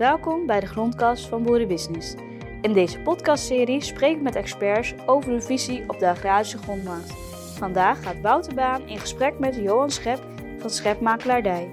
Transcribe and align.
Welkom 0.00 0.46
bij 0.46 0.60
de 0.60 0.66
Grondkast 0.66 1.26
van 1.26 1.42
Boerenbusiness. 1.42 2.14
In 2.60 2.72
deze 2.72 3.00
podcastserie 3.00 3.82
spreek 3.82 4.16
ik 4.16 4.22
met 4.22 4.34
experts 4.36 4.94
over 5.06 5.30
hun 5.30 5.42
visie 5.42 5.88
op 5.88 5.98
de 5.98 6.08
agrarische 6.08 6.58
grondmarkt. 6.58 7.12
Vandaag 7.56 8.02
gaat 8.02 8.20
Wouter 8.20 8.54
Baan 8.54 8.88
in 8.88 8.98
gesprek 8.98 9.38
met 9.38 9.54
Johan 9.54 9.90
Schep 9.90 10.22
van 10.58 10.70
Schepmakelaardij 10.70 11.70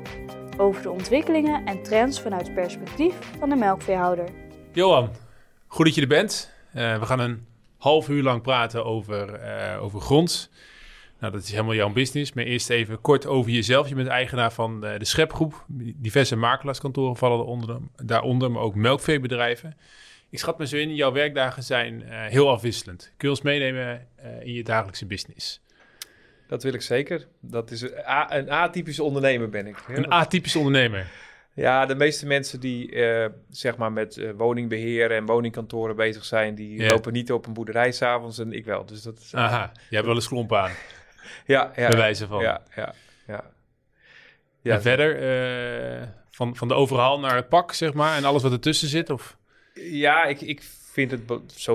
over 0.57 0.81
de 0.81 0.91
ontwikkelingen 0.91 1.65
en 1.65 1.83
trends 1.83 2.21
vanuit 2.21 2.45
het 2.45 2.55
perspectief 2.55 3.15
van 3.39 3.49
de 3.49 3.55
melkveehouder. 3.55 4.29
Johan, 4.71 5.09
goed 5.67 5.85
dat 5.85 5.95
je 5.95 6.01
er 6.01 6.07
bent. 6.07 6.51
Uh, 6.75 6.99
we 6.99 7.05
gaan 7.05 7.19
een 7.19 7.45
half 7.77 8.09
uur 8.09 8.23
lang 8.23 8.41
praten 8.41 8.85
over, 8.85 9.39
uh, 9.43 9.83
over 9.83 9.99
grond. 10.01 10.49
Nou, 11.19 11.33
dat 11.33 11.43
is 11.43 11.51
helemaal 11.51 11.73
jouw 11.73 11.89
business. 11.89 12.33
Maar 12.33 12.43
eerst 12.43 12.69
even 12.69 13.01
kort 13.01 13.25
over 13.25 13.51
jezelf. 13.51 13.89
Je 13.89 13.95
bent 13.95 14.07
eigenaar 14.07 14.51
van 14.53 14.81
de, 14.81 14.95
de 14.97 15.05
Schepgroep. 15.05 15.65
Diverse 15.95 16.35
makelaarskantoren 16.35 17.15
vallen 17.17 17.39
eronder, 17.39 17.77
daaronder, 17.95 18.51
maar 18.51 18.61
ook 18.61 18.75
melkveebedrijven. 18.75 19.77
Ik 20.29 20.39
schat 20.39 20.57
me 20.57 20.67
zo 20.67 20.75
in, 20.77 20.95
jouw 20.95 21.11
werkdagen 21.11 21.63
zijn 21.63 22.01
uh, 22.01 22.25
heel 22.25 22.49
afwisselend. 22.49 23.01
Kun 23.17 23.27
je 23.29 23.35
ons 23.35 23.41
meenemen 23.43 24.07
uh, 24.25 24.41
in 24.41 24.53
je 24.53 24.63
dagelijkse 24.63 25.05
business? 25.05 25.61
Dat 26.47 26.63
wil 26.63 26.73
ik 26.73 26.81
zeker. 26.81 27.27
Dat 27.39 27.71
is 27.71 27.81
een, 27.81 27.91
a- 28.07 28.37
een 28.37 28.49
atypische 28.51 29.03
ondernemer 29.03 29.49
ben 29.49 29.67
ik. 29.67 29.83
Een 29.87 30.11
atypische 30.11 30.57
ondernemer? 30.57 31.07
Ja, 31.53 31.85
de 31.85 31.95
meeste 31.95 32.25
mensen 32.25 32.59
die 32.59 32.91
uh, 32.91 33.25
zeg 33.49 33.77
maar 33.77 33.91
met 33.91 34.17
uh, 34.17 34.31
woningbeheer 34.37 35.11
en 35.11 35.25
woningkantoren 35.25 35.95
bezig 35.95 36.25
zijn, 36.25 36.55
die 36.55 36.85
lopen 36.85 37.13
niet 37.13 37.31
op 37.31 37.45
een 37.45 37.53
boerderij 37.53 37.91
s'avonds 37.91 38.39
en 38.39 38.53
ik 38.53 38.65
wel. 38.65 38.85
Dus 38.85 39.01
dat 39.01 39.19
is, 39.19 39.35
Aha, 39.35 39.71
je 39.89 39.95
hebt 39.95 40.07
wel 40.07 40.15
eens 40.15 40.27
klomp 40.27 40.53
aan, 40.53 40.71
ja, 41.45 41.71
ja, 41.75 41.87
bij 41.87 41.97
wijze 41.97 42.27
van. 42.27 42.41
ja, 42.41 42.61
ja, 42.75 42.93
ja. 43.27 43.43
Ja, 44.61 44.73
en 44.75 44.81
verder, 44.81 45.15
eh, 46.01 46.07
van, 46.31 46.55
van 46.55 46.67
de 46.67 46.73
overhaal 46.73 47.19
naar 47.19 47.35
het 47.35 47.49
pak, 47.49 47.73
zeg 47.73 47.93
maar, 47.93 48.17
en 48.17 48.23
alles 48.25 48.43
wat 48.43 48.51
ertussen 48.51 48.87
zit? 48.87 49.09
Of? 49.09 49.37
Ja, 49.73 50.23
ik, 50.25 50.41
ik 50.41 50.61
vind 50.91 51.11
het 51.11 51.21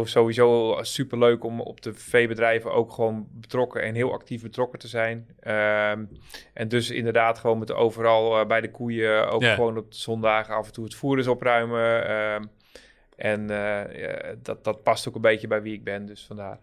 sowieso 0.05 0.79
super 0.83 1.19
leuk 1.19 1.45
om 1.45 1.61
op 1.61 1.83
de 1.83 1.95
veebedrijven 1.95 2.73
ook 2.73 2.93
gewoon 2.93 3.29
betrokken 3.31 3.83
en 3.83 3.95
heel 3.95 4.13
actief 4.13 4.43
betrokken 4.43 4.79
te 4.79 4.89
zijn. 4.89 5.27
Ehm, 5.41 6.05
en 6.55 6.69
dus 6.69 6.91
inderdaad 6.91 7.39
gewoon 7.39 7.59
met 7.59 7.73
overal 7.73 8.41
eh, 8.41 8.47
bij 8.47 8.61
de 8.61 8.71
koeien 8.71 9.29
ook 9.31 9.43
Ja. 9.43 9.55
gewoon 9.55 9.77
op 9.77 9.87
zondagen 9.89 10.55
af 10.55 10.67
en 10.67 10.73
toe 10.73 10.85
het 10.85 10.95
voer 10.95 11.17
eens 11.17 11.27
opruimen. 11.27 12.07
Ehm, 12.09 12.45
en 13.17 13.51
eh, 13.51 14.01
ja, 14.01 14.35
dat, 14.43 14.65
dat 14.65 14.83
past 14.83 15.09
ook 15.09 15.15
een 15.15 15.21
beetje 15.21 15.47
bij 15.47 15.63
wie 15.63 15.75
ik 15.75 15.85
ben, 15.85 16.07
dus 16.07 16.25
vandaar. 16.27 16.59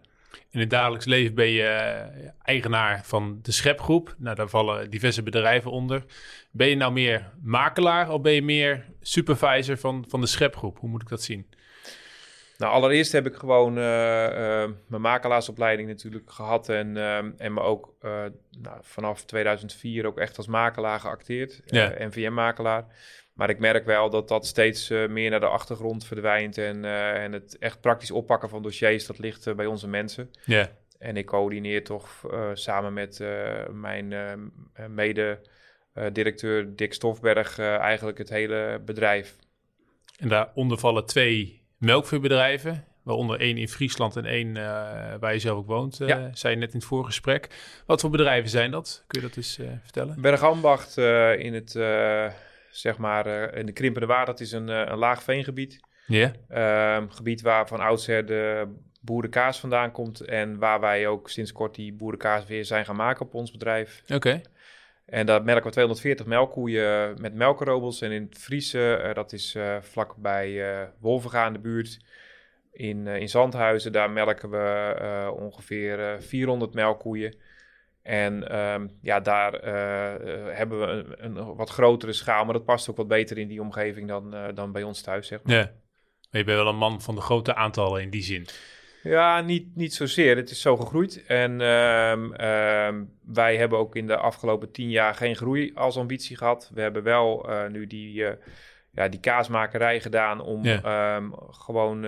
In 0.50 0.60
het 0.60 0.70
dagelijks 0.70 1.06
leven 1.06 1.34
ben 1.34 1.48
je 1.48 1.62
eh, 1.62 2.28
eigenaar 2.42 3.00
van 3.04 3.38
de 3.42 3.52
Schepgroep. 3.52 4.14
Nou, 4.18 4.36
daar 4.36 4.48
vallen 4.48 4.90
diverse 4.90 5.22
bedrijven 5.22 5.70
onder. 5.70 6.04
Ben 6.50 6.68
je 6.68 6.76
nou 6.76 6.92
meer 6.92 7.30
makelaar 7.42 8.10
of 8.10 8.20
ben 8.20 8.32
je 8.32 8.42
meer 8.42 8.84
supervisor 9.00 9.78
van, 9.78 10.04
van 10.08 10.20
de 10.20 10.26
Schepgroep? 10.26 10.78
Hoe 10.78 10.88
moet 10.88 11.02
ik 11.02 11.08
dat 11.08 11.22
zien? 11.22 11.46
Nou, 12.58 12.72
allereerst 12.72 13.12
heb 13.12 13.26
ik 13.26 13.34
gewoon 13.34 13.78
eh, 13.78 14.62
eh, 14.62 14.70
mijn 14.86 15.02
makelaarsopleiding 15.02 15.88
natuurlijk 15.88 16.30
gehad 16.30 16.68
en, 16.68 16.96
en 17.38 17.52
me 17.52 17.60
ook 17.60 17.94
nou, 18.60 18.78
vanaf 18.80 19.24
2004 19.24 20.06
ook 20.06 20.18
echt 20.18 20.36
als 20.36 20.46
makelaar 20.46 21.00
geacteerd, 21.00 21.60
Ja. 21.64 21.94
NVM-makelaar. 21.98 22.86
Maar 23.40 23.50
ik 23.50 23.58
merk 23.58 23.84
wel 23.84 24.10
dat 24.10 24.28
dat 24.28 24.46
steeds 24.46 24.90
eh, 24.90 25.08
meer 25.08 25.30
naar 25.30 25.40
de 25.40 25.46
achtergrond 25.46 26.04
verdwijnt 26.04 26.58
en, 26.58 26.84
eh, 26.84 27.22
en 27.22 27.32
het 27.32 27.58
echt 27.58 27.80
praktisch 27.80 28.10
oppakken 28.10 28.48
van 28.48 28.62
dossiers, 28.62 29.06
dat 29.06 29.18
ligt 29.18 29.46
eh, 29.46 29.54
bij 29.54 29.66
onze 29.66 29.88
mensen. 29.88 30.30
Ja, 30.44 30.70
En 30.98 31.16
ik 31.16 31.26
coördineer 31.26 31.84
toch 31.84 32.24
samen 32.52 32.92
met 32.92 33.24
mijn 33.72 34.14
mede-directeur 34.88 36.76
Dick 36.76 36.92
Stofberg 36.94 37.58
eigenlijk 37.58 38.18
het 38.18 38.28
hele 38.28 38.80
bedrijf. 38.84 39.36
en 40.18 40.28
daaronder 40.28 40.78
vallen 40.78 41.06
twee 41.06 41.62
melkveebedrijven. 41.78 42.84
Waaronder 43.02 43.40
één 43.40 43.56
in 43.56 43.68
Friesland 43.68 44.16
en 44.16 44.24
één 44.24 44.54
waar 45.20 45.32
je 45.32 45.38
zelf 45.38 45.58
ook 45.58 45.66
woont, 45.66 45.96
Ja. 45.96 46.30
zei 46.32 46.54
je 46.54 46.60
net 46.60 46.72
in 46.72 46.78
het 46.78 46.88
voorgesprek. 46.88 47.48
Wat 47.86 48.00
voor 48.00 48.10
bedrijven 48.10 48.50
zijn 48.50 48.70
dat? 48.70 49.04
Kun 49.06 49.20
je 49.20 49.26
dat 49.26 49.36
eens 49.36 49.58
vertellen? 49.82 50.20
Bergambacht 50.20 50.96
in 51.38 51.54
het, 51.54 51.74
zeg 52.70 52.98
maar, 52.98 53.26
eh, 53.26 53.58
in 53.58 53.66
de 53.66 53.72
Krimpende 53.72 54.06
Waard, 54.06 54.26
dat 54.26 54.40
is 54.40 54.52
een, 54.52 54.68
eh, 54.68 54.82
een 54.86 54.98
laag 54.98 55.22
veengebied. 55.22 55.80
Ja, 56.06 56.32
Ehm, 56.48 57.08
gebied 57.08 57.40
waar 57.40 57.68
van 57.68 57.80
oudsher 57.80 58.26
de 58.26 58.66
boerenkaas 59.00 59.60
vandaan 59.60 59.92
komt 59.92 60.20
en 60.20 60.58
waar 60.58 60.80
wij 60.80 61.06
ook 61.06 61.30
sinds 61.30 61.52
kort 61.52 61.74
die 61.74 61.92
boerenkaas 61.92 62.46
weer 62.46 62.64
zijn 62.64 62.84
gaan 62.84 62.96
maken 62.96 63.26
op 63.26 63.34
ons 63.34 63.50
bedrijf. 63.50 64.02
oké. 64.14 64.40
En 65.10 65.26
daar 65.26 65.42
melken 65.44 65.64
we 65.64 65.70
240 65.70 66.26
melkkoeien 66.26 67.20
met 67.20 67.34
melkenrobels. 67.34 68.00
En 68.00 68.10
in 68.10 68.22
het 68.22 68.38
Friese, 68.38 68.94
eh, 68.94 69.14
dat 69.14 69.32
is 69.32 69.54
eh 69.54 69.76
vlakbij 69.80 70.72
eh 70.72 70.88
Wolvenga 70.98 71.46
in 71.46 71.52
de 71.52 71.58
buurt, 71.58 71.98
in, 72.72 73.06
in 73.06 73.28
Zandhuizen, 73.28 73.92
daar 73.92 74.10
melken 74.10 74.50
we 74.50 75.34
ongeveer 75.36 76.00
eh, 76.00 76.20
400 76.20 76.74
melkkoeien. 76.74 77.34
En 78.02 78.48
ehm, 78.48 78.86
ja, 79.00 79.20
daar 79.20 79.54
eh, 79.54 80.14
eh, 80.14 80.56
hebben 80.56 80.80
we 80.80 80.86
een, 81.18 81.36
een 81.36 81.54
wat 81.54 81.70
grotere 81.70 82.12
schaal, 82.12 82.44
maar 82.44 82.54
dat 82.54 82.64
past 82.64 82.90
ook 82.90 82.96
wat 82.96 83.08
beter 83.08 83.38
in 83.38 83.48
die 83.48 83.60
omgeving 83.60 84.08
dan, 84.08 84.34
eh, 84.34 84.44
dan 84.54 84.72
bij 84.72 84.82
ons 84.82 85.00
thuis, 85.00 85.26
zeg 85.26 85.42
maar. 85.42 85.56
Ja. 85.56 85.62
Maar 86.30 86.40
je 86.40 86.44
bent 86.44 86.58
wel 86.58 86.68
een 86.68 86.76
man 86.76 87.02
van 87.02 87.14
de 87.14 87.20
grote 87.20 87.54
aantallen 87.54 88.02
in 88.02 88.10
die 88.10 88.22
zin. 88.22 88.46
Ja, 89.02 89.40
niet, 89.40 89.76
niet 89.76 89.94
zozeer. 89.94 90.36
Het 90.36 90.50
is 90.50 90.60
zo 90.60 90.76
gegroeid. 90.76 91.24
En 91.26 91.60
ehm, 91.60 92.32
ehm, 92.32 93.04
wij 93.24 93.56
hebben 93.56 93.78
ook 93.78 93.96
in 93.96 94.06
de 94.06 94.16
afgelopen 94.16 94.72
tien 94.72 94.90
jaar 94.90 95.14
geen 95.14 95.36
groei 95.36 95.72
als 95.74 95.96
ambitie 95.96 96.36
gehad. 96.36 96.70
We 96.74 96.80
hebben 96.80 97.02
wel 97.02 97.48
nu 97.70 97.86
die, 97.86 98.24
ja, 98.92 99.08
die 99.08 99.20
kaasmakerij 99.20 100.00
gedaan 100.00 100.40
om 100.40 100.64
Ja. 100.64 101.20
gewoon... 101.50 102.02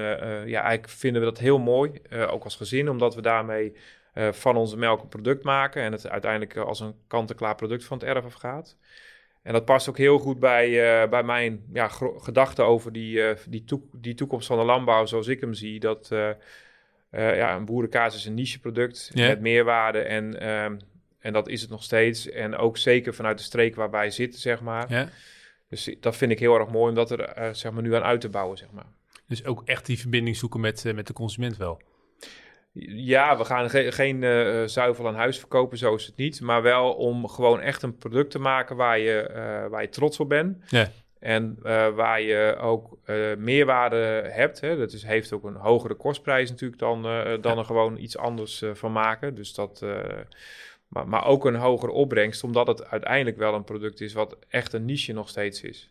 ja, 0.46 0.62
eigenlijk 0.62 0.88
vinden 0.88 1.20
we 1.20 1.28
dat 1.28 1.38
heel 1.38 1.58
mooi, 1.58 2.02
ook 2.28 2.44
als 2.44 2.56
gezin, 2.56 2.88
omdat 2.88 3.14
we 3.14 3.22
daarmee 3.22 3.76
eh, 4.12 4.32
van 4.32 4.56
onze 4.56 4.76
melk 4.76 5.02
een 5.02 5.08
product 5.08 5.44
maken 5.44 5.82
en 5.82 5.92
het 5.92 6.08
uiteindelijk 6.08 6.54
eh, 6.56 6.64
als 6.64 6.80
een 6.80 6.94
kant-en-klaar 7.06 7.54
product 7.54 7.84
van 7.84 7.98
het 7.98 8.06
erf 8.06 8.24
afgaat. 8.24 8.76
En 9.42 9.52
dat 9.52 9.64
past 9.64 9.88
ook 9.88 9.98
heel 9.98 10.18
goed 10.18 10.38
bij, 10.38 11.00
eh, 11.02 11.08
bij 11.10 11.22
mijn 11.22 11.64
ja, 11.72 11.88
gedachten 12.16 12.64
over 12.66 12.92
die, 12.92 13.22
die, 13.48 13.64
toek- 13.64 13.88
die 13.92 14.14
toekomst 14.14 14.46
van 14.46 14.58
de 14.58 14.64
landbouw 14.64 15.06
zoals 15.06 15.26
ik 15.26 15.40
hem 15.40 15.54
zie. 15.54 15.80
Dat 15.80 16.08
ja, 17.10 17.56
een 17.56 17.64
boerenkaas 17.64 18.14
is 18.14 18.24
een 18.24 18.34
nicheproduct 18.34 19.10
Ja. 19.14 19.26
met 19.28 19.40
meerwaarde 19.40 19.98
en, 19.98 20.40
ehm, 20.40 20.76
en 21.18 21.32
dat 21.32 21.48
is 21.48 21.60
het 21.60 21.70
nog 21.70 21.82
steeds. 21.82 22.28
En 22.30 22.56
ook 22.56 22.76
zeker 22.78 23.14
vanuit 23.14 23.38
de 23.38 23.44
streek 23.44 23.74
waar 23.74 23.90
wij 23.90 24.10
zitten, 24.10 24.40
zeg 24.40 24.60
maar. 24.60 24.86
Ja? 24.92 25.08
Dus 25.68 25.94
dat 26.00 26.16
vind 26.16 26.32
ik 26.32 26.38
heel 26.38 26.58
erg 26.58 26.68
mooi 26.68 26.88
om 26.88 26.94
dat 26.94 27.10
er 27.10 27.54
zeg 27.56 27.72
maar, 27.72 27.82
nu 27.82 27.94
aan 27.94 28.02
uit 28.02 28.20
te 28.20 28.28
bouwen, 28.28 28.58
zeg 28.58 28.70
maar. 28.70 28.86
Dus 29.28 29.44
ook 29.44 29.62
echt 29.64 29.86
die 29.86 29.98
verbinding 29.98 30.36
zoeken 30.36 30.60
met, 30.60 30.92
met 30.94 31.06
de 31.06 31.12
consument 31.12 31.56
wel. 31.56 31.80
Ja, 32.84 33.36
we 33.36 33.44
gaan 33.44 33.70
ge- 33.70 33.92
geen 33.92 34.22
eh, 34.22 34.62
zuivel 34.64 35.06
aan 35.06 35.14
huis 35.14 35.38
verkopen, 35.38 35.78
zo 35.78 35.94
is 35.94 36.06
het 36.06 36.16
niet. 36.16 36.40
Maar 36.40 36.62
wel 36.62 36.92
om 36.92 37.28
gewoon 37.28 37.60
echt 37.60 37.82
een 37.82 37.96
product 37.96 38.30
te 38.30 38.38
maken 38.38 38.76
waar 38.76 38.98
je, 38.98 39.20
eh, 39.20 39.66
waar 39.66 39.82
je 39.82 39.88
trots 39.88 40.20
op 40.20 40.28
bent. 40.28 40.70
Ja. 40.70 40.88
En 41.18 41.58
eh, 41.62 41.88
waar 41.94 42.20
je 42.20 42.56
ook 42.60 42.98
eh, 43.04 43.16
meerwaarde 43.38 43.96
hebt. 44.30 44.60
Hè. 44.60 44.76
Dat 44.76 44.92
is, 44.92 45.02
heeft 45.02 45.32
ook 45.32 45.44
een 45.44 45.54
hogere 45.54 45.94
kostprijs 45.94 46.50
natuurlijk 46.50 46.80
dan, 46.80 47.04
eh, 47.06 47.24
dan 47.40 47.52
Ja. 47.52 47.58
er 47.58 47.64
gewoon 47.64 47.96
iets 47.98 48.16
anders 48.18 48.62
eh, 48.62 48.70
van 48.74 48.92
maken. 48.92 49.34
Dus 49.34 49.54
dat, 49.54 49.82
eh, 49.82 49.98
maar, 50.88 51.08
maar 51.08 51.26
ook 51.26 51.44
een 51.44 51.54
hogere 51.54 51.92
opbrengst, 51.92 52.44
omdat 52.44 52.66
het 52.66 52.90
uiteindelijk 52.90 53.36
wel 53.36 53.54
een 53.54 53.64
product 53.64 54.00
is 54.00 54.12
wat 54.12 54.36
echt 54.48 54.72
een 54.72 54.84
niche 54.84 55.12
nog 55.12 55.28
steeds 55.28 55.62
is. 55.62 55.90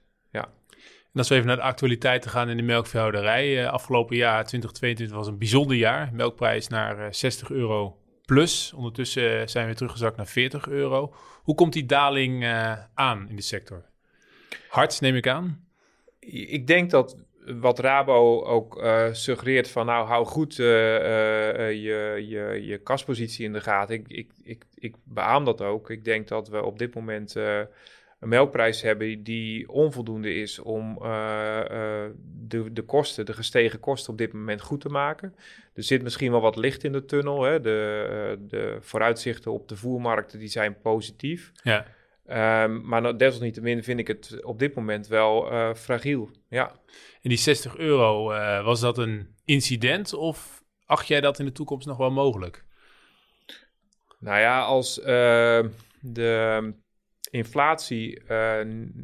En 1.14 1.18
als 1.20 1.30
we 1.30 1.36
even 1.36 1.48
naar 1.48 1.56
de 1.56 1.62
actualiteit 1.62 2.22
te 2.22 2.30
gaan 2.30 2.50
in 2.50 2.58
de 2.58 2.64
melkveehouderij. 2.64 3.64
eh, 3.64 3.72
afgelopen 3.72 4.16
jaar, 4.16 4.46
2022, 4.46 5.18
was 5.18 5.28
een 5.28 5.38
bijzonder 5.38 5.78
jaar. 5.78 6.10
Melkprijs 6.14 6.68
naar 6.68 7.00
eh, 7.00 7.08
60 7.12 7.50
euro 7.50 7.98
plus. 8.26 8.74
Ondertussen 8.74 9.40
eh, 9.42 9.48
zijn 9.48 9.68
we 9.68 9.74
teruggezakt 9.76 10.18
naar 10.18 10.28
40 10.28 10.68
euro. 10.68 11.14
Hoe 11.44 11.56
komt 11.56 11.74
die 11.74 11.86
daling 11.86 12.44
eh, 12.44 12.74
aan 12.94 13.30
in 13.30 13.36
de 13.36 13.42
sector? 13.42 13.86
Hard, 14.70 15.02
neem 15.02 15.16
ik 15.16 15.28
aan. 15.28 15.66
Ik 16.20 16.68
denk 16.68 16.90
dat 16.90 17.18
wat 17.46 17.80
Rabo 17.80 18.44
ook 18.44 18.82
eh, 18.82 19.08
suggereert 19.12 19.70
van 19.70 19.86
nou 19.86 20.08
hou 20.08 20.26
goed 20.26 20.60
eh, 20.60 20.96
eh, 20.96 21.68
eh, 21.68 21.72
je, 21.72 22.26
je, 22.28 22.66
je 22.66 22.78
kaspositie 22.78 23.46
in 23.46 23.54
de 23.54 23.62
gaten. 23.62 23.96
Ik, 23.96 24.06
ik, 24.08 24.32
ik, 24.44 24.64
ik 24.76 24.96
beaam 25.04 25.46
dat 25.46 25.62
ook. 25.62 25.90
Ik 25.90 26.04
denk 26.04 26.28
dat 26.28 26.48
we 26.50 26.64
op 26.64 26.80
dit 26.80 26.96
moment 26.96 27.36
eh, 27.36 27.60
een 28.22 28.30
melkprijs 28.30 28.82
hebben 28.82 29.24
die 29.24 29.70
onvoldoende 29.70 30.34
is 30.34 30.60
om 30.60 30.98
eh, 31.02 31.60
eh, 31.60 32.12
de, 32.24 32.74
de 32.74 32.82
kosten, 32.82 33.26
de 33.26 33.34
gestegen 33.34 33.80
kosten 33.80 34.12
op 34.12 34.18
dit 34.18 34.34
moment 34.34 34.62
goed 34.62 34.82
te 34.82 34.90
maken. 34.90 35.36
Er 35.74 35.84
zit 35.84 36.04
misschien 36.04 36.32
wel 36.32 36.42
wat 36.42 36.56
licht 36.56 36.84
in 36.84 36.92
de 36.92 37.06
tunnel. 37.06 37.44
Hè? 37.44 37.62
De, 37.62 38.08
eh, 38.10 38.48
de 38.50 38.78
vooruitzichten 38.80 39.52
op 39.52 39.68
de 39.68 39.76
voermarkten 39.76 40.40
die 40.40 40.48
zijn 40.48 40.82
positief. 40.82 41.52
Ja. 41.64 41.86
Ehm, 42.26 42.82
maar 42.82 43.02
nou, 43.02 43.16
desalniettemin 43.16 43.84
vind 43.84 44.00
ik 44.00 44.08
het 44.08 44.44
op 44.44 44.60
dit 44.60 44.76
moment 44.76 45.08
wel 45.08 45.50
fragiel. 45.76 46.30
Ja. 46.48 46.72
En 47.22 47.30
die 47.30 47.38
60 47.38 47.78
euro, 47.78 48.24
was 48.64 48.80
dat 48.80 48.98
een 48.98 49.36
incident 49.46 50.14
of 50.14 50.64
acht 50.86 51.08
jij 51.08 51.22
dat 51.22 51.40
in 51.40 51.46
de 51.46 51.52
toekomst 51.52 51.88
nog 51.88 51.98
wel 51.98 52.12
mogelijk? 52.12 52.66
Nou 54.20 54.40
ja, 54.40 54.62
als 54.62 54.96
de 56.00 56.74
inflatie 57.32 58.22
uh, 58.30 58.54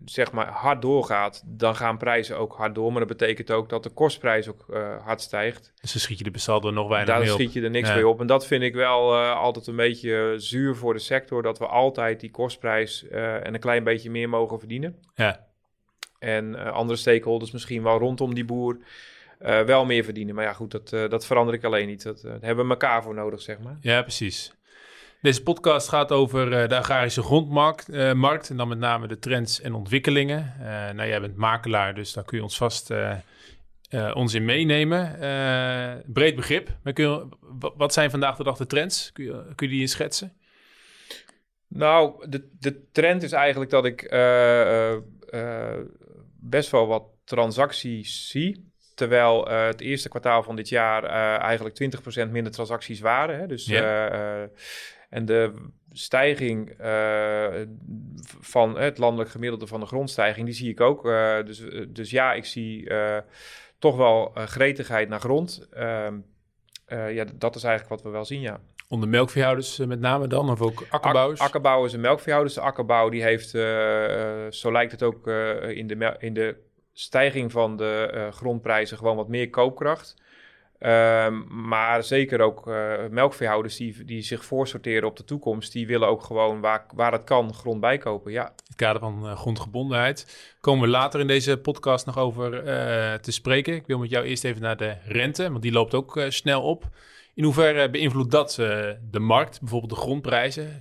zeg 0.05 0.31
maar 0.31 0.47
hard 0.47 0.81
doorgaat, 0.81 1.43
dan 1.45 1.75
gaan 1.75 1.97
prijzen 1.97 2.37
ook 2.37 2.55
hard 2.55 2.75
door. 2.75 2.91
Maar 2.91 3.07
dat 3.07 3.17
betekent 3.17 3.51
ook 3.51 3.69
dat 3.69 3.83
de 3.83 3.89
kostprijs 3.89 4.47
ook 4.47 4.65
uh, 4.69 5.03
hard 5.03 5.21
stijgt. 5.21 5.71
Dus 5.81 5.91
dan 5.91 6.01
schiet 6.01 6.17
je 6.17 6.23
de 6.23 6.31
besaldo 6.31 6.71
nog 6.71 6.87
weinig 6.87 7.09
Daar 7.09 7.19
mee 7.19 7.29
schiet 7.29 7.53
je 7.53 7.61
er 7.61 7.69
niks 7.69 7.93
mee 7.93 8.07
op. 8.07 8.19
En 8.19 8.27
dat 8.27 8.47
vind 8.47 8.63
ik 8.63 8.73
wel 8.73 9.13
uh, 9.13 9.35
altijd 9.35 9.67
een 9.67 9.75
beetje 9.75 10.33
zuur 10.37 10.75
voor 10.75 10.93
de 10.93 10.99
sector. 10.99 11.41
Dat 11.41 11.59
we 11.59 11.65
altijd 11.65 12.19
die 12.19 12.31
kostprijs 12.31 13.07
en 13.07 13.53
een 13.53 13.59
klein 13.59 13.83
beetje 13.83 14.09
meer 14.09 14.29
mogen 14.29 14.59
verdienen. 14.59 14.95
Ja. 15.15 15.45
En 16.19 16.71
andere 16.73 16.97
stakeholders 16.97 17.51
misschien 17.51 17.83
wel 17.83 17.97
rondom 17.97 18.33
die 18.33 18.45
boer 18.45 18.77
wel 19.39 19.85
meer 19.85 20.03
verdienen. 20.03 20.35
Maar 20.35 20.43
ja 20.43 20.53
goed, 20.53 20.71
dat, 20.71 20.89
dat 20.89 21.25
verander 21.25 21.53
ik 21.53 21.63
alleen 21.63 21.87
niet. 21.87 22.03
Dat 22.03 22.21
hebben 22.21 22.65
we 22.65 22.71
elkaar 22.71 23.03
voor 23.03 23.13
nodig, 23.13 23.41
zeg 23.41 23.59
maar. 23.59 23.77
Ja, 23.81 24.01
precies. 24.01 24.55
Deze 25.27 25.43
podcast 25.43 25.89
gaat 25.89 26.11
over 26.11 26.61
uh, 26.61 26.67
de 26.67 26.77
agrarische 26.77 27.21
grondmarkt 27.21 27.89
uh, 27.89 28.13
markt, 28.13 28.49
en 28.49 28.57
dan 28.57 28.67
met 28.67 28.77
name 28.77 29.07
de 29.07 29.19
trends 29.19 29.61
en 29.61 29.73
ontwikkelingen. 29.73 30.53
Uh, 30.59 30.65
nou, 30.65 31.07
jij 31.07 31.21
bent 31.21 31.35
makelaar, 31.35 31.95
dus 31.95 32.13
daar 32.13 32.23
kun 32.23 32.37
je 32.37 32.43
ons 32.43 32.57
vast 32.57 32.91
ons 34.13 34.33
in 34.33 34.45
meenemen. 34.45 35.15
breed 36.05 36.35
begrip. 36.35 36.69
Maar 36.83 36.93
kun 36.93 37.09
je, 37.09 37.27
wat 37.77 37.93
zijn 37.93 38.09
vandaag 38.09 38.37
de 38.37 38.43
dag 38.43 38.57
de 38.57 38.65
trends? 38.65 39.11
Kun 39.11 39.23
je, 39.23 39.31
kun 39.55 39.67
je 39.67 39.73
die 39.73 39.81
eens 39.81 39.91
schetsen? 39.91 40.33
Nou, 41.67 42.29
de, 42.29 42.49
de 42.59 42.89
trend 42.91 43.23
is 43.23 43.31
eigenlijk 43.31 43.71
dat 43.71 43.85
ik 43.85 44.01
best 46.39 46.71
wel 46.71 46.87
wat 46.87 47.03
transacties 47.23 48.29
zie. 48.29 48.71
Terwijl 48.95 49.47
het 49.47 49.81
eerste 49.81 50.09
kwartaal 50.09 50.43
van 50.43 50.55
dit 50.55 50.69
jaar 50.69 51.03
eigenlijk 51.39 51.97
20% 52.27 52.29
minder 52.31 52.51
transacties 52.51 52.99
waren. 52.99 53.39
Hè? 53.39 53.47
Dus 53.47 53.65
ja. 53.65 54.49
En 55.09 55.25
de 55.25 55.53
stijging 55.91 56.81
uh, 56.81 57.47
van 58.39 58.77
het 58.77 58.97
landelijk 58.97 59.29
gemiddelde 59.29 59.67
van 59.67 59.79
de 59.79 59.85
grondstijging, 59.85 60.45
die 60.45 60.55
zie 60.55 60.69
ik 60.69 60.81
ook. 60.81 61.05
Uh, 61.05 61.43
dus, 61.45 61.63
dus 61.89 62.09
ja, 62.09 62.33
ik 62.33 62.45
zie 62.45 62.89
uh, 62.89 63.17
toch 63.79 63.95
wel 63.95 64.31
gretigheid 64.35 65.09
naar 65.09 65.19
grond. 65.19 65.67
Ehm, 65.71 66.17
ja, 66.87 67.25
dat 67.35 67.55
is 67.55 67.63
eigenlijk 67.63 67.89
wat 67.89 68.01
we 68.01 68.09
wel 68.09 68.25
zien, 68.25 68.41
ja. 68.41 68.59
Onder 68.89 69.09
melkveehouders 69.09 69.77
met 69.77 69.99
name 69.99 70.27
dan, 70.27 70.49
of 70.49 70.61
ook 70.61 70.85
akkerbouwers? 70.89 71.39
Ak 71.39 71.47
akkerbouwers 71.47 71.93
en 71.93 71.99
melkveehouders. 71.99 72.55
De 72.55 72.61
akkerbouw 72.61 73.09
die 73.09 73.23
heeft, 73.23 73.49
zo 74.55 74.71
lijkt 74.71 74.91
het 74.91 75.03
ook 75.03 75.27
in, 75.67 75.87
de 75.87 76.15
in 76.19 76.33
de 76.33 76.55
stijging 76.93 77.51
van 77.51 77.77
de 77.77 78.27
grondprijzen, 78.31 78.97
gewoon 78.97 79.15
wat 79.15 79.27
meer 79.27 79.49
koopkracht. 79.49 80.15
Um, 80.79 81.67
maar 81.67 82.03
zeker 82.03 82.41
ook 82.41 82.67
uh, 82.67 82.93
melkveehouders 83.09 83.75
die, 83.75 84.05
die 84.05 84.21
zich 84.21 84.45
voorsorteren 84.45 85.07
op 85.07 85.17
de 85.17 85.23
toekomst, 85.23 85.71
die 85.71 85.87
willen 85.87 86.07
ook 86.07 86.23
gewoon 86.23 86.61
waar, 86.61 86.85
waar 86.95 87.11
het 87.11 87.23
kan 87.23 87.53
grond 87.53 87.79
bijkopen. 87.79 88.31
Ja. 88.31 88.45
In 88.45 88.53
het 88.67 88.75
kader 88.75 89.01
van 89.01 89.25
uh, 89.25 89.37
grondgebondenheid 89.37 90.55
komen 90.61 90.83
we 90.83 90.89
later 90.89 91.19
in 91.19 91.27
deze 91.27 91.57
podcast 91.57 92.05
nog 92.05 92.17
over 92.17 92.53
uh, 92.53 93.13
te 93.13 93.31
spreken. 93.31 93.73
Ik 93.73 93.87
wil 93.87 93.97
met 93.97 94.09
jou 94.09 94.25
eerst 94.25 94.43
even 94.43 94.61
naar 94.61 94.77
de 94.77 94.95
rente, 95.05 95.49
want 95.49 95.61
die 95.61 95.71
loopt 95.71 95.93
ook 95.93 96.21
snel 96.27 96.61
op. 96.61 96.89
In 97.33 97.43
hoeverre 97.43 97.89
beïnvloedt 97.89 98.31
dat 98.31 98.51
de 99.11 99.19
markt, 99.19 99.59
bijvoorbeeld 99.59 99.91
de 99.91 99.99
grondprijzen? 99.99 100.77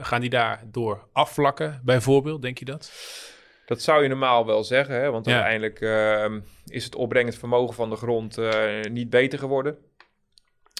gaan 0.00 0.20
die 0.20 0.30
daardoor 0.30 1.08
afvlakken, 1.12 1.80
bijvoorbeeld, 1.84 2.42
denk 2.42 2.58
je 2.58 2.64
dat? 2.64 2.92
Dat 3.68 3.82
zou 3.82 4.02
je 4.02 4.08
normaal 4.08 4.46
wel 4.46 4.64
zeggen, 4.64 4.94
hè? 4.94 5.10
want 5.10 5.26
uiteindelijk 5.26 5.80
uh, 5.80 6.40
is 6.66 6.84
het 6.84 6.94
opbrengend 6.94 7.36
vermogen 7.36 7.74
van 7.74 7.90
de 7.90 7.96
grond 7.96 8.38
uh, 8.38 8.80
niet 8.90 9.10
beter 9.10 9.38
geworden. 9.38 9.78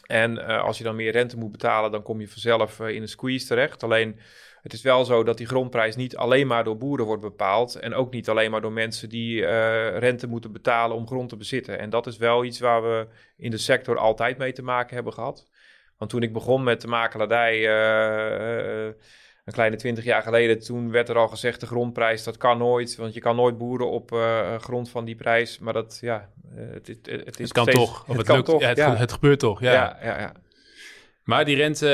En 0.07 0.33
uh, 0.33 0.63
als 0.63 0.79
je 0.79 0.85
dan 0.85 0.97
meer 0.97 1.13
rente 1.13 1.37
moet 1.37 1.53
betalen, 1.53 1.91
dan 1.91 2.03
kom 2.03 2.21
je 2.21 2.29
vanzelf 2.29 2.81
eh, 2.81 2.89
in 2.89 3.03
een 3.03 3.09
squeeze 3.09 3.47
terecht. 3.47 3.83
Alleen 3.83 4.19
het 4.63 4.73
is 4.73 4.83
wel 4.83 5.05
zo 5.05 5.23
dat 5.23 5.37
die 5.37 5.47
grondprijs 5.47 5.97
niet 5.97 6.17
alleen 6.17 6.47
maar 6.47 6.65
door 6.65 6.77
boeren 6.77 7.07
wordt 7.07 7.23
bepaald. 7.23 7.75
En 7.75 7.95
ook 7.95 8.13
niet 8.13 8.29
alleen 8.29 8.51
maar 8.51 8.61
door 8.61 8.73
mensen 8.73 9.09
die 9.09 9.47
rente 9.99 10.27
moeten 10.27 10.53
betalen 10.53 10.97
om 10.97 11.07
grond 11.07 11.29
te 11.29 11.37
bezitten. 11.37 11.79
En 11.79 11.91
dat 11.91 12.07
is 12.07 12.17
wel 12.17 12.45
iets 12.45 12.61
waar 12.61 12.83
we 12.83 13.07
in 13.37 13.51
de 13.51 13.59
sector 13.59 13.99
altijd 13.99 14.39
mee 14.39 14.53
te 14.53 14.63
maken 14.63 14.95
hebben 14.95 15.13
gehad. 15.13 15.51
Want 15.99 16.11
toen 16.11 16.23
ik 16.23 16.33
begon 16.33 16.63
met 16.63 16.81
de 16.81 16.89
makelaardij 16.89 17.67
een 19.49 19.55
kleine 19.55 19.77
twintig 19.77 20.05
jaar 20.05 20.23
geleden, 20.23 20.59
toen 20.59 20.91
werd 20.91 21.09
er 21.09 21.17
al 21.17 21.29
gezegd 21.29 21.61
de 21.61 21.67
grondprijs, 21.67 22.25
dat 22.25 22.37
kan 22.37 22.59
nooit, 22.59 22.97
want 22.97 23.15
je 23.15 23.21
kan 23.21 23.37
nooit 23.37 23.59
boeren 23.59 23.91
op 23.91 24.13
uh, 24.13 24.59
grond 24.59 24.91
van 24.91 25.05
die 25.05 25.15
prijs. 25.15 25.59
Maar 25.59 25.73
dat, 25.73 25.99
ja, 26.01 26.29
uh, 26.57 26.61
het, 26.73 26.87
het, 26.87 27.07
het, 27.07 27.39
is 27.41 27.45
het 27.45 27.53
kan 27.53 27.63
steeds, 27.63 27.79
toch, 27.79 28.01
of 28.01 28.17
het, 28.17 28.27
het 28.27 28.37
lukt, 28.37 28.45
toch, 28.49 28.61
ja, 28.61 28.69
het, 28.69 28.77
ja. 28.77 28.97
het, 28.97 29.13
gebeurt 29.13 29.39
toch, 29.39 29.61
ja, 29.61 29.99
ja, 30.03 30.19
ja. 30.19 30.33
Maar 31.29 31.45
die 31.45 31.57
rente, 31.57 31.87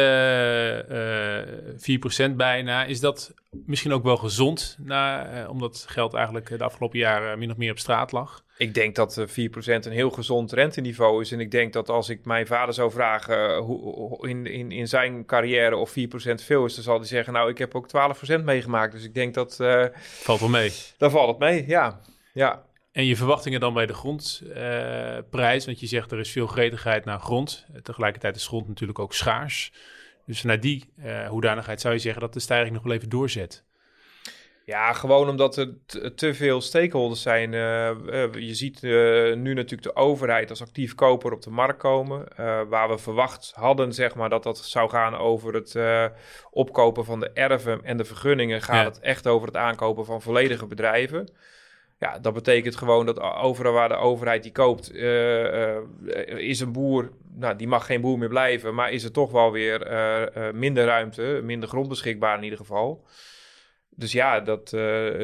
uh, 0.90 2.28
uh, 2.28 2.30
4% 2.32 2.36
bijna, 2.36 2.84
is 2.84 3.00
dat 3.00 3.34
misschien 3.66 3.92
ook 3.92 4.02
wel 4.02 4.16
gezond, 4.16 4.76
na, 4.80 5.32
uh, 5.42 5.50
omdat 5.50 5.84
geld 5.88 6.14
eigenlijk 6.14 6.58
de 6.58 6.64
afgelopen 6.64 6.98
jaren 6.98 7.38
min 7.38 7.50
of 7.50 7.56
meer 7.56 7.70
op 7.70 7.78
straat 7.78 8.12
lag? 8.12 8.44
Ik 8.56 8.74
denk 8.74 8.94
dat 8.94 9.24
4% 9.28 9.32
een 9.64 9.92
heel 9.92 10.10
gezond 10.10 10.52
renteniveau 10.52 11.20
is. 11.20 11.32
En 11.32 11.40
ik 11.40 11.50
denk 11.50 11.72
dat 11.72 11.88
als 11.88 12.08
ik 12.08 12.24
mijn 12.24 12.46
vader 12.46 12.74
zou 12.74 12.90
vragen 12.90 13.56
hoe, 13.56 14.28
in, 14.28 14.46
in, 14.46 14.72
in 14.72 14.88
zijn 14.88 15.24
carrière 15.24 15.76
of 15.76 15.90
4% 15.90 15.92
veel 16.34 16.64
is, 16.64 16.74
dan 16.74 16.84
zal 16.84 16.98
hij 16.98 17.06
zeggen, 17.06 17.32
nou, 17.32 17.50
ik 17.50 17.58
heb 17.58 17.74
ook 17.74 17.88
12% 18.40 18.44
meegemaakt. 18.44 18.92
Dus 18.92 19.04
ik 19.04 19.14
denk 19.14 19.34
dat... 19.34 19.56
valt 20.00 20.40
wel 20.40 20.48
mee. 20.48 20.72
Dan 20.98 21.10
valt 21.10 21.28
het 21.28 21.38
mee, 21.38 21.64
ja. 21.66 22.00
ja. 22.32 22.64
En 22.94 23.04
je 23.04 23.16
verwachtingen 23.16 23.60
dan 23.60 23.74
bij 23.74 23.86
de 23.86 23.92
grondprijs, 23.94 25.60
uh, 25.60 25.66
want 25.66 25.80
je 25.80 25.86
zegt 25.86 26.12
er 26.12 26.18
is 26.18 26.30
veel 26.30 26.46
gretigheid 26.46 27.04
naar 27.04 27.20
grond. 27.20 27.66
Tegelijkertijd 27.82 28.36
is 28.36 28.46
grond 28.46 28.68
natuurlijk 28.68 28.98
ook 28.98 29.14
schaars. 29.14 29.72
Dus 30.26 30.40
vanuit 30.40 30.62
die 30.62 30.92
uh, 30.98 31.28
hoedanigheid 31.28 31.80
zou 31.80 31.94
je 31.94 32.00
zeggen 32.00 32.20
dat 32.20 32.32
de 32.32 32.40
stijging 32.40 32.74
nog 32.74 32.82
wel 32.82 32.92
even 32.92 33.08
doorzet. 33.08 33.64
Ja, 34.64 34.92
gewoon 34.92 35.28
omdat 35.28 35.56
er 35.56 35.74
te 36.14 36.34
veel 36.34 36.60
stakeholders 36.60 37.22
zijn. 37.22 37.52
Uh, 37.52 37.90
je 38.32 38.54
ziet 38.54 38.82
nu 38.82 39.54
natuurlijk 39.54 39.82
de 39.82 39.96
overheid 39.96 40.50
als 40.50 40.62
actief 40.62 40.94
koper 40.94 41.32
op 41.32 41.42
de 41.42 41.50
markt 41.50 41.78
komen. 41.78 42.26
waar 42.68 42.88
we 42.88 42.98
verwacht 42.98 43.52
hadden, 43.54 43.92
zeg 43.92 44.14
maar, 44.14 44.28
dat 44.28 44.42
dat 44.42 44.58
zou 44.58 44.90
gaan 44.90 45.16
over 45.16 45.54
het 45.54 45.76
opkopen 46.50 47.04
van 47.04 47.20
de 47.20 47.30
erven 47.30 47.84
en 47.84 47.96
de 47.96 48.04
vergunningen. 48.04 48.62
Gaat 48.62 48.76
ja. 48.76 48.84
het 48.84 49.00
echt 49.00 49.26
over 49.26 49.46
het 49.46 49.56
aankopen 49.56 50.04
van 50.04 50.22
volledige 50.22 50.66
bedrijven. 50.66 51.28
Ja, 51.98 52.18
dat 52.18 52.34
betekent 52.34 52.76
gewoon 52.76 53.06
dat 53.06 53.20
overal 53.20 53.72
waar 53.72 53.88
de 53.88 53.94
overheid 53.94 54.42
die 54.42 54.52
koopt, 54.52 54.94
uh, 54.94 55.74
uh, 55.74 55.78
is 56.36 56.60
een 56.60 56.72
boer, 56.72 57.10
nou, 57.34 57.56
die 57.56 57.68
mag 57.68 57.86
geen 57.86 58.00
boer 58.00 58.18
meer 58.18 58.28
blijven, 58.28 58.74
maar 58.74 58.92
is 58.92 59.04
er 59.04 59.12
toch 59.12 59.30
wel 59.30 59.52
weer 59.52 59.92
uh, 59.92 60.52
minder 60.52 60.84
ruimte, 60.84 61.40
minder 61.42 61.68
grond 61.68 61.88
beschikbaar 61.88 62.36
in 62.36 62.42
ieder 62.42 62.58
geval. 62.58 63.06
Dus 63.96 64.12
ja, 64.12 64.40
dat, 64.40 64.68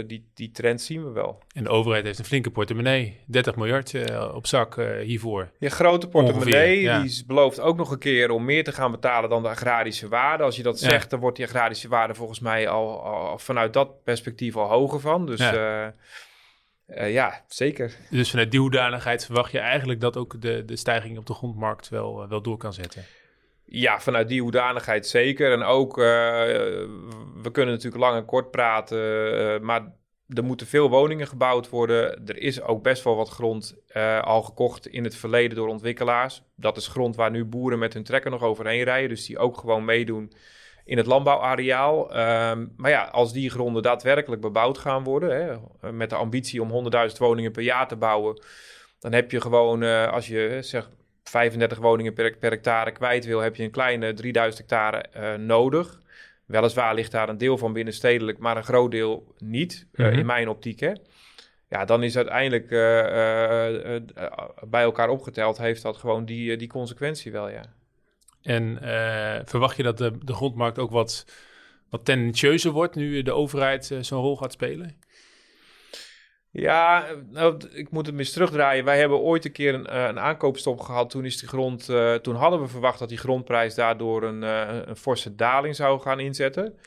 die, 0.07 0.31
die 0.35 0.51
trend 0.51 0.81
zien 0.81 1.05
we 1.05 1.11
wel. 1.11 1.43
En 1.55 1.65
de 1.65 1.71
overheid 1.71 2.05
heeft 2.05 2.19
een 2.19 2.25
flinke 2.25 2.51
portemonnee. 2.51 3.21
30 3.27 3.57
miljard 3.57 3.95
op 4.35 4.47
zak 4.47 4.77
hiervoor. 5.03 5.51
Ja, 5.59 5.69
grote 5.69 6.09
portemonnee. 6.09 6.55
Ongeveer, 6.55 6.81
ja. 6.81 7.03
Die 7.03 7.25
belooft 7.27 7.61
ook 7.61 7.77
nog 7.77 7.91
een 7.91 7.99
keer 7.99 8.31
om 8.31 8.45
meer 8.45 8.65
te 8.65 8.73
gaan 8.73 8.91
betalen 8.91 9.31
dan 9.31 9.43
de 9.43 9.49
agrarische 9.49 10.09
waarde. 10.09 10.45
Als 10.45 10.57
je 10.57 10.63
dat 10.63 10.81
ja. 10.81 10.89
zegt, 10.89 11.11
dan 11.11 11.21
wordt 11.21 11.37
die 11.37 11.47
agrarische 11.47 11.89
waarde 11.89 12.15
volgens 12.15 12.41
mij 12.41 12.69
al, 12.69 13.03
al, 13.03 13.39
vanuit 13.39 13.73
dat 13.73 14.05
perspectief 14.05 14.57
al 14.57 14.69
hoger 14.69 15.01
van. 15.01 15.27
Dus 15.27 15.41
ja. 15.41 15.95
Uh, 16.95 17.13
ja, 17.13 17.45
zeker. 17.49 17.97
Dus 18.11 18.31
vanuit 18.31 18.51
die 18.51 18.61
hoedanigheid 18.61 19.25
verwacht 19.25 19.53
je 19.53 19.59
eigenlijk 19.59 20.01
dat 20.01 20.17
ook 20.17 20.41
de, 20.41 20.65
de 20.65 20.77
stijging 20.77 21.19
op 21.19 21.27
de 21.27 21.35
grondmarkt 21.35 21.89
wel, 21.89 22.23
uh, 22.23 22.29
wel 22.29 22.43
door 22.43 22.57
kan 22.57 22.73
zetten? 22.73 23.05
Ja, 23.65 24.01
vanuit 24.01 24.29
die 24.29 24.43
hoedanigheid 24.43 25.07
zeker. 25.07 25.53
En 25.53 25.63
ook, 25.63 25.99
uh, 25.99 26.05
we 27.43 27.51
kunnen 27.53 27.75
natuurlijk 27.75 28.03
lang 28.03 28.17
en 28.17 28.25
kort 28.25 28.51
praten, 28.51 29.65
maar 29.65 29.93
er 30.29 30.45
moeten 30.45 30.67
veel 30.67 30.89
woningen 30.89 31.27
gebouwd 31.27 31.69
worden. 31.69 32.27
Er 32.27 32.37
is 32.37 32.61
ook 32.61 32.83
best 32.83 33.05
wel 33.05 33.17
wat 33.17 33.29
grond 33.29 33.77
al 34.21 34.43
gekocht 34.43 34.87
in 34.87 35.05
het 35.05 35.17
verleden 35.17 35.57
door 35.57 35.69
ontwikkelaars. 35.69 36.43
Dat 36.57 36.77
is 36.77 36.87
grond 36.87 37.17
waar 37.17 37.31
nu 37.31 37.45
boeren 37.45 37.79
met 37.79 37.95
hun 37.95 38.05
trekker 38.05 38.31
nog 38.31 38.43
overheen 38.43 38.83
rijden, 38.83 39.09
dus 39.09 39.27
die 39.27 39.39
ook 39.39 39.59
gewoon 39.59 39.85
meedoen 39.85 40.33
in 40.91 40.97
het 40.97 41.07
landbouwareaal. 41.07 42.17
Um, 42.51 42.73
maar 42.77 42.91
ja, 42.91 43.03
als 43.05 43.33
die 43.33 43.51
gronden 43.51 43.83
daadwerkelijk 43.83 44.41
bebouwd 44.41 44.79
gaan 44.79 45.05
worden, 45.05 45.61
hè, 45.81 45.93
met 45.93 46.11
de 46.11 46.17
ambitie 46.17 46.63
om 46.63 46.71
100.000 47.11 47.17
woningen 47.19 47.53
per 47.53 47.63
jaar 47.63 47.89
te 47.89 47.97
bouwen, 47.97 48.43
dan 48.99 49.13
heb 49.13 49.31
je 49.31 49.41
gewoon, 49.41 49.83
uh, 49.83 50.13
als 50.13 50.27
je 50.27 50.59
zeg 50.61 50.91
35 51.23 51.79
woningen 51.79 52.13
per, 52.13 52.37
per, 52.37 52.51
hectare 52.51 52.93
kwijt 52.93 53.25
wil, 53.25 53.41
heb 53.41 53.57
je 53.57 53.63
een 53.63 53.71
kleine 53.71 54.13
3000 54.13 54.59
hectare 54.59 55.05
uh, 55.17 55.35
nodig. 55.47 56.01
Weliswaar 56.47 56.95
ligt 56.95 57.13
daar 57.13 57.29
een 57.29 57.39
deel 57.39 57.59
van 57.59 57.73
binnenstedelijk, 57.73 58.39
maar 58.39 58.57
een 58.57 58.65
groot 58.65 58.91
deel 58.91 59.35
niet, 59.39 59.87
mm 59.93 60.05
-hmm. 60.05 60.13
uh, 60.13 60.19
in 60.19 60.27
mijn 60.27 60.49
optiek. 60.49 60.81
Hè. 60.81 60.93
Ja, 61.69 61.85
dan 61.85 62.03
is 62.03 62.17
uiteindelijk 62.17 62.69
bij 64.69 64.83
elkaar 64.83 65.09
opgeteld, 65.09 65.59
heeft 65.59 65.83
dat 65.83 65.97
gewoon 65.97 66.25
die, 66.25 66.57
die 66.57 66.69
consequentie 66.69 67.33
wel, 67.33 67.49
ja. 67.49 67.63
En 68.43 68.79
uh, 68.83 69.39
verwacht 69.45 69.77
je 69.77 69.83
dat 69.83 69.99
de, 69.99 70.19
de 70.25 70.35
grondmarkt 70.35 70.79
ook 70.79 70.91
wat, 70.91 71.25
wat 71.89 72.05
tendentieuzer 72.05 72.71
wordt 72.71 72.95
nu 72.95 73.23
de 73.23 73.33
overheid 73.33 73.91
uh, 73.91 73.99
zo'n 74.01 74.23
rol 74.23 74.37
gaat 74.37 74.53
spelen? 74.53 74.99
Ja, 76.53 77.07
nou, 77.31 77.69
ik 77.73 77.91
moet 77.91 78.07
het 78.07 78.19
eens 78.19 78.33
terugdraaien. 78.33 78.85
Wij 78.85 78.99
hebben 78.99 79.19
ooit 79.19 79.45
een 79.45 79.53
keer 79.53 79.75
een, 79.75 79.97
een 80.09 80.19
aankoopstop 80.19 80.81
gehad. 80.81 81.11
Toen, 81.11 81.25
is 81.25 81.39
die 81.39 81.49
grond, 81.49 81.85
toen 82.23 82.35
hadden 82.35 82.61
we 82.61 82.67
verwacht 82.67 82.99
dat 82.99 83.09
die 83.09 83.19
grondprijs 83.19 83.75
daardoor 83.75 84.23
een, 84.23 84.43
een 84.89 84.97
forse 84.97 85.35
daling 85.35 85.77
zou 85.77 86.01
gaan 86.01 86.21
inzetten. 86.21 86.79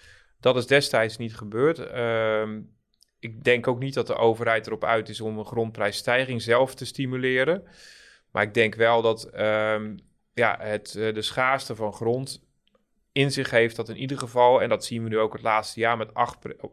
Dat 0.43 0.57
is 0.57 0.67
destijds 0.67 1.17
niet 1.17 1.35
gebeurd. 1.35 1.79
Ehm, 1.79 2.61
ik 3.19 3.43
denk 3.43 3.67
ook 3.67 3.79
niet 3.79 3.93
dat 3.93 4.07
de 4.07 4.15
overheid 4.15 4.67
erop 4.67 4.83
uit 4.83 5.09
is 5.09 5.21
om 5.21 5.37
een 5.37 5.45
grondprijsstijging 5.45 6.41
zelf 6.41 6.75
te 6.75 6.85
stimuleren. 6.85 7.63
Maar 8.31 8.43
ik 8.43 8.53
denk 8.53 8.75
wel 8.75 9.01
dat 9.01 9.23
ehm, 9.23 9.95
ja, 10.33 10.57
het, 10.59 10.95
eh, 10.95 11.13
de 11.13 11.21
schaarste 11.21 11.75
van 11.75 11.93
grond 11.93 12.41
in 13.11 13.31
zich 13.31 13.49
heeft 13.49 13.75
dat 13.75 13.89
in 13.89 13.97
ieder 13.97 14.17
geval, 14.17 14.61
en 14.61 14.69
dat 14.69 14.85
zien 14.85 15.03
we 15.03 15.09
nu 15.09 15.19
ook 15.19 15.33
het 15.33 15.41
laatste 15.41 15.79
jaar 15.79 15.97
met 15.97 16.13
8%, 16.13 16.13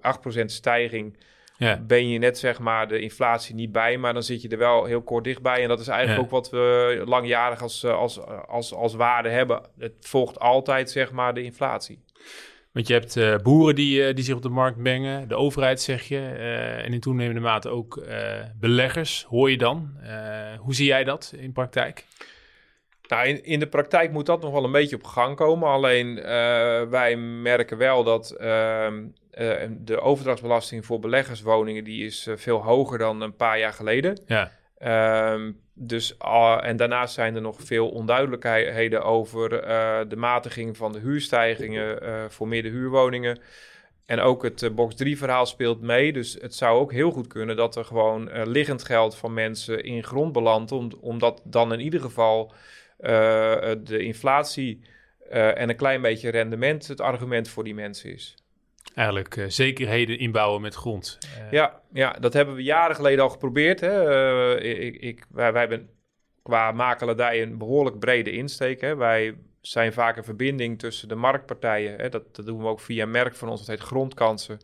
8 0.01 0.51
stijging, 0.51 1.17
ja. 1.57 1.81
ben 1.87 2.09
je 2.09 2.19
net 2.19 2.39
zeg 2.39 2.59
maar 2.59 2.89
de 2.89 3.01
inflatie 3.01 3.55
niet 3.55 3.73
bij, 3.73 3.99
maar 3.99 4.13
dan 4.13 4.23
zit 4.23 4.43
je 4.43 4.49
er 4.49 4.59
wel 4.59 4.85
heel 4.85 5.03
kort 5.03 5.25
dichtbij. 5.25 5.63
En 5.63 5.69
dat 5.69 5.81
is 5.81 5.89
eigenlijk 5.89 6.23
ook 6.23 6.31
wat 6.31 6.51
we 6.51 7.03
langjarig 7.05 7.63
als, 7.63 7.83
eh, 7.85 7.95
als, 7.95 8.21
als, 8.49 8.75
als 8.75 8.95
waarde 8.95 9.29
hebben. 9.29 9.63
Het 9.79 9.93
volgt 10.01 10.39
altijd 10.39 10.91
zeg 10.91 11.13
maar 11.13 11.35
de 11.35 11.43
inflatie. 11.43 12.03
Want 12.73 12.87
je 12.87 12.93
hebt 12.93 13.17
uh, 13.17 13.37
boeren 13.37 13.75
die, 13.75 14.09
uh, 14.09 14.15
die 14.15 14.25
zich 14.25 14.35
op 14.35 14.43
de 14.43 14.49
markt 14.49 14.77
mengen, 14.77 15.29
de 15.29 15.35
overheid 15.35 15.81
zeg 15.81 16.03
je, 16.03 16.17
uh, 16.17 16.85
en 16.85 16.93
in 16.93 17.01
toenemende 17.01 17.41
mate 17.41 17.69
ook 17.69 18.03
beleggers, 18.61 19.25
hoor 19.29 19.51
je 19.51 19.59
dan. 19.59 19.97
hoe 20.59 20.75
zie 20.75 20.87
jij 20.87 21.05
dat 21.05 21.33
in 21.37 21.53
praktijk? 21.53 22.05
Nou, 23.11 23.27
in, 23.27 23.45
in 23.45 23.61
de 23.61 23.69
praktijk 23.69 24.13
moet 24.13 24.27
dat 24.27 24.43
nog 24.43 24.53
wel 24.53 24.65
een 24.65 24.73
beetje 24.73 24.97
op 24.97 25.05
gang 25.05 25.37
komen. 25.37 25.69
Alleen 25.69 26.15
wij 26.91 27.17
merken 27.17 27.77
wel 27.77 28.05
dat 28.05 28.31
ehm, 28.31 29.07
de 29.79 30.01
overdrachtsbelasting 30.01 30.87
voor 30.87 30.99
beleggerswoningen 30.99 31.85
die 31.85 32.05
is 32.05 32.29
veel 32.35 32.63
hoger 32.63 32.99
dan 32.99 33.21
een 33.21 33.37
paar 33.37 33.59
jaar 33.59 33.73
geleden. 33.73 34.19
Ja. 34.27 34.53
Um, 35.33 35.61
dus, 35.83 36.17
uh, 36.25 36.59
en 36.63 36.77
daarnaast 36.77 37.15
zijn 37.15 37.35
er 37.35 37.41
nog 37.41 37.57
veel 37.61 37.89
onduidelijkheden 37.89 39.03
over 39.03 39.53
uh, 39.53 40.01
de 40.09 40.17
matiging 40.17 40.77
van 40.77 40.93
de 40.93 40.99
huurstijgingen 40.99 42.03
uh, 42.03 42.25
voor 42.29 42.49
middenhuurwoningen. 42.49 43.39
En 44.07 44.21
ook 44.21 44.43
het 44.43 44.75
box 44.75 44.95
3 44.95 45.19
verhaal 45.19 45.47
speelt 45.47 45.81
mee. 45.81 46.13
Dus 46.13 46.39
het 46.41 46.55
zou 46.55 46.81
ook 46.81 46.93
heel 46.93 47.11
goed 47.11 47.27
kunnen 47.27 47.57
dat 47.57 47.77
er 47.77 47.85
gewoon 47.85 48.31
liggend 48.45 48.85
geld 48.85 49.17
van 49.17 49.35
mensen 49.35 49.85
in 49.85 50.05
grond 50.05 50.33
belandt. 50.33 50.73
Om, 50.73 50.91
omdat 51.01 51.43
dan 51.45 51.73
in 51.73 51.81
ieder 51.81 52.01
geval 52.01 52.53
de 53.83 53.99
inflatie 53.99 54.81
en 55.31 55.69
een 55.69 55.77
klein 55.77 56.03
beetje 56.03 56.31
rendement 56.31 56.87
het 56.87 57.01
argument 57.01 57.49
voor 57.49 57.65
die 57.65 57.75
mensen 57.75 58.13
is 58.13 58.35
eigenlijk 58.95 59.37
uh, 59.37 59.45
zekerheden 59.49 60.19
inbouwen 60.19 60.61
met 60.61 60.75
grond. 60.75 61.19
Uh, 61.25 61.53
ja, 61.53 61.81
ja, 61.93 62.11
dat 62.13 62.33
hebben 62.33 62.55
we 62.55 62.63
jaren 62.63 62.97
geleden 62.97 63.25
al 63.25 63.31
geprobeerd. 63.31 63.81
Hè. 63.81 64.09
Uh, 64.61 64.85
ik, 64.85 64.97
ik, 64.97 65.25
wij, 65.31 65.53
wij 65.53 65.61
hebben 65.61 65.91
qua 66.43 66.73
makelaardij 66.73 67.43
een 67.43 67.59
behoorlijk 67.59 67.99
brede 67.99 68.31
insteek. 68.31 68.81
Hè. 68.81 68.97
Wij 68.97 69.35
zijn 69.61 69.93
vaak 69.93 70.17
een 70.17 70.25
verbinding 70.25 70.79
tussen 70.79 71.09
de 71.09 71.15
marktpartijen. 71.15 71.99
Hè. 71.99 72.09
Dat, 72.09 72.37
dat 72.37 72.47
doen 72.47 72.59
we 72.59 72.67
ook 72.67 72.81
via 72.81 73.03
een 73.03 73.11
merk 73.11 73.35
van 73.35 73.49
ons, 73.49 73.61
dat 73.61 73.69
heet 73.69 73.87
Grondkansen. 73.87 74.59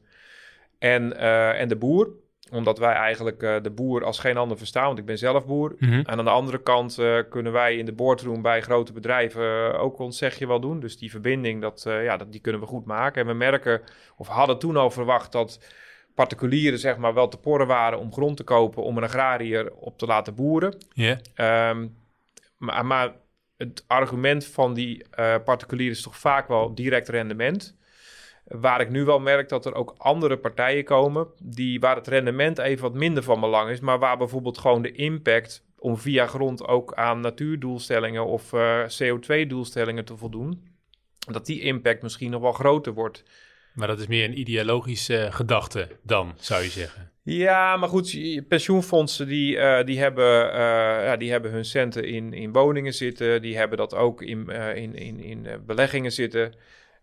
En, 0.78 1.18
en 1.56 1.68
de 1.68 1.76
boer 1.76 2.10
omdat 2.52 2.78
wij 2.78 2.92
eigenlijk 2.92 3.42
uh, 3.42 3.56
de 3.62 3.70
boer 3.70 4.04
als 4.04 4.18
geen 4.18 4.36
ander 4.36 4.58
verstaan, 4.58 4.86
want 4.86 4.98
ik 4.98 5.04
ben 5.04 5.18
zelf 5.18 5.46
boer. 5.46 5.74
Mm 5.78 5.88
-hmm. 5.88 5.98
En 5.98 6.18
aan 6.18 6.24
de 6.24 6.30
andere 6.30 6.62
kant 6.62 6.98
uh, 6.98 7.18
kunnen 7.30 7.52
wij 7.52 7.76
in 7.76 7.84
de 7.84 7.92
boardroom 7.92 8.42
bij 8.42 8.62
grote 8.62 8.92
bedrijven 8.92 9.42
uh, 9.72 9.82
ook 9.82 9.98
ons 9.98 10.18
zegje 10.18 10.46
wel 10.46 10.60
doen. 10.60 10.80
Dus 10.80 10.98
die 10.98 11.10
verbinding, 11.10 11.60
dat, 11.60 11.82
ja, 11.86 12.16
dat, 12.16 12.32
die 12.32 12.40
kunnen 12.40 12.60
we 12.60 12.66
goed 12.66 12.84
maken. 12.84 13.22
En 13.22 13.28
we 13.28 13.34
merken, 13.34 13.82
of 14.16 14.28
hadden 14.28 14.58
toen 14.58 14.76
al 14.76 14.90
verwacht 14.90 15.32
dat 15.32 15.74
particulieren 16.14 16.78
zeg 16.78 16.96
maar 16.96 17.14
wel 17.14 17.28
te 17.28 17.36
porren 17.36 17.66
waren 17.66 17.98
om 17.98 18.12
grond 18.12 18.36
te 18.36 18.44
kopen 18.44 18.82
om 18.82 18.96
een 18.96 19.02
agrariër 19.02 19.72
op 19.72 19.98
te 19.98 20.06
laten 20.06 20.34
boeren. 20.34 20.76
Yeah. 20.92 21.70
Um, 21.70 21.96
maar, 22.56 22.86
maar, 22.86 23.12
het 23.56 23.84
argument 23.86 24.46
van 24.46 24.74
die 24.74 25.04
particulieren 25.44 25.96
is 25.96 26.02
toch 26.02 26.16
vaak 26.16 26.48
wel 26.48 26.74
direct 26.74 27.08
rendement. 27.08 27.76
Waar 28.46 28.80
ik 28.80 28.90
nu 28.90 29.04
wel 29.04 29.20
merk 29.20 29.48
dat 29.48 29.66
er 29.66 29.74
ook 29.74 29.94
andere 29.98 30.36
partijen 30.36 30.84
komen 30.84 31.26
die, 31.42 31.80
waar 31.80 31.96
het 31.96 32.06
rendement 32.06 32.58
even 32.58 32.82
wat 32.82 32.94
minder 32.94 33.22
van 33.22 33.40
belang 33.40 33.70
is, 33.70 33.80
maar 33.80 33.98
waar 33.98 34.16
bijvoorbeeld 34.16 34.58
gewoon 34.58 34.82
de 34.82 34.92
impact 34.92 35.64
om 35.78 35.98
via 35.98 36.26
grond 36.26 36.66
ook 36.66 36.94
aan 36.94 37.20
natuurdoelstellingen 37.20 38.26
of 38.26 38.52
uh, 38.52 38.82
eh, 38.82 38.90
CO2-doelstellingen 38.90 40.04
te 40.04 40.16
voldoen, 40.16 40.68
dat 41.18 41.46
die 41.46 41.60
impact 41.60 42.02
misschien 42.02 42.30
nog 42.30 42.40
wel 42.42 42.52
groter 42.52 42.92
wordt. 42.92 43.24
Maar 43.74 43.88
dat 43.88 43.98
is 43.98 44.06
meer 44.06 44.24
een 44.24 44.38
ideologische 44.38 45.28
gedachte 45.30 45.88
dan, 46.02 46.34
zou 46.36 46.62
je 46.62 46.68
zeggen. 46.68 47.10
Ja, 47.22 47.76
maar 47.76 47.88
goed, 47.88 48.18
pensioenfondsen 48.48 49.26
die, 49.26 49.56
uh, 49.56 49.84
die, 49.84 49.98
hebben, 49.98 50.46
uh, 50.46 50.54
ja, 51.04 51.16
die 51.16 51.30
hebben 51.30 51.50
hun 51.50 51.64
centen 51.64 52.04
in, 52.04 52.32
in 52.32 52.52
woningen 52.52 52.94
zitten. 52.94 53.42
Die 53.42 53.56
hebben 53.56 53.78
dat 53.78 53.94
ook 53.94 54.22
in, 54.22 54.46
uh, 54.48 54.76
in, 54.76 54.94
in, 54.94 55.20
in 55.20 55.46
beleggingen 55.66 56.12
zitten. 56.12 56.54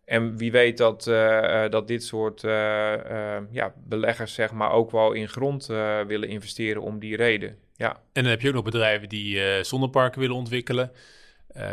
En 0.05 0.37
wie 0.37 0.51
weet 0.51 0.77
dat, 0.77 1.07
uh, 1.07 1.69
dat 1.69 1.87
dit 1.87 2.03
soort 2.03 2.43
uh, 2.43 2.51
uh, 2.51 3.37
ja, 3.51 3.73
beleggers 3.87 4.33
zeg 4.33 4.51
maar, 4.51 4.71
ook 4.71 4.91
wel 4.91 5.11
in 5.11 5.29
grond 5.29 5.65
willen 6.07 6.29
investeren 6.29 6.81
om 6.81 6.99
die 6.99 7.15
reden. 7.15 7.57
Ja. 7.75 7.91
En 7.91 8.21
dan 8.21 8.31
heb 8.31 8.41
je 8.41 8.47
ook 8.47 8.53
nog 8.53 8.63
bedrijven 8.63 9.09
die 9.09 9.63
zonneparken 9.63 10.19
willen 10.19 10.35
ontwikkelen. 10.35 10.91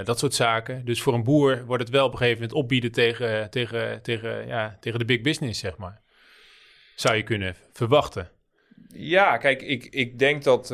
dat 0.04 0.18
soort 0.18 0.34
zaken. 0.34 0.84
Dus 0.84 1.02
voor 1.02 1.14
een 1.14 1.24
boer 1.24 1.64
wordt 1.64 1.82
het 1.82 1.92
wel 1.92 2.06
op 2.06 2.12
een 2.12 2.18
gegeven 2.18 2.40
moment 2.40 2.58
opbieden 2.58 2.92
tegen, 2.92 3.50
tegen, 3.50 4.02
tegen, 4.02 4.46
ja, 4.46 4.76
tegen 4.80 4.98
de 4.98 5.04
big 5.04 5.20
business, 5.20 5.60
zeg 5.60 5.76
maar. 5.76 6.00
Zou 6.94 7.16
je 7.16 7.22
kunnen 7.22 7.56
verwachten. 7.72 8.30
Ja, 8.94 9.36
kijk, 9.36 9.62
ik, 9.62 9.86
ik 9.90 10.18
denk 10.18 10.42
dat... 10.42 10.70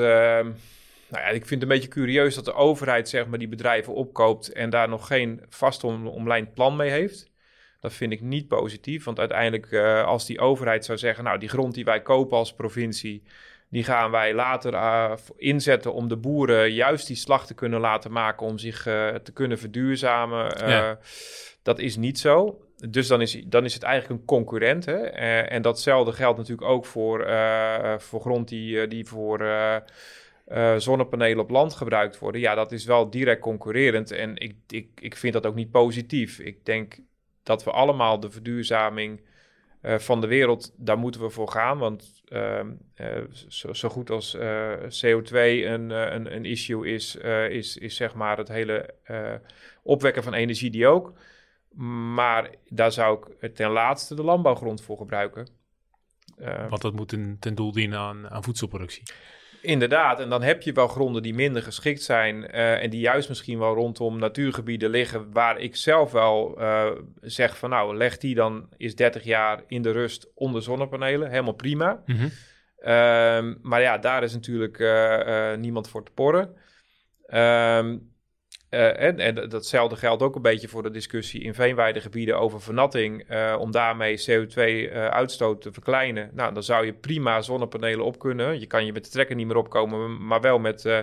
Nou 1.08 1.22
ja, 1.22 1.28
ik 1.28 1.46
vind 1.46 1.50
het 1.60 1.62
een 1.62 1.76
beetje 1.76 1.88
curieus 1.88 2.34
dat 2.34 2.44
de 2.44 2.54
overheid 2.54 3.08
zeg 3.08 3.26
maar, 3.26 3.38
die 3.38 3.48
bedrijven 3.48 3.94
opkoopt... 3.94 4.52
en 4.52 4.70
daar 4.70 4.88
nog 4.88 5.06
geen 5.06 5.42
vast 5.48 5.84
omlijnd 5.84 6.54
plan 6.54 6.76
mee 6.76 6.90
heeft. 6.90 7.30
Dat 7.86 7.94
vind 7.94 8.12
ik 8.12 8.20
niet 8.20 8.48
positief, 8.48 9.04
want 9.04 9.18
uiteindelijk 9.18 9.70
uh, 9.70 10.04
als 10.04 10.26
die 10.26 10.40
overheid 10.40 10.84
zou 10.84 10.98
zeggen, 10.98 11.24
nou 11.24 11.38
die 11.38 11.48
grond 11.48 11.74
die 11.74 11.84
wij 11.84 12.02
kopen 12.02 12.36
als 12.36 12.54
provincie, 12.54 13.22
die 13.68 13.84
gaan 13.84 14.10
wij 14.10 14.34
later 14.34 14.72
uh, 14.72 15.12
inzetten 15.36 15.92
om 15.92 16.08
de 16.08 16.16
boeren 16.16 16.72
juist 16.72 17.06
die 17.06 17.16
slag 17.16 17.46
te 17.46 17.54
kunnen 17.54 17.80
laten 17.80 18.12
maken 18.12 18.46
om 18.46 18.58
zich 18.58 18.86
uh, 18.86 19.14
te 19.14 19.32
kunnen 19.32 19.58
verduurzamen. 19.58 20.68
Ja. 20.68 20.98
Dat 21.62 21.78
is 21.78 21.96
niet 21.96 22.18
zo. 22.18 22.60
Dus 22.88 23.06
dan 23.06 23.20
is, 23.20 23.42
dan 23.46 23.64
is 23.64 23.74
het 23.74 23.82
eigenlijk 23.82 24.20
een 24.20 24.26
concurrent. 24.26 24.84
Hè? 24.84 24.96
en 25.42 25.62
datzelfde 25.62 26.12
geldt 26.12 26.38
natuurlijk 26.38 26.68
ook 26.68 26.86
voor, 26.86 27.26
voor 27.98 28.20
grond 28.20 28.48
die, 28.48 28.88
die 28.88 29.06
voor 29.06 29.46
zonnepanelen 30.76 31.44
op 31.44 31.50
land 31.50 31.74
gebruikt 31.74 32.18
worden. 32.18 32.40
Ja, 32.40 32.54
dat 32.54 32.72
is 32.72 32.84
wel 32.84 33.10
direct 33.10 33.40
concurrerend. 33.40 34.10
En 34.10 34.36
ik, 34.36 34.54
ik, 34.68 34.88
ik 34.94 35.16
vind 35.16 35.32
dat 35.32 35.46
ook 35.46 35.54
niet 35.54 35.70
positief. 35.70 36.38
Ik 36.38 36.64
denk 36.64 36.98
dat 37.46 37.64
we 37.64 37.70
allemaal 37.70 38.20
de 38.20 38.30
verduurzaming 38.30 39.20
uh, 39.82 39.98
van 39.98 40.20
de 40.20 40.26
wereld, 40.26 40.74
daar 40.76 40.98
moeten 40.98 41.20
we 41.20 41.30
voor 41.30 41.48
gaan. 41.48 41.78
Want 41.78 42.22
uh, 42.28 42.60
uh, 42.96 43.24
zo, 43.48 43.72
zo, 43.72 43.88
goed 43.88 44.10
als 44.10 44.34
eh, 44.34 44.72
CO2 44.72 45.32
een, 45.32 45.90
een, 45.90 46.34
een, 46.34 46.44
issue 46.44 46.92
is, 46.92 47.16
is, 47.50 47.76
is 47.76 47.96
zeg 47.96 48.14
maar 48.14 48.38
het 48.38 48.48
hele 48.48 48.94
opwekken 49.82 50.22
van 50.22 50.34
energie 50.34 50.70
die 50.70 50.86
ook. 50.86 51.12
Maar 52.14 52.50
daar 52.68 52.92
zou 52.92 53.32
ik 53.40 53.54
ten 53.54 53.70
laatste 53.70 54.14
de 54.14 54.22
landbouwgrond 54.22 54.82
voor 54.82 54.96
gebruiken. 54.96 55.48
Want 56.68 56.82
dat 56.82 56.94
moet 56.94 57.08
ten, 57.08 57.36
ten 57.40 57.54
doel 57.54 57.72
dienen 57.72 57.98
aan, 57.98 58.30
aan 58.30 58.42
voedselproductie. 58.42 59.02
Inderdaad, 59.66 60.20
en 60.20 60.28
dan 60.28 60.42
heb 60.42 60.62
je 60.62 60.72
wel 60.72 60.88
gronden 60.88 61.22
die 61.22 61.34
minder 61.34 61.62
geschikt 61.62 62.02
zijn 62.02 62.36
uh, 62.36 62.82
en 62.82 62.90
die 62.90 63.00
juist 63.00 63.28
misschien 63.28 63.58
wel 63.58 63.74
rondom 63.74 64.18
natuurgebieden 64.18 64.90
liggen, 64.90 65.32
waar 65.32 65.58
ik 65.58 65.76
zelf 65.76 66.12
wel 66.12 66.60
uh, 66.60 66.90
zeg 67.20 67.58
van 67.58 67.70
nou, 67.70 67.96
leg 67.96 68.18
die 68.18 68.34
dan 68.34 68.68
eens 68.76 68.94
30 68.94 69.24
jaar 69.24 69.62
in 69.66 69.82
de 69.82 69.90
rust 69.90 70.30
onder 70.34 70.62
zonnepanelen, 70.62 71.30
helemaal 71.30 71.52
prima. 71.52 72.02
Mm 72.06 72.16
-hmm. 72.16 72.30
uh, 72.80 73.54
maar 73.62 73.80
ja, 73.80 73.98
daar 73.98 74.22
is 74.22 74.32
natuurlijk 74.32 74.78
uh, 74.78 75.54
niemand 75.54 75.88
voor 75.88 76.04
te 76.04 76.12
porren. 76.12 76.56
Ehm, 77.26 77.96
uh, 78.70 79.00
en, 79.00 79.18
en, 79.18 79.48
datzelfde 79.48 79.96
geldt 79.96 80.22
ook 80.22 80.34
een 80.34 80.42
beetje 80.42 80.68
voor 80.68 80.82
de 80.82 80.90
discussie 80.90 81.42
in 81.42 81.54
veenweidegebieden 81.54 82.38
over 82.38 82.60
vernatting, 82.60 83.30
uh, 83.30 83.56
om 83.58 83.70
daarmee 83.70 84.20
CO2-uitstoot 84.20 85.56
uh, 85.56 85.62
te 85.62 85.72
verkleinen. 85.72 86.30
Nou, 86.32 86.54
dan 86.54 86.62
zou 86.62 86.86
je 86.86 86.92
prima 86.92 87.42
zonnepanelen 87.42 88.04
op 88.04 88.18
kunnen. 88.18 88.60
Je 88.60 88.66
kan 88.66 88.86
je 88.86 88.92
met 88.92 89.04
de 89.04 89.10
trekker 89.10 89.36
niet 89.36 89.46
meer 89.46 89.56
opkomen, 89.56 90.26
maar 90.26 90.40
wel 90.40 90.58
met, 90.58 90.84
uh, 90.84 90.98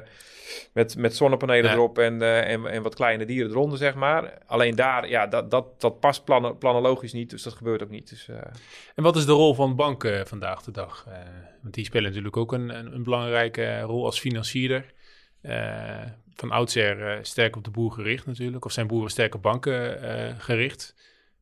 met, 0.74 0.98
met 0.98 1.16
zonnepanelen 1.16 1.70
ja. 1.70 1.76
erop 1.76 1.98
en, 1.98 2.22
en, 2.22 2.66
en, 2.66 2.82
wat 2.82 2.96
kleine 2.96 3.26
dieren 3.26 3.52
eronder, 3.52 3.78
zeg 3.78 3.96
maar. 3.96 4.38
Alleen 4.46 4.76
daar, 4.76 5.10
ja, 5.10 5.28
dat, 5.28 5.52
dat, 5.52 5.82
dat 5.82 6.00
past 6.00 6.24
plannen, 6.24 6.58
planologisch 6.58 7.14
niet, 7.14 7.30
dus 7.30 7.44
dat 7.44 7.54
gebeurt 7.54 7.84
ook 7.84 7.90
niet. 7.90 8.10
Dus, 8.10 8.30
en 8.96 9.04
wat 9.04 9.16
is 9.16 9.26
de 9.26 9.32
rol 9.32 9.54
van 9.54 9.76
banken 9.76 10.28
vandaag 10.28 10.62
de 10.62 10.72
dag? 10.72 11.08
want 11.62 11.76
die 11.76 11.86
spelen 11.86 12.08
natuurlijk 12.08 12.38
ook 12.38 12.54
een, 12.54 12.78
een, 12.78 12.94
een 12.94 13.04
belangrijke 13.04 13.82
rol 13.82 14.06
als 14.06 14.20
financierder 14.20 14.94
van 16.36 16.52
oudsher 16.52 17.00
uh, 17.00 17.18
sterk 17.22 17.56
op 17.56 17.64
de 17.64 17.72
boer 17.72 17.92
gericht 17.92 18.26
natuurlijk. 18.26 18.66
Of 18.66 18.72
zijn 18.72 18.88
boeren 18.88 19.12
sterk 19.12 19.36
op 19.36 19.42
banken 19.42 20.04
uh, 20.04 20.34
gericht. 20.38 20.96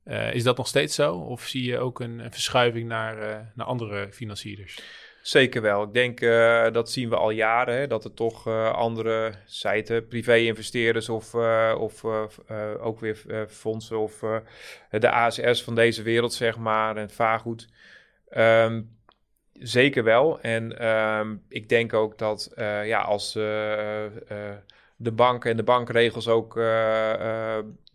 Uh, 0.05 0.33
is 0.33 0.43
dat 0.43 0.57
nog 0.57 0.67
steeds 0.67 0.95
zo? 0.95 1.15
Of 1.15 1.47
zie 1.47 1.63
je 1.63 1.79
ook 1.79 1.99
een, 1.99 2.21
verschuiving 2.29 2.87
naar, 2.87 3.51
naar 3.55 3.65
andere 3.65 4.07
financierders? 4.11 4.79
Zeker 5.21 5.61
wel. 5.61 5.83
Ik 5.83 5.93
denk 5.93 6.19
dat 6.73 6.91
zien 6.91 7.09
we 7.09 7.15
al 7.15 7.29
jaren. 7.29 7.75
Hè, 7.75 7.87
dat 7.87 8.03
er 8.03 8.13
toch 8.13 8.47
uh, 8.47 8.71
andere 8.71 9.33
site, 9.45 10.05
privé-investeerders 10.09 11.09
of, 11.09 11.35
of 11.77 12.03
ook 12.79 12.99
weer 12.99 13.47
fondsen 13.49 13.99
of 13.99 14.19
de 14.89 15.11
ASS 15.11 15.63
van 15.63 15.75
deze 15.75 16.01
wereld, 16.01 16.33
zeg 16.33 16.57
maar, 16.57 16.97
en 16.97 17.09
vaargoed. 17.09 17.67
Um, 18.37 18.97
zeker 19.53 20.03
wel. 20.03 20.41
En 20.41 20.87
um, 20.87 21.43
ik 21.49 21.69
denk 21.69 21.93
ook 21.93 22.17
dat 22.17 22.51
ja, 22.83 22.99
als 23.01 23.37
de 25.01 25.11
banken 25.11 25.51
en 25.51 25.57
de 25.57 25.63
bankregels 25.63 26.27
ook 26.27 26.53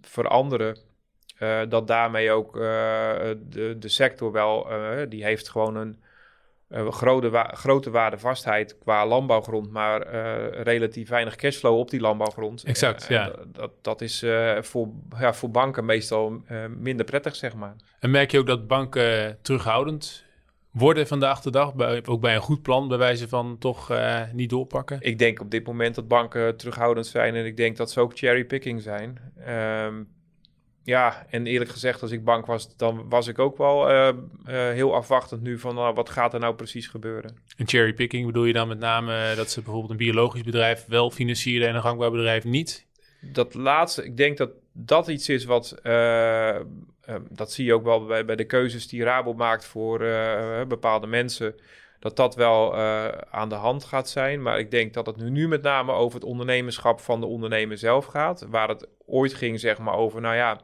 veranderen, 0.00 0.78
dat 1.68 1.86
daarmee 1.86 2.30
ook 2.30 2.52
de, 2.52 3.76
de 3.78 3.88
sector 3.88 4.32
wel, 4.32 4.68
die 5.08 5.25
heeft 5.25 5.48
gewoon 5.48 5.76
een 5.76 5.96
grote, 6.92 7.30
wa 7.30 7.44
grote 7.44 7.90
waardevastheid 7.90 8.78
qua 8.78 9.06
landbouwgrond, 9.06 9.70
maar 9.70 10.08
relatief 10.62 11.08
weinig 11.08 11.36
cashflow 11.36 11.78
op 11.78 11.90
die 11.90 12.00
landbouwgrond. 12.00 12.64
Exact, 12.64 13.06
ja. 13.08 13.32
Dat, 13.46 13.70
dat 13.82 14.00
is 14.00 14.25
voor, 14.60 14.88
ja, 15.18 15.34
voor 15.34 15.50
banken 15.50 15.84
meestal 15.84 16.42
minder 16.78 17.04
prettig, 17.04 17.36
zeg 17.36 17.54
maar. 17.54 17.75
En 18.00 18.10
merk 18.10 18.30
je 18.30 18.38
ook 18.38 18.46
dat 18.46 18.66
banken 18.66 19.38
terughoudend 19.42 20.25
worden 20.78 21.06
vandaag 21.06 21.40
de 21.40 21.50
dag, 21.50 21.75
bij, 21.75 22.06
ook 22.06 22.21
bij 22.21 22.35
een 22.35 22.40
goed 22.40 22.62
plan, 22.62 22.88
bij 22.88 22.99
wijze 22.99 23.28
van 23.28 23.56
toch 23.59 23.92
niet 24.33 24.50
doorpakken? 24.50 24.99
Ik 25.00 25.18
denk 25.18 25.40
op 25.40 25.50
dit 25.50 25.66
moment 25.66 25.95
dat 25.95 26.09
banken 26.09 26.56
terughoudend 26.56 27.06
zijn 27.06 27.35
en 27.35 27.47
ik 27.47 27.56
denk 27.56 27.76
dat 27.76 27.90
ze 27.90 28.00
ook 28.00 28.18
cherrypicking 28.18 28.83
zijn. 28.83 29.18
Um, 29.49 30.09
ja, 30.87 31.26
en 31.30 31.47
eerlijk 31.47 31.71
gezegd, 31.71 32.02
als 32.02 32.11
ik 32.11 32.25
bank 32.25 32.47
was, 32.47 32.76
dan 32.76 33.09
was 33.09 33.26
ik 33.26 33.38
ook 33.38 33.56
wel 33.56 33.90
uh, 33.90 34.09
uh, 34.09 34.14
heel 34.47 34.95
afwachtend 34.95 35.42
nu 35.42 35.59
van 35.59 35.78
uh, 35.78 35.95
wat 35.95 36.11
gaat 36.11 36.35
er 36.35 36.40
nou 36.40 36.54
precies 36.54 36.87
gebeuren. 36.87 37.37
En 37.56 37.68
cherrypicking 37.68 38.26
bedoel 38.26 38.45
je 38.45 38.52
dan 38.52 38.68
met 38.68 38.78
name 38.78 39.33
dat 39.37 39.50
ze 39.50 39.61
bijvoorbeeld 39.61 39.90
een 39.90 39.97
biologisch 39.97 40.42
bedrijf 40.42 40.85
wel 40.87 41.11
financieren 41.11 41.68
en 41.68 41.75
een 41.75 41.80
gangbaar 41.80 42.11
bedrijf 42.11 42.45
niet? 42.45 42.87
Dat 43.21 43.54
laatste, 43.54 44.04
ik 44.04 44.16
denk 44.16 44.37
dat 44.37 44.50
dat 44.73 45.09
iets 45.09 45.28
is 45.28 45.45
wat, 45.45 45.80
dat 47.30 47.52
zie 47.52 47.64
je 47.64 47.75
ook 47.75 47.84
wel 47.84 48.06
bij, 48.06 48.25
bij 48.25 48.36
de 48.36 48.44
keuzes 48.44 48.88
die 48.88 49.04
Rabo 49.04 49.34
maakt 49.34 49.64
voor 49.64 49.98
bepaalde 50.68 51.06
mensen 51.06 51.54
dat 51.98 52.16
dat 52.16 52.34
wel 52.34 52.75
uh, 52.75 53.08
aan 53.30 53.48
de 53.48 53.54
hand 53.54 53.84
gaat 53.84 54.08
zijn. 54.08 54.42
Maar 54.42 54.58
ik 54.58 54.70
denk 54.70 54.94
dat 54.94 55.06
het 55.06 55.16
nu, 55.16 55.30
nu 55.30 55.48
met 55.48 55.62
name 55.62 55.92
over 55.92 56.20
het 56.20 56.28
ondernemerschap 56.28 57.00
van 57.00 57.20
de 57.20 57.26
ondernemer 57.26 57.78
zelf 57.78 58.04
gaat. 58.04 58.46
Waar 58.48 58.68
het 58.68 58.88
ooit 59.06 59.34
ging, 59.34 59.60
zeg 59.60 59.78
maar, 59.78 59.94
over, 59.94 60.20
nou 60.20 60.34
ja, 60.34 60.60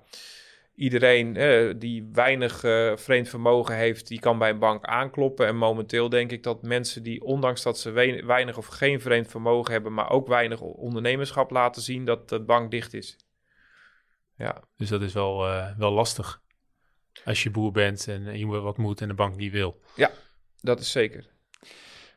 iedereen 0.75 1.33
die 1.79 2.09
weinig 2.13 2.59
vreemd 3.01 3.29
vermogen 3.29 3.77
heeft, 3.77 4.09
die 4.09 4.21
kan 4.21 4.39
bij 4.39 4.51
een 4.51 4.59
bank 4.59 4.85
aankloppen. 4.85 5.47
En 5.47 5.57
momenteel 5.57 6.09
denk 6.09 6.31
ik 6.31 6.43
dat 6.43 6.63
mensen 6.63 7.03
die, 7.03 7.23
ondanks 7.25 7.63
dat 7.63 7.79
ze 7.79 7.91
weinig 8.27 8.57
of 8.57 8.67
geen 8.67 9.01
vreemd 9.01 9.29
vermogen 9.29 9.73
hebben, 9.73 9.95
maar 9.95 10.11
ook 10.11 10.29
weinig 10.29 10.61
ondernemerschap 10.61 11.51
laten 11.51 11.83
zien, 11.83 12.05
dat 12.05 12.29
de 12.29 12.41
bank 12.41 12.71
dicht 12.71 12.95
is. 12.95 13.17
Ja. 14.43 14.63
Dus 14.77 14.89
dat 14.89 15.03
is 15.03 15.13
wel, 15.13 15.39
wel 15.77 15.93
lastig. 15.93 16.43
Als 17.25 17.43
je 17.43 17.51
boer 17.51 17.73
bent 17.73 18.09
en 18.09 18.39
je 18.39 18.47
wat 18.47 18.77
moet 18.77 19.01
en 19.01 19.09
de 19.09 19.15
bank 19.15 19.37
niet 19.37 19.53
wil. 19.53 19.81
Ja, 19.97 20.11
dat 20.61 20.81
is 20.81 20.91
zeker. 20.91 21.33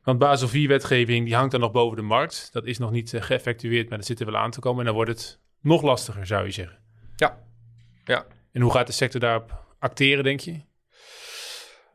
Want 0.06 0.20
Basel 0.20 0.50
4-wetgeving 0.50 1.24
die 1.24 1.36
hangt 1.36 1.52
dan 1.52 1.60
nog 1.60 1.72
boven 1.72 1.98
de 1.98 2.04
markt. 2.04 2.50
Dat 2.52 2.66
is 2.66 2.78
nog 2.78 2.92
niet 2.92 3.14
uh, 3.14 3.22
geëffectueerd, 3.22 3.90
maar 3.90 3.98
dat 3.98 4.08
zit 4.08 4.20
er 4.20 4.26
wel 4.26 4.38
aan 4.38 4.52
te 4.52 4.60
komen. 4.60 4.80
En 4.80 4.86
dan 4.86 4.96
wordt 4.96 5.10
het 5.10 5.40
nog 5.62 5.82
lastiger, 5.82 6.26
zou 6.26 6.46
je 6.46 6.52
zeggen. 6.52 6.80
Ja. 7.16 7.38
ja. 8.06 8.26
En 8.52 8.62
hoe 8.62 8.72
gaat 8.72 8.88
de 8.88 8.94
sector 8.94 9.20
daarop 9.20 9.64
acteren, 9.80 10.24
denk 10.24 10.40
je? 10.40 10.62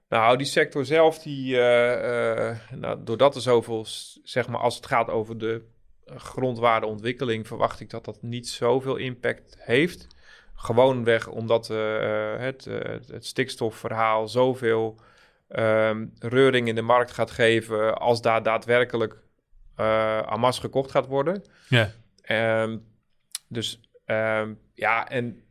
Nou, 0.09 0.37
die 0.37 0.47
sector 0.47 0.85
zelf, 0.85 1.19
die, 1.19 1.55
uh, 1.55 1.59
uh, 1.59 2.59
nou, 2.71 3.05
doordat 3.05 3.35
er 3.35 3.41
zoveel, 3.41 3.87
zeg 4.23 4.49
maar, 4.49 4.61
als 4.61 4.77
het 4.77 4.87
gaat 4.87 5.09
over 5.09 5.39
de 5.39 5.63
grondwaardeontwikkeling, 6.05 7.47
verwacht 7.47 7.81
ik 7.81 7.91
dat 7.91 8.05
dat 8.05 8.23
niet 8.23 8.49
zoveel 8.49 8.97
impact 8.97 9.57
heeft. 9.59 10.07
Gewoonweg 10.63 11.29
omdat 11.29 11.69
het, 12.39 12.65
het 13.07 13.27
stikstofverhaal 13.27 14.29
zoveel 14.29 15.01
um, 15.49 16.13
reuring 16.19 16.69
in 16.69 16.75
de 16.75 16.83
markt 16.83 17.11
gaat 17.11 17.31
geven 17.31 17.99
als 17.99 18.23
daar 18.23 18.43
daadwerkelijk 18.43 19.17
uh, 19.81 20.21
Amas 20.21 20.59
gekocht 20.59 20.91
gaat 20.91 21.07
worden. 21.07 21.45
Ja. 21.69 21.91
Um, 22.63 22.85
dus 23.49 23.81
um, 24.07 24.59
ja, 24.75 25.09
en 25.09 25.43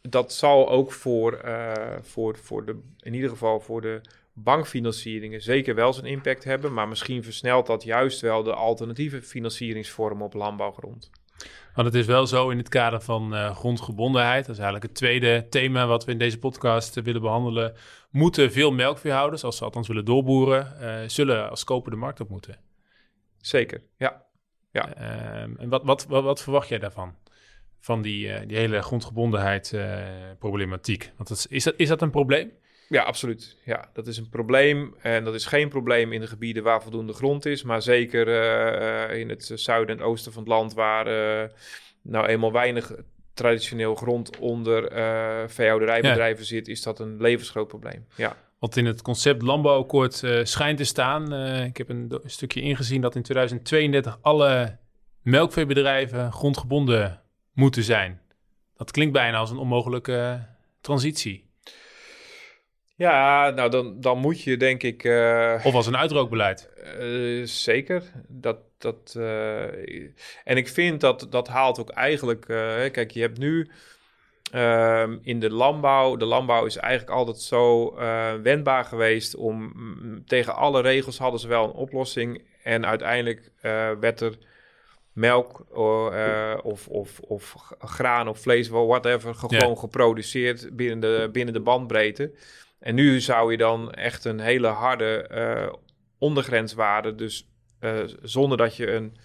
dat 0.00 0.32
zal 0.32 0.68
ook 0.68 0.92
voor, 0.92 1.40
uh, 1.44 1.72
voor, 2.00 2.36
voor 2.36 2.64
de, 2.64 2.80
in 3.00 3.14
ieder 3.14 3.30
geval 3.30 3.60
voor 3.60 3.80
de 3.80 4.00
bankfinancieringen 4.32 5.42
zeker 5.42 5.74
wel 5.74 5.92
zijn 5.92 6.06
impact 6.06 6.44
hebben, 6.44 6.72
maar 6.72 6.88
misschien 6.88 7.24
versnelt 7.24 7.66
dat 7.66 7.82
juist 7.82 8.20
wel 8.20 8.42
de 8.42 8.54
alternatieve 8.54 9.22
financieringsvormen 9.22 10.26
op 10.26 10.34
landbouwgrond. 10.34 11.10
Want 11.74 11.88
het 11.88 11.96
is 11.96 12.06
wel 12.06 12.26
zo 12.26 12.50
in 12.50 12.58
het 12.58 12.68
kader 12.68 13.00
van 13.00 13.34
uh, 13.34 13.56
grondgebondenheid. 13.56 14.46
Dat 14.46 14.54
is 14.54 14.62
eigenlijk 14.62 14.84
het 14.84 14.94
tweede 14.94 15.46
thema 15.48 15.86
wat 15.86 16.04
we 16.04 16.12
in 16.12 16.18
deze 16.18 16.38
podcast 16.38 16.96
uh, 16.96 17.04
willen 17.04 17.20
behandelen. 17.20 17.74
Moeten 18.10 18.52
veel 18.52 18.72
melkveehouders, 18.72 19.44
als 19.44 19.56
ze 19.56 19.64
althans 19.64 19.88
willen 19.88 20.04
doorboeren, 20.04 20.76
uh, 20.80 21.08
zullen 21.08 21.50
als 21.50 21.64
koper 21.64 21.90
de 21.90 21.96
markt 21.96 22.20
op 22.20 22.28
moeten? 22.28 22.58
Zeker, 23.40 23.82
ja. 23.96 24.22
ja. 24.70 24.94
Ehm, 24.94 25.56
en 25.56 25.68
wat, 25.68 25.84
wat, 25.84 26.06
wat, 26.06 26.22
wat, 26.22 26.42
verwacht 26.42 26.68
jij 26.68 26.78
daarvan? 26.78 27.14
Van 27.80 28.02
die, 28.02 28.46
die 28.46 28.56
hele 28.56 28.82
grondgebondenheid 28.82 29.78
problematiek? 30.38 31.12
Want 31.16 31.28
dat 31.28 31.38
is, 31.38 31.46
is, 31.46 31.64
dat, 31.64 31.74
is 31.76 31.88
dat 31.88 32.02
een 32.02 32.10
probleem? 32.10 32.52
Ja, 32.88 33.02
absoluut. 33.02 33.56
Ja, 33.64 33.88
dat 33.92 34.06
is 34.06 34.16
een 34.16 34.28
probleem. 34.28 34.94
En 35.00 35.24
dat 35.24 35.34
is 35.34 35.46
geen 35.46 35.68
probleem 35.68 36.12
in 36.12 36.20
de 36.20 36.26
gebieden 36.26 36.62
waar 36.62 36.82
voldoende 36.82 37.12
grond 37.12 37.46
is. 37.46 37.62
Maar 37.62 37.82
zeker 37.82 38.28
uh, 38.28 39.18
in 39.18 39.28
het 39.28 39.50
zuiden 39.54 39.98
en 39.98 40.04
oosten 40.04 40.32
van 40.32 40.42
het 40.42 40.52
land, 40.52 40.74
waar 40.74 41.06
uh, 41.06 41.48
nou 42.02 42.26
eenmaal 42.26 42.52
weinig 42.52 42.92
traditioneel 43.34 43.94
grond 43.94 44.38
onder 44.38 44.92
uh, 44.92 45.48
veehouderijbedrijven 45.48 46.42
ja. 46.42 46.48
zit, 46.48 46.68
is 46.68 46.82
dat 46.82 46.98
een 46.98 47.20
levensgroot 47.20 47.68
probleem. 47.68 48.06
Ja. 48.14 48.36
Want 48.58 48.76
in 48.76 48.86
het 48.86 49.02
concept 49.02 49.42
landbouwakkoord 49.42 50.22
schijnt 50.42 50.78
te 50.78 50.84
staan. 50.84 51.32
ik 51.64 51.76
heb 51.76 51.88
een, 51.88 52.18
een 52.22 52.30
stukje 52.30 52.60
ingezien 52.60 53.00
dat 53.00 53.14
in 53.14 53.22
2032 53.22 54.18
alle 54.20 54.78
melkveebedrijven 55.22 56.32
grondgebonden 56.32 57.22
moeten 57.52 57.82
zijn. 57.82 58.20
Dat 58.76 58.90
klinkt 58.90 59.12
bijna 59.12 59.38
als 59.38 59.50
een 59.50 59.58
onmogelijke 59.58 60.46
transitie. 60.80 61.45
Ja, 62.96 63.50
nou 63.50 63.70
dan, 63.70 64.00
dan 64.00 64.18
moet 64.18 64.42
je 64.42 64.56
denk 64.56 64.82
ik... 64.82 65.04
Uh, 65.04 65.62
of 65.64 65.74
als 65.74 65.86
een 65.86 65.96
uitrookbeleid. 65.96 66.70
Uh, 67.00 67.46
zeker. 67.46 68.02
Dat, 68.28 68.56
dat, 68.78 69.14
uh, 69.16 69.62
en 70.44 70.56
ik 70.56 70.68
vind 70.68 71.00
dat 71.00 71.26
dat 71.30 71.48
haalt 71.48 71.80
ook 71.80 71.90
eigenlijk... 71.90 72.44
kijk, 72.92 73.10
je 73.10 73.20
hebt 73.20 73.38
nu 73.38 73.70
ehm, 74.52 75.18
in 75.22 75.40
de 75.40 75.50
landbouw... 75.50 76.16
De 76.16 76.24
landbouw 76.24 76.64
is 76.64 76.76
eigenlijk 76.76 77.16
altijd 77.16 77.40
zo 77.40 77.94
wendbaar 78.42 78.84
geweest 78.84 79.34
om... 79.34 79.72
Mm, 79.74 80.24
tegen 80.26 80.54
alle 80.54 80.80
regels 80.80 81.18
hadden 81.18 81.40
ze 81.40 81.48
wel 81.48 81.64
een 81.64 81.72
oplossing. 81.72 82.42
En 82.62 82.86
uiteindelijk 82.86 83.50
werd 84.00 84.20
er 84.20 84.38
melk 85.12 85.66
uh, 85.76 86.54
of, 86.62 86.88
of, 86.88 87.20
of 87.20 87.54
graan 87.78 88.28
of 88.28 88.40
vlees, 88.40 88.68
whatever, 88.68 89.34
gewoon 89.34 89.78
geproduceerd 89.78 90.76
binnen 90.76 91.00
de, 91.00 91.28
binnen 91.32 91.54
de 91.54 91.60
bandbreedte. 91.60 92.32
En 92.78 92.94
nu 92.94 93.20
zou 93.20 93.50
je 93.50 93.56
dan 93.56 93.92
echt 93.92 94.24
een 94.24 94.40
hele 94.40 94.66
harde 94.66 95.30
uh, 95.32 95.72
ondergrenswaarde, 96.18 97.14
dus 97.14 97.48
uh, 97.80 98.00
zonder 98.22 98.58
dat 98.58 98.76
je 98.76 98.92
een, 98.92 99.16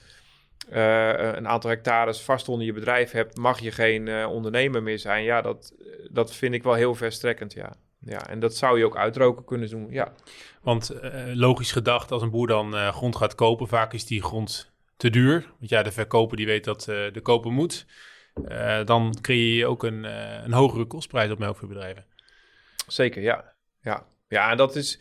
uh, 0.73 1.33
een 1.33 1.47
aantal 1.47 1.69
hectares 1.69 2.21
vast 2.21 2.49
onder 2.49 2.65
je 2.65 2.73
bedrijf 2.73 3.11
hebt, 3.11 3.37
mag 3.37 3.59
je 3.59 3.71
geen 3.71 4.25
ondernemer 4.25 4.83
meer 4.83 4.99
zijn. 4.99 5.23
Ja, 5.23 5.41
dat, 5.41 5.73
dat 6.09 6.35
vind 6.35 6.53
ik 6.53 6.63
wel 6.63 6.73
heel 6.73 6.95
verstrekkend, 6.95 7.53
ja. 7.53 7.73
Ja, 8.05 8.27
en 8.27 8.39
dat 8.39 8.55
zou 8.55 8.77
je 8.77 8.85
ook 8.85 8.97
uitroken 8.97 9.45
kunnen 9.45 9.69
doen, 9.69 9.87
ja. 9.89 10.13
Want 10.61 10.95
logisch 11.33 11.71
gedacht, 11.71 12.11
als 12.11 12.21
een 12.21 12.29
boer 12.29 12.47
dan 12.47 12.73
grond 12.73 13.15
gaat 13.15 13.35
kopen, 13.35 13.67
vaak 13.67 13.93
is 13.93 14.05
die 14.05 14.23
grond 14.23 14.73
te 14.97 15.09
duur. 15.09 15.45
Want 15.57 15.69
ja, 15.69 15.83
de 15.83 15.91
verkoper 15.91 16.37
die 16.37 16.45
weet 16.45 16.63
dat 16.63 16.83
de 16.83 17.19
koper 17.21 17.51
moet. 17.51 17.85
dan 18.85 19.15
creëer 19.21 19.55
je 19.55 19.65
ook 19.65 19.83
een, 19.83 20.03
een 20.43 20.53
hogere 20.53 20.85
kostprijs 20.85 21.31
op 21.31 21.39
melkveebedrijven. 21.39 22.05
Zeker, 22.87 23.21
ja. 23.21 23.53
Ja, 23.81 24.05
ja 24.27 24.51
en 24.51 24.57
dat 24.57 24.75
is... 24.75 24.99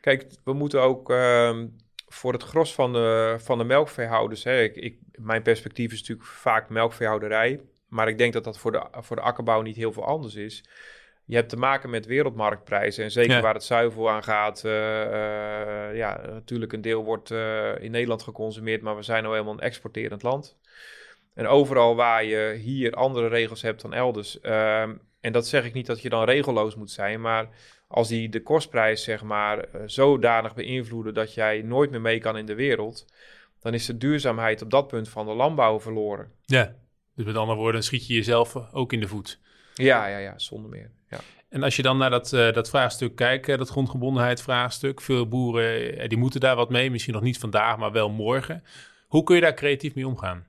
Kijk, 0.00 0.26
we 0.44 0.52
moeten 0.52 0.80
ook 0.80 1.10
uh, 1.10 1.62
voor 2.08 2.32
het 2.32 2.42
gros 2.42 2.74
van 2.74 2.92
de, 2.92 3.36
van 3.38 3.58
de 3.58 3.64
melkveehouders... 3.64 4.44
Hè, 4.44 4.62
ik, 4.62 4.76
ik, 4.76 4.98
mijn 5.12 5.42
perspectief 5.42 5.92
is 5.92 6.00
natuurlijk 6.00 6.28
vaak 6.28 6.68
melkveehouderij... 6.68 7.60
maar 7.88 8.08
ik 8.08 8.18
denk 8.18 8.32
dat 8.32 8.44
dat 8.44 8.58
voor 8.58 8.72
de, 8.72 8.86
voor 8.92 9.16
de 9.16 9.22
akkerbouw 9.22 9.62
niet 9.62 9.76
heel 9.76 9.92
veel 9.92 10.04
anders 10.04 10.34
is... 10.34 10.64
Je 11.30 11.36
hebt 11.36 11.48
te 11.48 11.56
maken 11.56 11.90
met 11.90 12.06
wereldmarktprijzen. 12.06 13.04
En 13.04 13.10
zeker 13.10 13.34
ja. 13.34 13.40
waar 13.40 13.54
het 13.54 13.64
zuivel 13.64 14.10
aan 14.10 14.22
gaat. 14.22 14.62
Uh, 14.64 14.72
uh, 14.72 15.96
ja, 15.96 16.20
natuurlijk 16.26 16.72
een 16.72 16.80
deel 16.80 17.04
wordt 17.04 17.30
uh, 17.30 17.82
in 17.82 17.90
Nederland 17.90 18.22
geconsumeerd. 18.22 18.82
Maar 18.82 18.96
we 18.96 19.02
zijn 19.02 19.22
nou 19.22 19.34
helemaal 19.34 19.54
een 19.54 19.60
exporterend 19.60 20.22
land. 20.22 20.58
En 21.34 21.46
overal 21.46 21.96
waar 21.96 22.24
je 22.24 22.58
hier 22.62 22.92
andere 22.92 23.28
regels 23.28 23.62
hebt 23.62 23.82
dan 23.82 23.94
elders. 23.94 24.40
ehm, 24.40 24.94
en 25.20 25.32
dat 25.32 25.46
zeg 25.46 25.64
ik 25.64 25.72
niet 25.72 25.86
dat 25.86 26.02
je 26.02 26.08
dan 26.08 26.24
regelloos 26.24 26.74
moet 26.74 26.90
zijn, 26.90 27.20
maar 27.20 27.48
als 27.88 28.08
die 28.08 28.28
de 28.28 28.42
kostprijs 28.42 29.02
zeg 29.02 29.22
maar 29.22 29.58
eh, 29.58 29.80
zodanig 29.86 30.54
beïnvloeden 30.54 31.14
dat 31.14 31.34
jij 31.34 31.62
nooit 31.62 31.90
meer 31.90 32.00
mee 32.00 32.18
kan 32.18 32.36
in 32.36 32.46
de 32.46 32.54
wereld, 32.54 33.06
dan 33.60 33.74
is 33.74 33.86
de 33.86 33.96
duurzaamheid 33.96 34.62
op 34.62 34.70
dat 34.70 34.86
punt 34.86 35.08
van 35.08 35.26
de 35.26 35.32
landbouw 35.32 35.80
verloren. 35.80 36.32
Ja, 36.44 36.74
dus 37.14 37.24
met 37.24 37.36
andere 37.36 37.58
woorden 37.58 37.82
schiet 37.82 38.06
je 38.06 38.14
jezelf 38.14 38.54
ook 38.72 38.92
in 38.92 39.00
de 39.00 39.08
voet. 39.08 39.40
Ja, 39.74 40.06
ja, 40.06 40.18
ja, 40.18 40.38
zonder 40.38 40.70
meer. 40.70 40.90
Ja. 41.08 41.18
En 41.48 41.62
als 41.62 41.76
je 41.76 41.82
dan 41.82 41.98
naar 41.98 42.10
dat, 42.10 42.32
uh, 42.32 42.52
dat 42.52 42.68
vraagstuk 42.68 43.16
kijkt, 43.16 43.46
dat 43.46 43.68
grondgebondenheid 43.68 44.42
vraagstuk, 44.42 45.00
veel 45.00 45.28
boeren 45.28 45.98
eh, 45.98 46.08
die 46.08 46.18
moeten 46.18 46.40
daar 46.40 46.56
wat 46.56 46.70
mee, 46.70 46.90
misschien 46.90 47.14
nog 47.14 47.22
niet 47.22 47.38
vandaag, 47.38 47.76
maar 47.76 47.92
wel 47.92 48.10
morgen. 48.10 48.64
Hoe 49.06 49.22
kun 49.22 49.34
je 49.34 49.40
daar 49.40 49.54
creatief 49.54 49.94
mee 49.94 50.06
omgaan? 50.06 50.46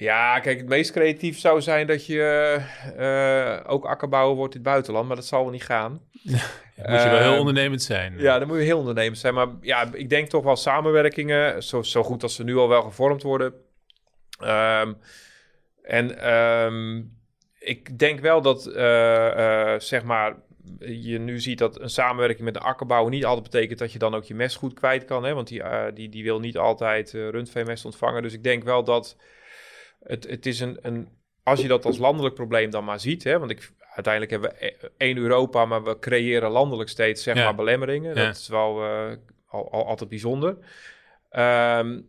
Ja, 0.00 0.40
kijk, 0.40 0.58
het 0.58 0.68
meest 0.68 0.90
creatief 0.90 1.38
zou 1.38 1.60
zijn 1.60 1.86
dat 1.86 2.06
je 2.06 2.60
uh, 2.98 3.70
ook 3.72 3.84
akkerbouwer 3.84 4.36
wordt 4.36 4.54
in 4.54 4.60
het 4.60 4.68
buitenland, 4.68 5.06
maar 5.06 5.16
dat 5.16 5.26
zal 5.26 5.42
wel 5.42 5.52
niet 5.52 5.62
gaan. 5.62 5.92
moet 6.22 7.02
je 7.02 7.08
wel 7.10 7.18
heel 7.18 7.38
ondernemend 7.38 7.82
zijn. 7.82 8.18
Ja, 8.18 8.38
dan 8.38 8.48
moet 8.48 8.56
je 8.56 8.62
heel 8.62 8.78
ondernemend 8.78 9.18
zijn. 9.18 9.34
Maar 9.34 9.48
ja, 9.60 9.88
ik 9.92 10.08
denk 10.08 10.28
toch 10.28 10.44
wel 10.44 10.56
samenwerkingen, 10.56 11.62
zo, 11.62 11.82
zo 11.82 12.02
goed 12.02 12.22
als 12.22 12.34
ze 12.34 12.44
nu 12.44 12.56
al 12.56 12.68
wel 12.68 12.82
gevormd 12.82 13.22
worden. 13.22 13.54
Um, 14.42 14.96
en 15.82 16.30
um, 16.32 17.18
ik 17.58 17.98
denk 17.98 18.20
wel 18.20 18.42
dat, 18.42 18.66
uh, 18.66 18.74
uh, 18.76 19.74
zeg 19.78 20.02
maar, 20.02 20.36
je 20.78 21.18
nu 21.18 21.40
ziet 21.40 21.58
dat 21.58 21.80
een 21.80 21.90
samenwerking 21.90 22.44
met 22.44 22.54
de 22.54 22.60
akkerbouwer 22.60 23.10
niet 23.10 23.24
altijd 23.24 23.50
betekent 23.50 23.78
dat 23.78 23.92
je 23.92 23.98
dan 23.98 24.14
ook 24.14 24.24
je 24.24 24.34
mest 24.34 24.56
goed 24.56 24.74
kwijt 24.74 25.04
kan. 25.04 25.24
Hè? 25.24 25.34
Want 25.34 25.48
die, 25.48 25.60
uh, 25.60 25.84
die, 25.94 26.08
die 26.08 26.24
wil 26.24 26.40
niet 26.40 26.58
altijd 26.58 27.10
rundveemest 27.10 27.84
ontvangen. 27.84 28.22
Dus 28.22 28.32
ik 28.32 28.42
denk 28.42 28.64
wel 28.64 28.84
dat 28.84 29.16
het, 30.02 30.26
het 30.28 30.46
is 30.46 30.60
een, 30.60 30.78
een, 30.82 31.08
als 31.42 31.60
je 31.60 31.68
dat 31.68 31.84
als 31.84 31.98
landelijk 31.98 32.34
probleem 32.34 32.70
dan 32.70 32.84
maar 32.84 33.00
ziet, 33.00 33.24
hè, 33.24 33.38
want 33.38 33.50
ik, 33.50 33.72
uiteindelijk 33.78 34.32
hebben 34.32 34.50
we 34.50 34.66
e, 34.66 34.88
één 34.96 35.16
Europa, 35.16 35.64
maar 35.64 35.82
we 35.84 35.98
creëren 35.98 36.50
landelijk 36.50 36.90
steeds 36.90 37.22
zeg 37.22 37.34
maar 37.34 37.54
belemmeringen. 37.54 38.14
Dat 38.14 38.36
is 38.36 38.48
wel 38.48 38.82
al, 39.46 39.72
al, 39.72 39.86
altijd 39.86 40.10
bijzonder. 40.10 40.56
Um, 41.30 42.08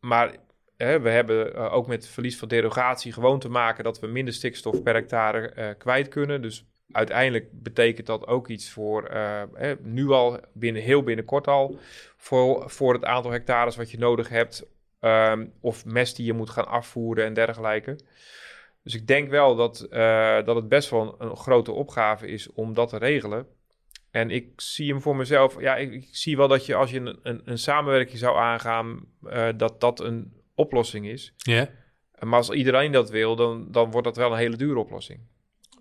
maar 0.00 0.36
we 0.76 1.10
hebben 1.10 1.56
uh, 1.56 1.72
ook 1.74 1.86
met 1.86 2.08
verlies 2.08 2.38
van 2.38 2.48
derogatie 2.48 3.12
gewoon 3.12 3.38
te 3.38 3.48
maken 3.48 3.84
dat 3.84 4.00
we 4.00 4.06
minder 4.06 4.34
stikstof 4.34 4.82
per 4.82 4.94
hectare 4.94 5.52
uh, 5.56 5.68
kwijt 5.78 6.08
kunnen. 6.08 6.42
Dus 6.42 6.66
uiteindelijk 6.92 7.48
betekent 7.52 8.06
dat 8.06 8.26
ook 8.26 8.48
iets 8.48 8.70
voor 8.70 9.10
uh, 9.12 9.42
nu 9.80 10.08
al 10.08 10.40
binnen 10.52 10.82
heel 10.82 11.02
binnenkort 11.02 11.46
al 11.46 11.78
voor, 12.16 12.70
voor 12.70 12.92
het 12.92 13.04
aantal 13.04 13.30
hectares 13.30 13.76
wat 13.76 13.90
je 13.90 13.98
nodig 13.98 14.28
hebt. 14.28 14.66
Um, 15.04 15.52
of 15.60 15.84
mest 15.84 16.16
die 16.16 16.26
je 16.26 16.32
moet 16.32 16.50
gaan 16.50 16.66
afvoeren 16.66 17.24
en 17.24 17.34
dergelijke. 17.34 17.98
Dus 18.82 18.94
ik 18.94 19.06
denk 19.06 19.30
wel 19.30 19.56
dat, 19.56 19.86
dat 20.46 20.56
het 20.56 20.68
best 20.68 20.90
wel 20.90 21.16
een, 21.18 21.28
een, 21.28 21.36
grote 21.36 21.72
opgave 21.72 22.26
is 22.26 22.52
om 22.52 22.74
dat 22.74 22.88
te 22.88 22.96
regelen. 22.96 23.46
En 24.10 24.30
ik 24.30 24.60
zie 24.60 24.90
hem 24.90 25.00
voor 25.00 25.16
mezelf. 25.16 25.60
Ja, 25.60 25.76
ik, 25.76 25.92
ik 25.92 26.08
zie 26.10 26.36
wel 26.36 26.48
dat 26.48 26.66
je 26.66 26.74
als 26.74 26.90
je 26.90 27.00
een, 27.00 27.18
een, 27.22 27.42
een 27.44 27.58
samenwerking 27.58 28.18
zou 28.18 28.36
aangaan, 28.38 29.06
dat 29.56 29.80
dat 29.80 30.00
een 30.00 30.42
oplossing 30.54 31.06
is. 31.06 31.34
Ja. 31.36 31.68
Maar 32.18 32.38
als 32.38 32.50
iedereen 32.50 32.92
dat 32.92 33.10
wil, 33.10 33.36
dan, 33.36 33.66
dan 33.70 33.90
wordt 33.90 34.06
dat 34.06 34.16
wel 34.16 34.32
een 34.32 34.38
hele 34.38 34.56
dure 34.56 34.78
oplossing. 34.78 35.20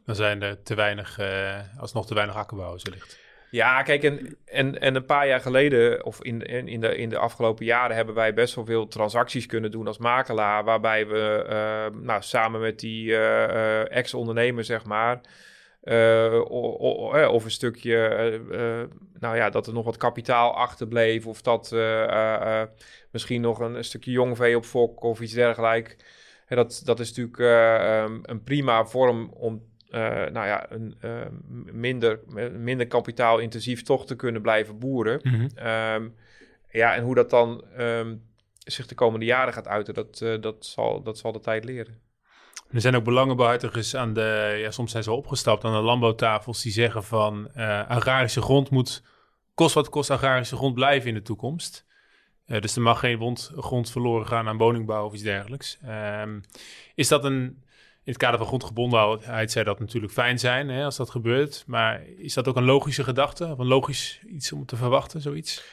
Dan 0.05 0.15
zijn 0.15 0.41
er 0.41 0.63
te 0.63 0.75
weinig, 0.75 1.19
uh, 1.19 1.59
alsnog 1.77 2.07
te 2.07 2.13
weinig 2.13 2.35
akkerbouwers 2.35 2.83
wellicht. 2.83 3.19
Ja, 3.51 3.81
kijk, 3.81 4.03
en, 4.03 4.37
en, 4.45 4.81
en 4.81 4.95
een 4.95 5.05
paar 5.05 5.27
jaar 5.27 5.39
geleden, 5.39 6.05
of 6.05 6.23
in, 6.23 6.41
in, 6.41 6.81
de, 6.81 6.97
in 6.97 7.09
de 7.09 7.17
afgelopen 7.17 7.65
jaren, 7.65 7.95
hebben 7.95 8.15
wij 8.15 8.33
best 8.33 8.55
wel 8.55 8.65
veel 8.65 8.87
transacties 8.87 9.45
kunnen 9.45 9.71
doen 9.71 9.87
als 9.87 9.97
makelaar. 9.97 10.63
Waarbij 10.63 11.07
we 11.07 11.45
uh, 11.49 12.01
nou, 12.01 12.21
samen 12.21 12.61
met 12.61 12.79
die 12.79 13.07
uh, 13.07 13.91
ex-ondernemer, 13.91 14.63
zeg 14.63 14.85
maar, 14.85 15.21
of 17.29 17.43
een 17.43 17.51
stukje, 17.51 18.39
nou 19.19 19.35
ja, 19.35 19.49
dat 19.49 19.67
er 19.67 19.73
nog 19.73 19.85
wat 19.85 19.97
kapitaal 19.97 20.55
achterbleef, 20.55 21.27
of 21.27 21.41
dat 21.41 21.75
misschien 23.11 23.41
nog 23.41 23.59
een, 23.59 23.83
stukje 23.83 24.11
jong 24.11 24.37
vee 24.37 24.55
op 24.55 24.65
fok 24.65 25.03
of 25.03 25.21
iets 25.21 25.33
dergelijks. 25.33 25.95
Dat, 26.47 26.81
dat 26.85 26.99
is 26.99 27.13
natuurlijk 27.13 27.37
um, 28.07 28.19
een 28.23 28.43
prima 28.43 28.85
vorm 28.85 29.33
om 29.33 29.69
uh, 29.91 30.01
nou 30.09 30.47
ja, 30.47 30.71
een 30.71 30.95
uh, 31.01 31.21
minder, 31.73 32.19
minder 32.51 32.87
kapitaalintensief 32.87 33.83
toch 33.83 34.05
te 34.05 34.15
kunnen 34.15 34.41
blijven 34.41 34.79
boeren. 34.79 35.19
Mm 35.23 35.33
-hmm. 35.33 35.67
um, 35.67 36.15
ja, 36.69 36.95
en 36.95 37.03
hoe 37.03 37.15
dat 37.15 37.29
dan 37.29 37.63
um, 37.79 38.23
zich 38.57 38.87
de 38.87 38.95
komende 38.95 39.25
jaren 39.25 39.53
gaat 39.53 39.67
uiten, 39.67 39.93
dat, 39.93 40.19
uh, 40.23 40.41
dat, 40.41 40.65
zal, 40.65 41.03
dat 41.03 41.17
zal 41.17 41.31
de 41.31 41.39
tijd 41.39 41.63
leren. 41.63 41.99
Er 42.71 42.81
zijn 42.81 42.95
ook 42.95 43.03
belangenbehartigers 43.03 43.95
aan 43.95 44.13
de, 44.13 44.57
ja, 44.57 44.71
soms 44.71 44.91
zijn 44.91 45.03
ze 45.03 45.11
opgestapt 45.11 45.63
aan 45.63 45.73
de 45.73 45.81
landbouwtafels 45.81 46.61
die 46.61 46.71
zeggen 46.71 47.03
van 47.03 47.51
uh, 47.55 47.89
agrarische 47.89 48.41
grond 48.41 48.69
moet, 48.69 49.03
kost 49.53 49.73
wat 49.73 49.89
kost 49.89 50.09
agrarische 50.09 50.55
grond 50.55 50.73
blijven 50.73 51.09
in 51.09 51.15
de 51.15 51.21
toekomst. 51.21 51.89
Dus 52.45 52.75
er 52.75 52.81
mag 52.81 52.99
geen 52.99 53.37
grond 53.37 53.91
verloren 53.91 54.27
gaan 54.27 54.47
aan 54.47 54.57
woningbouw 54.57 55.05
of 55.05 55.13
iets 55.13 55.23
dergelijks. 55.23 55.79
Um, 56.21 56.41
is 56.95 57.07
dat 57.07 57.23
een, 57.23 57.63
het 58.11 58.21
kader 58.21 58.37
van 58.37 58.47
grondgebondenheid 58.47 59.51
zou 59.51 59.65
dat 59.65 59.79
natuurlijk 59.79 60.13
fijn 60.13 60.39
zijn 60.39 60.69
hè, 60.69 60.83
als 60.83 60.97
dat 60.97 61.09
gebeurt. 61.09 61.63
Maar 61.67 62.07
is 62.07 62.33
dat 62.33 62.47
ook 62.47 62.55
een 62.55 62.63
logische 62.63 63.03
gedachte? 63.03 63.45
Of 63.45 63.57
een 63.57 63.67
logisch 63.67 64.21
iets 64.27 64.51
om 64.51 64.65
te 64.65 64.75
verwachten, 64.75 65.21
zoiets? 65.21 65.63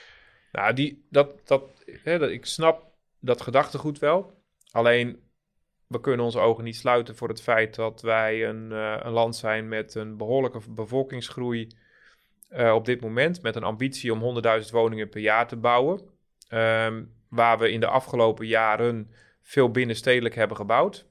Nou, 0.53 0.75
die, 0.75 1.07
dat, 1.11 1.35
dat, 1.45 1.63
hè, 2.03 2.19
dat, 2.19 2.31
ik 2.31 2.47
snap 2.47 2.87
dat 3.21 3.41
gedachtegoed 3.41 3.99
wel. 3.99 4.43
Alleen, 4.71 5.21
we 5.87 6.01
kunnen 6.01 6.25
onze 6.25 6.39
ogen 6.39 6.65
niet 6.65 6.77
sluiten 6.77 7.17
voor 7.17 7.29
het 7.29 7.43
feit 7.43 7.75
dat 7.75 8.03
wij 8.03 8.49
een, 8.49 8.71
uh, 8.71 8.97
een 8.99 9.13
land 9.13 9.37
zijn 9.37 9.69
met 9.69 9.95
een 9.95 10.17
behoorlijke 10.17 10.61
bevolkingsgroei 10.69 11.69
uh, 12.51 12.75
op 12.75 12.85
dit 12.85 13.01
moment. 13.01 13.43
Met 13.43 13.57
een 13.57 13.63
ambitie 13.63 14.13
om 14.13 14.43
100.000 14.63 14.71
woningen 14.71 15.09
per 15.09 15.21
jaar 15.21 15.49
te 15.49 15.57
bouwen. 15.57 16.01
Um, 16.53 17.17
waar 17.29 17.59
we 17.59 17.71
in 17.71 17.81
de 17.81 17.87
afgelopen 17.87 18.47
jaren 18.47 19.11
veel 19.43 19.71
binnenstedelijk 19.71 20.35
hebben 20.35 20.57
gebouwd. 20.57 21.08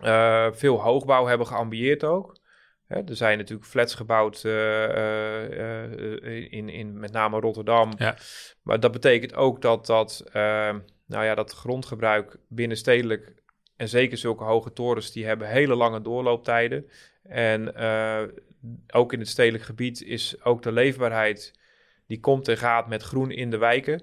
Uh, 0.00 0.46
veel 0.52 0.80
hoogbouw 0.80 1.26
hebben 1.26 1.46
geambieerd 1.46 2.04
ook. 2.04 2.36
Hè, 2.86 3.00
er 3.04 3.16
zijn 3.16 3.38
natuurlijk 3.38 3.68
flats 3.68 3.94
gebouwd 3.94 4.42
uh, 4.44 4.88
uh, 4.88 6.52
in, 6.52 6.68
in 6.68 6.98
met 6.98 7.12
name 7.12 7.40
Rotterdam. 7.40 7.92
Ja. 7.96 8.16
Maar 8.62 8.80
dat 8.80 8.92
betekent 8.92 9.34
ook 9.34 9.62
dat 9.62 9.86
dat, 9.86 10.24
nou 11.06 11.24
ja, 11.24 11.34
dat 11.34 11.52
grondgebruik 11.52 12.36
binnenstedelijk... 12.48 13.34
en 13.76 13.88
zeker 13.88 14.18
zulke 14.18 14.44
hoge 14.44 14.72
torens, 14.72 15.12
die 15.12 15.26
hebben 15.26 15.48
hele 15.48 15.74
lange 15.74 16.02
doorlooptijden. 16.02 16.90
En 17.22 17.74
ook 18.92 19.12
in 19.12 19.18
het 19.18 19.28
stedelijk 19.28 19.64
gebied 19.64 20.02
is 20.02 20.44
ook 20.44 20.62
de 20.62 20.72
leefbaarheid... 20.72 21.52
die 22.06 22.20
komt 22.20 22.48
en 22.48 22.58
gaat 22.58 22.88
met 22.88 23.02
groen 23.02 23.30
in 23.30 23.50
de 23.50 23.58
wijken... 23.58 24.02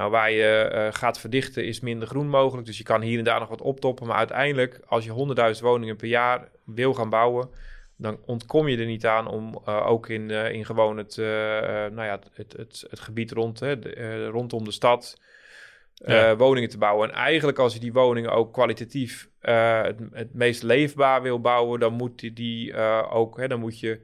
Nou, 0.00 0.12
waar 0.12 0.30
je 0.30 0.70
uh, 0.74 0.86
gaat 0.90 1.18
verdichten 1.18 1.64
is 1.64 1.80
minder 1.80 2.08
groen 2.08 2.28
mogelijk. 2.28 2.66
Dus 2.66 2.78
je 2.78 2.84
kan 2.84 3.00
hier 3.00 3.18
en 3.18 3.24
daar 3.24 3.40
nog 3.40 3.48
wat 3.48 3.60
optoppen. 3.60 4.06
Maar 4.06 4.16
uiteindelijk, 4.16 4.80
als 4.86 5.04
je 5.04 5.54
100.000 5.56 5.62
woningen 5.62 5.96
per 5.96 6.08
jaar 6.08 6.48
wil 6.64 6.94
gaan 6.94 7.10
bouwen, 7.10 7.50
dan 7.96 8.18
ontkom 8.26 8.68
je 8.68 8.78
er 8.78 8.86
niet 8.86 9.06
aan 9.06 9.26
om 9.26 9.62
uh, 9.68 9.86
ook 9.86 10.08
in, 10.08 10.30
uh, 10.30 10.52
in 10.52 10.64
gewoon 10.64 10.96
het, 10.96 11.16
nou 11.16 12.02
ja, 12.02 12.18
het, 12.32 12.52
het, 12.52 12.86
het, 12.90 13.00
gebied 13.00 13.30
rond, 13.30 13.60
hè, 13.60 13.78
de, 13.78 14.26
rondom 14.26 14.64
de 14.64 14.70
stad 14.70 15.20
ja. 15.94 16.36
woningen 16.36 16.68
te 16.68 16.78
bouwen. 16.78 17.08
En 17.08 17.14
eigenlijk 17.14 17.58
als 17.58 17.74
je 17.74 17.80
die 17.80 17.92
woningen 17.92 18.32
ook 18.32 18.52
kwalitatief 18.52 19.28
het, 19.40 19.98
het 20.12 20.34
meest 20.34 20.62
leefbaar 20.62 21.22
wil 21.22 21.40
bouwen, 21.40 21.80
dan 21.80 21.92
moet 21.92 22.18
die, 22.18 22.32
die 22.32 22.74
ook, 23.08 23.36
hè, 23.36 23.48
dan 23.48 23.60
moet 23.60 23.80
je 23.80 24.00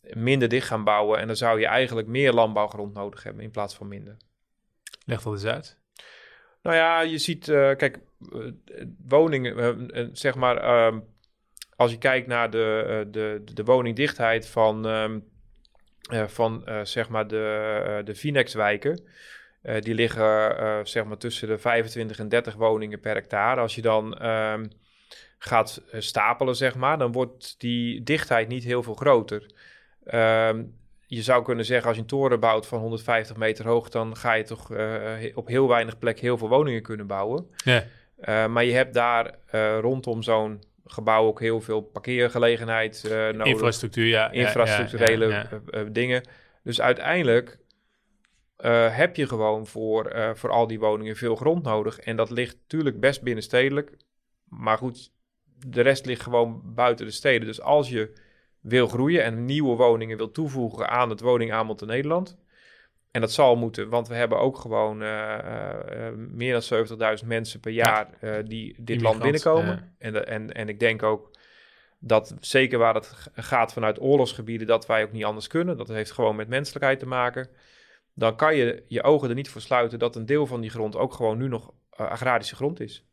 minder 0.00 0.48
dicht 0.48 0.66
gaan 0.66 0.84
bouwen. 0.84 1.18
En 1.18 1.26
dan 1.26 1.36
zou 1.36 1.60
je 1.60 1.66
eigenlijk 1.66 2.08
meer 2.08 2.32
landbouwgrond 2.32 2.94
nodig 2.94 3.22
hebben 3.22 3.42
in 3.42 3.50
plaats 3.50 3.74
van 3.74 3.88
minder. 3.88 4.16
Leg 5.06 5.22
dat 5.22 5.32
eens 5.32 5.44
uit. 5.44 5.80
Nou 6.62 6.76
ja, 6.76 7.00
je 7.00 7.18
ziet, 7.18 7.48
uh, 7.48 7.74
kijk, 7.76 7.98
uh, 8.32 8.52
woningen, 9.06 9.58
uh, 9.94 10.08
zeg 10.12 10.34
maar, 10.34 10.86
um, 10.86 11.04
als 11.76 11.90
je 11.90 11.98
kijkt 11.98 12.26
naar 12.26 12.50
de, 12.50 13.06
de, 13.10 13.42
de 13.52 13.64
woningdichtheid 13.64 14.48
van, 14.48 14.86
um, 14.86 15.24
van 16.26 16.64
zeg 16.82 17.08
maar 17.08 17.28
de, 17.28 18.00
de 18.04 18.14
Finex-wijken, 18.14 19.04
die 19.80 19.94
liggen 19.94 20.86
zeg 20.86 21.04
maar 21.04 21.16
tussen 21.16 21.48
de 21.48 21.58
25 21.58 22.18
en 22.18 22.28
30 22.28 22.54
woningen 22.54 23.00
per 23.00 23.14
hectare. 23.14 23.60
Als 23.60 23.74
je 23.74 23.82
dan 23.82 24.26
um, 24.26 24.70
gaat 25.38 25.82
stapelen, 25.92 26.56
zeg 26.56 26.74
maar, 26.74 26.98
dan 26.98 27.12
wordt 27.12 27.54
die 27.60 28.02
dichtheid 28.02 28.48
niet 28.48 28.64
heel 28.64 28.82
veel 28.82 28.94
groter. 28.94 29.46
Je 31.14 31.22
zou 31.22 31.44
kunnen 31.44 31.64
zeggen, 31.64 31.86
als 31.86 31.96
je 31.96 32.02
een 32.02 32.08
toren 32.08 32.40
bouwt 32.40 32.66
van 32.66 32.80
150 32.80 33.36
meter 33.36 33.66
hoog, 33.66 33.88
dan 33.88 34.16
ga 34.16 34.32
je 34.32 34.42
toch 34.44 34.70
uh, 34.70 35.12
op 35.34 35.46
heel 35.46 35.68
weinig 35.68 35.98
plek 35.98 36.18
heel 36.18 36.38
veel 36.38 36.48
woningen 36.48 36.82
kunnen 36.82 37.06
bouwen. 37.06 37.46
Ja. 37.64 37.84
Uh, 38.18 38.46
maar 38.46 38.64
je 38.64 38.72
hebt 38.72 38.94
daar 38.94 39.34
uh, 39.54 39.78
rondom 39.78 40.22
zo'n 40.22 40.62
gebouw 40.86 41.26
ook 41.26 41.40
heel 41.40 41.60
veel 41.60 41.80
parkeergelegenheid 41.80 43.02
nodig. 43.10 43.46
Infrastructuur, 43.46 44.06
ja. 44.06 44.30
Infrastructurele 44.30 45.28
ja, 45.28 45.48
ja, 45.70 45.84
dingen. 45.84 46.22
Dus 46.62 46.80
uiteindelijk 46.80 47.58
heb 48.90 49.16
je 49.16 49.26
gewoon 49.26 49.66
voor, 49.66 50.32
voor 50.34 50.50
al 50.50 50.66
die 50.66 50.78
woningen 50.78 51.16
veel 51.16 51.36
grond 51.36 51.62
nodig. 51.62 51.98
En 51.98 52.16
dat 52.16 52.30
ligt 52.30 52.56
natuurlijk 52.60 53.00
best 53.00 53.22
binnenstedelijk. 53.22 53.96
Maar 54.48 54.78
goed, 54.78 55.12
de 55.66 55.80
rest 55.80 56.06
ligt 56.06 56.22
gewoon 56.22 56.62
buiten 56.64 57.06
de 57.06 57.12
steden. 57.12 57.46
Dus 57.46 57.60
als 57.60 57.88
je 57.88 58.12
wil 58.62 58.88
groeien 58.88 59.24
en 59.24 59.44
nieuwe 59.44 59.76
woningen 59.76 60.16
wil 60.16 60.30
toevoegen 60.30 60.88
aan 60.88 61.10
het 61.10 61.20
woningaanbod 61.20 61.80
in 61.80 61.86
Nederland. 61.86 62.38
En 63.10 63.20
dat 63.20 63.32
zal 63.32 63.56
moeten, 63.56 63.88
want 63.88 64.08
we 64.08 64.14
hebben 64.14 64.38
ook 64.38 64.58
gewoon 64.58 65.02
uh, 65.02 65.08
uh, 65.08 66.08
meer 66.14 66.60
dan 66.68 66.86
70.000 67.20 67.26
mensen 67.26 67.60
per 67.60 67.72
jaar 67.72 68.08
uh, 68.20 68.34
die 68.44 68.74
dit 68.78 69.00
land 69.00 69.18
binnenkomen. 69.18 69.94
En, 69.98 70.26
en, 70.26 70.52
en 70.52 70.68
ik 70.68 70.80
denk 70.80 71.02
ook 71.02 71.30
dat 71.98 72.36
zeker 72.40 72.78
waar 72.78 72.94
het 72.94 73.30
gaat 73.34 73.72
vanuit 73.72 74.00
oorlogsgebieden, 74.00 74.66
dat 74.66 74.86
wij 74.86 75.02
ook 75.02 75.12
niet 75.12 75.24
anders 75.24 75.46
kunnen. 75.46 75.76
Dat 75.76 75.88
heeft 75.88 76.10
gewoon 76.10 76.36
met 76.36 76.48
menselijkheid 76.48 76.98
te 76.98 77.06
maken. 77.06 77.48
Dan 78.14 78.36
kan 78.36 78.56
je 78.56 78.84
je 78.88 79.02
ogen 79.02 79.28
er 79.28 79.34
niet 79.34 79.48
voor 79.50 79.60
sluiten 79.60 79.98
dat 79.98 80.16
een 80.16 80.26
deel 80.26 80.46
van 80.46 80.60
die 80.60 80.70
grond 80.70 80.96
ook 80.96 81.12
gewoon 81.12 81.38
nu 81.38 81.48
nog 81.48 81.72
agrarische 81.90 82.56
grond 82.56 82.80
is. 82.80 83.06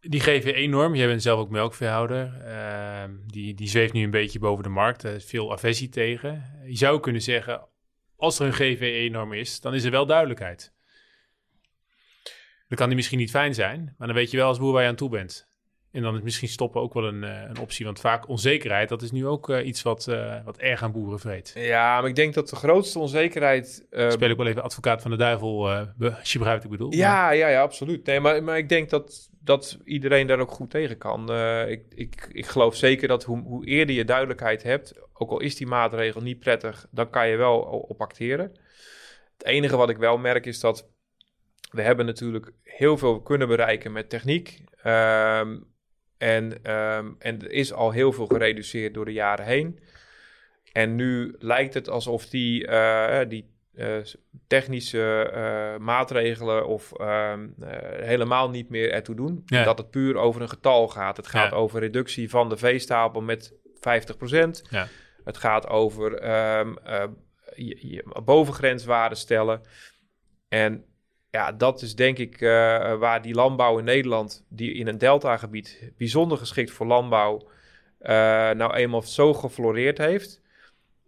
Die 0.00 0.20
geven 0.20 0.54
enorm. 0.54 0.94
Jij 0.94 1.06
bent 1.06 1.22
zelf 1.22 1.40
ook 1.40 1.50
melkveehouder. 1.50 2.42
Uh, 2.46 3.04
die, 3.26 3.54
die 3.54 3.68
zweeft 3.68 3.92
nu 3.92 4.04
een 4.04 4.10
beetje 4.10 4.38
boven 4.38 4.62
de 4.62 4.70
markt. 4.70 5.02
Er 5.02 5.14
is 5.14 5.24
veel 5.24 5.52
aversie 5.52 5.88
tegen. 5.88 6.60
Je 6.64 6.76
zou 6.76 7.00
kunnen 7.00 7.22
zeggen, 7.22 7.68
als 8.16 8.38
er 8.38 8.46
een 8.46 8.52
GV 8.52 8.80
enorm 8.80 9.32
is, 9.32 9.60
dan 9.60 9.74
is 9.74 9.84
er 9.84 9.90
wel 9.90 10.06
duidelijkheid. 10.06 10.72
Dan 12.68 12.78
kan 12.78 12.86
die 12.86 12.96
misschien 12.96 13.18
niet 13.18 13.30
fijn 13.30 13.54
zijn, 13.54 13.94
maar 13.98 14.06
dan 14.06 14.16
weet 14.16 14.30
je 14.30 14.36
wel 14.36 14.46
als 14.46 14.58
boer 14.58 14.72
waar 14.72 14.82
je 14.82 14.88
aan 14.88 14.94
toe 14.94 15.08
bent. 15.08 15.48
En 15.92 16.02
dan 16.02 16.16
is 16.16 16.22
misschien 16.22 16.48
stoppen 16.48 16.80
ook 16.80 16.94
wel 16.94 17.04
een, 17.04 17.22
uh, 17.22 17.42
een 17.48 17.58
optie. 17.58 17.84
Want 17.84 18.00
vaak 18.00 18.28
onzekerheid, 18.28 18.88
dat 18.88 19.02
is 19.02 19.10
nu 19.10 19.26
ook 19.26 19.48
uh, 19.48 19.66
iets 19.66 19.82
wat, 19.82 20.06
uh, 20.08 20.44
wat 20.44 20.58
erg 20.58 20.82
aan 20.82 20.92
boeren 20.92 21.18
vreet. 21.18 21.52
Ja, 21.54 22.00
maar 22.00 22.08
ik 22.08 22.16
denk 22.16 22.34
dat 22.34 22.48
de 22.48 22.56
grootste 22.56 22.98
onzekerheid... 22.98 23.86
Uh, 23.90 24.10
Speel 24.10 24.30
ik 24.30 24.36
wel 24.36 24.46
even 24.46 24.62
advocaat 24.62 25.02
van 25.02 25.10
de 25.10 25.16
duivel, 25.16 25.68
als 25.68 26.32
je 26.32 26.38
begrijpt 26.38 26.62
wat 26.62 26.72
ik 26.72 26.78
bedoel. 26.78 26.94
Ja, 26.94 27.22
maar... 27.22 27.36
ja, 27.36 27.48
ja, 27.48 27.62
absoluut. 27.62 28.06
Nee, 28.06 28.20
maar, 28.20 28.42
maar 28.42 28.58
ik 28.58 28.68
denk 28.68 28.90
dat, 28.90 29.29
dat 29.40 29.78
iedereen 29.84 30.26
daar 30.26 30.38
ook 30.38 30.50
goed 30.50 30.70
tegen 30.70 30.98
kan. 30.98 31.32
ik, 31.68 31.84
ik, 31.88 32.28
ik 32.32 32.46
geloof 32.46 32.76
zeker 32.76 33.08
dat 33.08 33.24
hoe, 33.24 33.42
hoe 33.42 33.66
eerder 33.66 33.94
je 33.94 34.04
duidelijkheid 34.04 34.62
hebt... 34.62 35.00
ook 35.12 35.30
al 35.30 35.40
is 35.40 35.56
die 35.56 35.66
maatregel 35.66 36.20
niet 36.20 36.38
prettig, 36.38 36.86
dan 36.90 37.10
kan 37.10 37.28
je 37.28 37.36
wel 37.36 37.60
op 37.60 38.00
acteren. 38.00 38.56
Het 39.36 39.44
enige 39.44 39.76
wat 39.76 39.90
ik 39.90 39.96
wel 39.96 40.18
merk 40.18 40.46
is 40.46 40.60
dat... 40.60 40.88
We 41.70 41.82
hebben 41.82 42.06
natuurlijk 42.06 42.52
heel 42.62 42.98
veel 42.98 43.22
kunnen 43.22 43.48
bereiken 43.48 43.92
met 43.92 44.10
techniek. 44.10 44.64
Uh, 44.84 45.40
en, 46.18 46.72
um, 46.72 47.16
en 47.18 47.40
er 47.40 47.50
is 47.50 47.72
al 47.72 47.90
heel 47.90 48.12
veel 48.12 48.26
gereduceerd 48.26 48.94
door 48.94 49.04
de 49.04 49.12
jaren 49.12 49.44
heen. 49.44 49.80
En 50.72 50.94
nu 50.94 51.34
lijkt 51.38 51.74
het 51.74 51.88
alsof 51.88 52.26
die, 52.26 52.66
uh, 52.66 53.20
die 53.28 53.54
technische 54.46 55.30
uh, 55.34 55.84
maatregelen 55.84 56.66
of 56.66 56.92
ehm, 56.92 57.48
helemaal 58.00 58.50
niet 58.50 58.68
meer 58.68 58.92
ertoe 58.92 59.14
doen. 59.14 59.42
Ja. 59.46 59.64
Dat 59.64 59.78
het 59.78 59.90
puur 59.90 60.16
over 60.16 60.42
een 60.42 60.48
getal 60.48 60.88
gaat. 60.88 61.16
Het 61.16 61.26
gaat 61.26 61.50
ja. 61.50 61.56
over 61.56 61.80
reductie 61.80 62.30
van 62.30 62.48
de 62.48 62.56
veestapel 62.56 63.20
met 63.20 63.54
50%. 63.54 63.60
Ja. 64.70 64.88
Het 65.24 65.36
gaat 65.36 65.68
over 65.68 66.12
um, 66.58 66.78
je, 67.54 67.88
je 67.88 68.20
bovengrenswaarden 68.24 69.18
stellen. 69.18 69.60
En 70.48 70.84
ja, 71.30 71.52
dat 71.52 71.82
is 71.82 71.94
denk 71.94 72.18
ik 72.18 72.40
waar 72.98 73.22
die 73.22 73.34
landbouw 73.34 73.78
in 73.78 73.84
Nederland, 73.84 74.44
die 74.48 74.74
in 74.74 74.86
een 74.86 74.98
deltagebied 74.98 75.92
bijzonder 75.96 76.38
geschikt 76.38 76.70
voor 76.70 76.86
landbouw, 76.86 77.48
nou 78.54 78.74
eenmaal 78.74 79.02
zo 79.02 79.34
gefloreerd 79.34 79.98
heeft. 79.98 80.39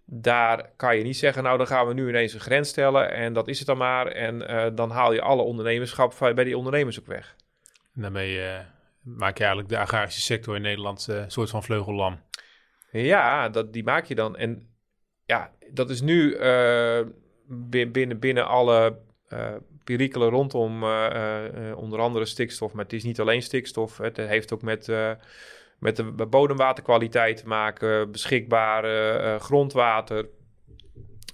Daar 0.04 0.70
kan 0.76 0.96
je 0.96 1.02
niet 1.02 1.16
zeggen, 1.16 1.42
nou 1.42 1.58
dan 1.58 1.66
gaan 1.66 1.86
we 1.86 1.94
nu 1.94 2.08
ineens 2.08 2.34
een 2.34 2.40
grens 2.40 2.68
stellen 2.68 3.12
en 3.12 3.32
dat 3.32 3.48
is 3.48 3.58
het 3.58 3.66
dan 3.66 3.76
maar. 3.76 4.06
En 4.06 4.42
uh, 4.50 4.66
dan 4.74 4.90
haal 4.90 5.12
je 5.12 5.20
alle 5.20 5.42
ondernemerschap 5.42 6.14
bij 6.18 6.44
die 6.44 6.56
ondernemers 6.56 7.00
ook 7.00 7.06
weg. 7.06 7.36
En 7.94 8.02
daarmee 8.02 8.40
maak 9.02 9.38
je 9.38 9.44
eigenlijk 9.44 9.72
de 9.72 9.78
agrarische 9.78 10.20
sector 10.20 10.56
in 10.56 10.62
Nederland 10.62 11.06
een 11.06 11.30
soort 11.30 11.50
van 11.50 11.62
vleugellam. 11.62 12.20
Ja, 12.90 13.48
dat, 13.48 13.72
die 13.72 13.84
maak 13.84 14.04
je 14.04 14.14
dan. 14.14 14.36
En 14.36 14.68
ja, 15.24 15.50
dat 15.70 15.90
is 15.90 16.00
nu 16.00 16.36
binnen, 17.46 18.18
binnen 18.18 18.46
alle 18.46 18.98
perikelen 19.84 20.28
rondom 20.28 20.84
onder 21.74 21.98
andere 21.98 22.24
stikstof. 22.24 22.72
Maar 22.72 22.84
het 22.84 22.92
is 22.92 23.04
niet 23.04 23.20
alleen 23.20 23.42
stikstof. 23.42 23.98
Het 23.98 24.16
heeft 24.16 24.52
ook 24.52 24.62
met, 24.62 24.92
met 25.82 25.96
de 25.96 26.26
bodemwaterkwaliteit 26.26 27.36
te 27.36 27.46
maken. 27.46 28.10
Beschikbare 28.10 29.38
grondwater, 29.40 30.28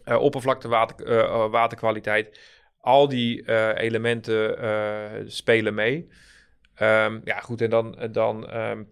oppervlaktewater, 0.04 1.50
waterkwaliteit. 1.50 2.40
Al 2.80 3.08
die 3.08 3.52
elementen 3.74 5.30
spelen 5.30 5.74
mee. 5.74 6.08
Um, 6.82 7.20
ja, 7.24 7.40
goed. 7.40 7.60
En 7.60 7.70
dan, 7.70 7.98
dan 8.12 8.56
um, 8.56 8.88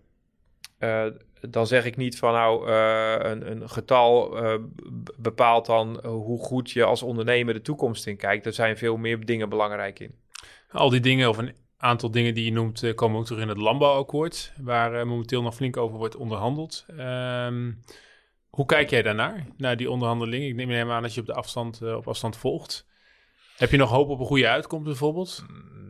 dan 1.40 1.66
zeg 1.66 1.84
ik 1.84 1.96
niet 1.96 2.18
van 2.18 2.32
nou, 2.32 2.68
uh, 2.68 3.16
een, 3.18 3.50
een, 3.50 3.68
getal 3.68 4.42
uh, 4.42 4.54
bepaalt 5.16 5.66
dan 5.66 6.06
hoe 6.06 6.38
goed 6.38 6.70
je 6.70 6.84
als 6.84 7.02
ondernemer 7.02 7.54
de 7.54 7.60
toekomst 7.60 8.06
in 8.06 8.16
kijkt. 8.16 8.46
Er 8.46 8.52
zijn 8.52 8.76
veel 8.76 8.96
meer 8.96 9.24
dingen 9.24 9.48
belangrijk 9.48 10.00
in. 10.00 10.14
Al 10.70 10.90
die 10.90 11.00
dingen 11.00 11.28
of 11.28 11.38
een 11.38 11.54
aantal 11.76 12.10
dingen 12.10 12.34
die 12.34 12.44
je 12.44 12.52
noemt 12.52 12.82
uh, 12.82 12.94
komen 12.94 13.18
ook 13.18 13.26
terug 13.26 13.42
in 13.42 13.48
het 13.48 13.58
landbouwakkoord, 13.58 14.52
waar 14.60 15.06
momenteel 15.06 15.42
nog 15.42 15.54
flink 15.54 15.76
over 15.76 15.98
wordt 15.98 16.16
onderhandeld. 16.16 16.86
Um, 16.90 17.80
hoe 18.48 18.66
kijk 18.66 18.90
jij 18.90 19.02
daarnaar, 19.02 19.46
naar 19.56 19.76
die 19.76 19.90
onderhandelingen? 19.90 20.48
Ik 20.48 20.54
neem 20.54 20.68
me 20.68 20.92
aan 20.92 21.02
dat 21.02 21.14
je 21.14 21.20
op 21.20 21.26
de 21.26 21.34
afstand, 21.34 21.82
op 21.82 22.08
afstand 22.08 22.36
volgt. 22.36 22.86
Heb 23.56 23.70
je 23.70 23.76
nog 23.76 23.90
hoop 23.90 24.08
op 24.08 24.20
een 24.20 24.26
goede 24.26 24.48
uitkomst 24.48 24.84
bijvoorbeeld? 24.84 25.44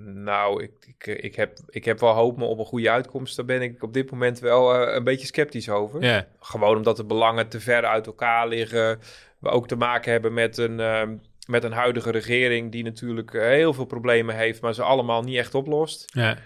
Nou, 0.04 0.62
ik, 0.62 0.72
ik, 0.86 1.06
ik, 1.22 1.34
heb, 1.34 1.58
ik 1.66 1.84
heb 1.84 2.00
wel 2.00 2.12
hoop, 2.12 2.36
maar 2.36 2.48
op 2.48 2.58
een 2.58 2.64
goede 2.64 2.90
uitkomst, 2.90 3.36
daar 3.36 3.44
ben 3.44 3.62
ik 3.62 3.82
op 3.82 3.92
dit 3.92 4.10
moment 4.10 4.38
wel 4.38 4.74
uh, 4.74 4.94
een 4.94 5.04
beetje 5.04 5.26
sceptisch 5.26 5.68
over. 5.68 6.02
Yeah. 6.02 6.22
Gewoon 6.40 6.76
omdat 6.76 6.96
de 6.96 7.04
belangen 7.04 7.48
te 7.48 7.60
ver 7.60 7.84
uit 7.84 8.06
elkaar 8.06 8.48
liggen. 8.48 8.98
We 9.38 9.48
ook 9.48 9.68
te 9.68 9.76
maken 9.76 10.12
hebben 10.12 10.34
met 10.34 10.58
een, 10.58 10.78
uh, 10.78 11.02
met 11.46 11.64
een 11.64 11.72
huidige 11.72 12.10
regering 12.10 12.72
die 12.72 12.84
natuurlijk 12.84 13.32
heel 13.32 13.72
veel 13.72 13.84
problemen 13.84 14.36
heeft, 14.36 14.60
maar 14.60 14.74
ze 14.74 14.82
allemaal 14.82 15.22
niet 15.22 15.36
echt 15.36 15.54
oplost. 15.54 16.04
Yeah. 16.14 16.36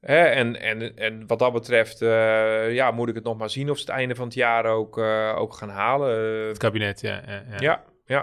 Hè, 0.00 0.22
en, 0.22 0.60
en, 0.60 0.96
en 0.96 1.26
wat 1.26 1.38
dat 1.38 1.52
betreft, 1.52 2.02
uh, 2.02 2.74
ja, 2.74 2.90
moet 2.90 3.08
ik 3.08 3.14
het 3.14 3.24
nog 3.24 3.38
maar 3.38 3.50
zien 3.50 3.70
of 3.70 3.78
ze 3.78 3.84
het 3.84 3.94
einde 3.94 4.14
van 4.14 4.24
het 4.24 4.34
jaar 4.34 4.64
ook, 4.64 4.98
ook 5.36 5.54
gaan 5.54 5.68
halen. 5.68 6.46
Het 6.48 6.58
kabinet, 6.58 7.00
ja. 7.00 7.22
Ja, 7.26 7.42
ja. 7.50 7.56
ja, 7.58 7.84
ja. 8.06 8.22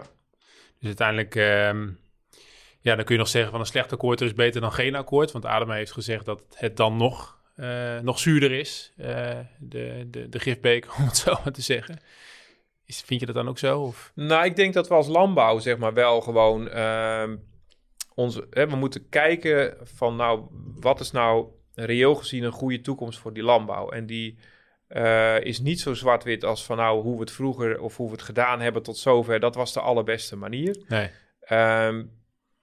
Dus 0.79 0.87
uiteindelijk... 0.87 1.35
Ehm, 1.35 1.87
ja, 2.79 2.95
dan 2.95 3.05
kun 3.05 3.13
je 3.13 3.19
nog 3.21 3.29
zeggen 3.29 3.51
van 3.51 3.59
een 3.59 3.65
slecht 3.65 3.91
akkoord 3.91 4.21
is 4.21 4.33
beter 4.33 4.61
dan 4.61 4.71
geen 4.71 4.95
akkoord. 4.95 5.31
Want 5.31 5.45
Adema 5.45 5.73
heeft 5.73 5.91
gezegd 5.91 6.25
dat 6.25 6.43
het 6.55 6.77
dan 6.77 6.97
nog, 6.97 7.39
nog 8.01 8.19
zuurder 8.19 8.51
is, 8.51 8.93
de, 8.95 9.45
de, 10.07 10.29
de 10.29 10.39
gifbeek, 10.39 10.87
om 10.97 11.05
het 11.05 11.17
zo 11.17 11.33
maar 11.43 11.53
te 11.53 11.61
zeggen. 11.61 11.99
Is, 12.85 13.01
vind 13.01 13.19
je 13.19 13.25
dat 13.25 13.35
dan 13.35 13.47
ook 13.47 13.57
zo? 13.57 13.81
Of? 13.81 14.11
Nou, 14.15 14.45
ik 14.45 14.55
denk 14.55 14.73
dat 14.73 14.87
we 14.87 14.93
als 14.93 15.07
landbouw 15.07 15.59
zeg 15.59 15.77
maar 15.77 15.93
wel 15.93 16.21
gewoon 16.21 16.67
uh, 16.67 17.29
onze, 18.13 18.47
hè, 18.49 18.67
we 18.67 18.75
moeten 18.75 19.09
kijken 19.09 19.77
van 19.81 20.15
nou, 20.15 20.45
wat 20.79 20.99
is 20.99 21.11
nou 21.11 21.47
reëel 21.73 22.15
gezien 22.15 22.43
een 22.43 22.51
goede 22.51 22.81
toekomst 22.81 23.19
voor 23.19 23.33
die 23.33 23.43
landbouw? 23.43 23.89
En 23.89 24.05
die 24.05 24.37
uh, 24.89 25.39
is 25.39 25.59
niet 25.59 25.79
zo 25.79 25.93
zwart-wit 25.93 26.43
als 26.43 26.65
van 26.65 26.77
nou, 26.77 27.01
hoe 27.01 27.13
we 27.13 27.19
het 27.19 27.31
vroeger 27.31 27.79
of 27.79 27.97
hoe 27.97 28.07
we 28.07 28.13
het 28.13 28.21
gedaan 28.21 28.61
hebben 28.61 28.83
tot 28.83 28.97
zover. 28.97 29.39
Dat 29.39 29.55
was 29.55 29.73
de 29.73 29.79
allerbeste 29.79 30.35
manier. 30.35 30.83
Nee. 30.87 31.09
Um, 31.87 32.11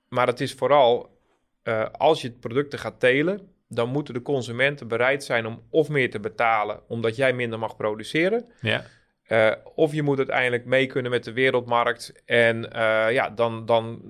maar 0.08 0.26
het 0.26 0.40
is 0.40 0.52
vooral, 0.52 1.18
uh, 1.64 1.86
als 1.92 2.20
je 2.20 2.28
het 2.28 2.40
producten 2.40 2.78
gaat 2.78 3.00
telen, 3.00 3.48
dan 3.68 3.88
moeten 3.88 4.14
de 4.14 4.22
consumenten 4.22 4.88
bereid 4.88 5.24
zijn 5.24 5.46
om 5.46 5.62
of 5.70 5.88
meer 5.88 6.10
te 6.10 6.20
betalen, 6.20 6.80
omdat 6.88 7.16
jij 7.16 7.32
minder 7.32 7.58
mag 7.58 7.76
produceren. 7.76 8.52
Ja. 8.60 8.84
Uh, 9.32 9.50
of 9.74 9.92
je 9.92 10.02
moet 10.02 10.18
uiteindelijk 10.18 10.64
mee 10.64 10.86
kunnen 10.86 11.10
met 11.10 11.24
de 11.24 11.32
wereldmarkt. 11.32 12.12
En 12.24 12.56
uh, 12.56 13.12
ja, 13.12 13.30
dan, 13.30 13.66
dan, 13.66 14.00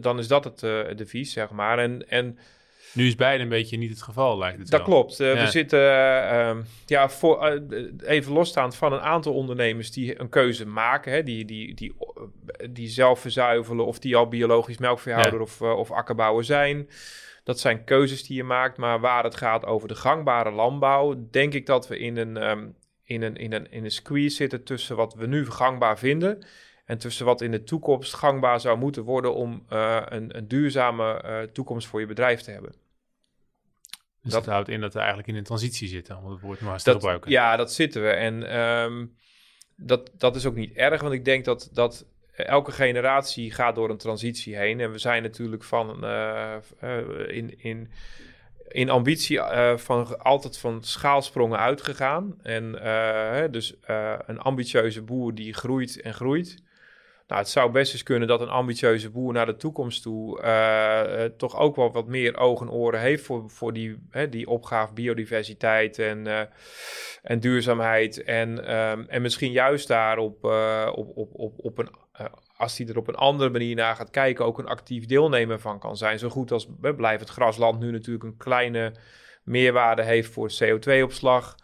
dan 0.00 0.18
is 0.18 0.28
dat 0.28 0.44
het 0.44 0.60
devies, 0.98 1.32
zeg 1.32 1.50
maar. 1.50 1.78
En, 1.78 2.08
en 2.08 2.38
nu 2.92 3.06
is 3.06 3.14
beide 3.14 3.42
een 3.42 3.48
beetje 3.48 3.76
niet 3.76 3.90
het 3.90 4.02
geval, 4.02 4.38
lijkt 4.38 4.58
het 4.58 4.70
Dat 4.70 4.82
klopt. 4.82 5.20
Uh, 5.20 5.40
We 5.40 5.46
zitten, 5.46 5.80
uh, 5.80 6.56
ja, 6.86 7.08
voor, 7.08 7.60
uh, 7.70 7.82
even 8.04 8.32
losstaand 8.32 8.76
van 8.76 8.92
een 8.92 9.00
aantal 9.00 9.34
ondernemers 9.34 9.92
die 9.92 10.20
een 10.20 10.28
keuze 10.28 10.66
maken, 10.66 11.12
hè, 11.12 11.22
die, 11.22 11.44
die, 11.44 11.74
die, 11.74 11.94
die 12.70 12.88
zelf 12.88 13.20
verzuivelen 13.20 13.86
of 13.86 13.98
die 13.98 14.16
al 14.16 14.28
biologisch 14.28 14.78
melkveehouder 14.78 15.38
ja. 15.38 15.44
of, 15.44 15.62
of 15.62 15.90
akkerbouwer 15.90 16.44
zijn. 16.44 16.88
Dat 17.44 17.60
zijn 17.60 17.84
keuzes 17.84 18.26
die 18.26 18.36
je 18.36 18.44
maakt, 18.44 18.76
maar 18.76 19.00
waar 19.00 19.24
het 19.24 19.36
gaat 19.36 19.66
over 19.66 19.88
de 19.88 19.94
gangbare 19.94 20.50
landbouw, 20.50 21.26
denk 21.30 21.54
ik 21.54 21.66
dat 21.66 21.88
we 21.88 21.98
in 21.98 22.16
een, 22.16 22.50
um, 22.50 22.74
in 23.04 23.22
een, 23.22 23.36
in 23.36 23.52
een, 23.52 23.70
in 23.70 23.84
een 23.84 23.90
squeeze 23.90 24.36
zitten 24.36 24.64
tussen 24.64 24.96
wat 24.96 25.14
we 25.14 25.26
nu 25.26 25.50
gangbaar 25.50 25.98
vinden 25.98 26.46
en 26.84 26.98
tussen 26.98 27.26
wat 27.26 27.40
in 27.40 27.50
de 27.50 27.62
toekomst 27.62 28.14
gangbaar 28.14 28.60
zou 28.60 28.78
moeten 28.78 29.02
worden 29.02 29.34
om 29.34 29.66
uh, 29.72 30.02
een, 30.04 30.36
een, 30.36 30.48
duurzame 30.48 31.22
uh, 31.24 31.40
toekomst 31.40 31.86
voor 31.86 32.00
je 32.00 32.06
bedrijf 32.06 32.40
te 32.40 32.50
hebben. 32.50 32.74
Dus 34.22 34.32
dat, 34.32 34.46
houdt 34.46 34.68
in 34.68 34.80
dat 34.80 34.92
we 34.92 34.98
eigenlijk 34.98 35.28
in 35.28 35.36
een 35.36 35.44
transitie 35.44 35.88
zitten, 35.88 36.16
om 36.16 36.30
het 36.30 36.40
woord 36.40 36.60
maar 36.60 36.72
eens 36.72 36.82
te 36.82 36.92
gebruiken. 36.92 37.30
Ja, 37.30 37.56
dat 37.56 37.72
zitten 37.72 38.02
we. 38.02 38.08
En 38.08 38.58
um, 38.58 39.16
dat, 39.76 40.10
dat 40.18 40.36
is 40.36 40.46
ook 40.46 40.54
niet 40.54 40.72
erg, 40.72 41.00
want 41.00 41.14
ik 41.14 41.24
denk 41.24 41.44
dat, 41.44 41.68
dat 41.72 42.06
elke 42.32 42.72
generatie 42.72 43.50
gaat 43.50 43.74
door 43.74 43.90
een 43.90 43.96
transitie 43.96 44.56
heen. 44.56 44.80
En 44.80 44.92
we 44.92 44.98
zijn 44.98 45.22
natuurlijk 45.22 45.64
van 45.64 46.04
uh, 46.04 46.56
in, 47.26 47.60
in 47.62 47.90
in 48.72 48.90
ambitie 48.90 49.36
uh, 49.36 49.76
van, 49.76 50.18
altijd 50.18 50.58
van 50.58 50.82
schaalsprongen 50.82 51.58
uitgegaan. 51.58 52.34
En 52.42 52.78
uh, 52.82 53.42
dus 53.50 53.74
uh, 53.90 54.14
een 54.26 54.38
ambitieuze 54.38 55.02
boer 55.02 55.34
die 55.34 55.54
groeit 55.54 56.00
en 56.00 56.14
groeit. 56.14 56.62
Nou, 57.26 57.40
het 57.40 57.52
zou 57.52 57.70
best 57.70 57.92
eens 57.92 58.02
kunnen 58.02 58.28
dat 58.28 58.40
een 58.40 58.48
ambitieuze 58.48 59.10
boer 59.10 59.32
naar 59.32 59.46
de 59.46 59.56
toekomst 59.56 60.02
toe 60.02 60.40
toch 61.36 61.56
ook 61.58 61.76
wel 61.76 61.92
wat 61.92 62.06
meer 62.06 62.36
ogen 62.36 62.66
en 62.66 62.72
oren 62.72 63.00
heeft 63.00 63.24
voor, 63.24 63.50
voor 63.50 63.72
die, 63.72 63.98
die 64.30 64.48
opgave 64.48 64.92
biodiversiteit 64.92 65.98
en, 65.98 66.48
en 67.22 67.40
duurzaamheid. 67.40 68.24
En, 68.24 68.74
um, 68.74 69.06
en 69.08 69.22
misschien 69.22 69.52
juist 69.52 69.88
daar 69.88 70.18
op, 70.18 70.44
op, 70.94 71.16
op, 71.16 71.30
op, 71.32 71.54
op 71.56 71.78
een 71.78 71.90
als 72.56 72.78
hij 72.78 72.86
er 72.86 72.96
op 72.96 73.08
een 73.08 73.14
andere 73.14 73.50
manier 73.50 73.74
naar 73.74 73.96
gaat 73.96 74.10
kijken, 74.10 74.44
ook 74.44 74.58
een 74.58 74.66
actief 74.66 75.06
deelnemer 75.06 75.60
van 75.60 75.78
kan 75.78 75.96
zijn. 75.96 76.18
Zo 76.18 76.28
goed 76.28 76.52
als 76.52 76.66
blijft 76.96 77.20
het 77.20 77.30
grasland 77.30 77.80
nu 77.80 77.90
natuurlijk 77.90 78.24
een 78.24 78.36
kleine 78.36 78.92
meerwaarde 79.42 80.02
heeft 80.02 80.32
voor 80.32 80.50
CO2-opslag. 80.62 81.56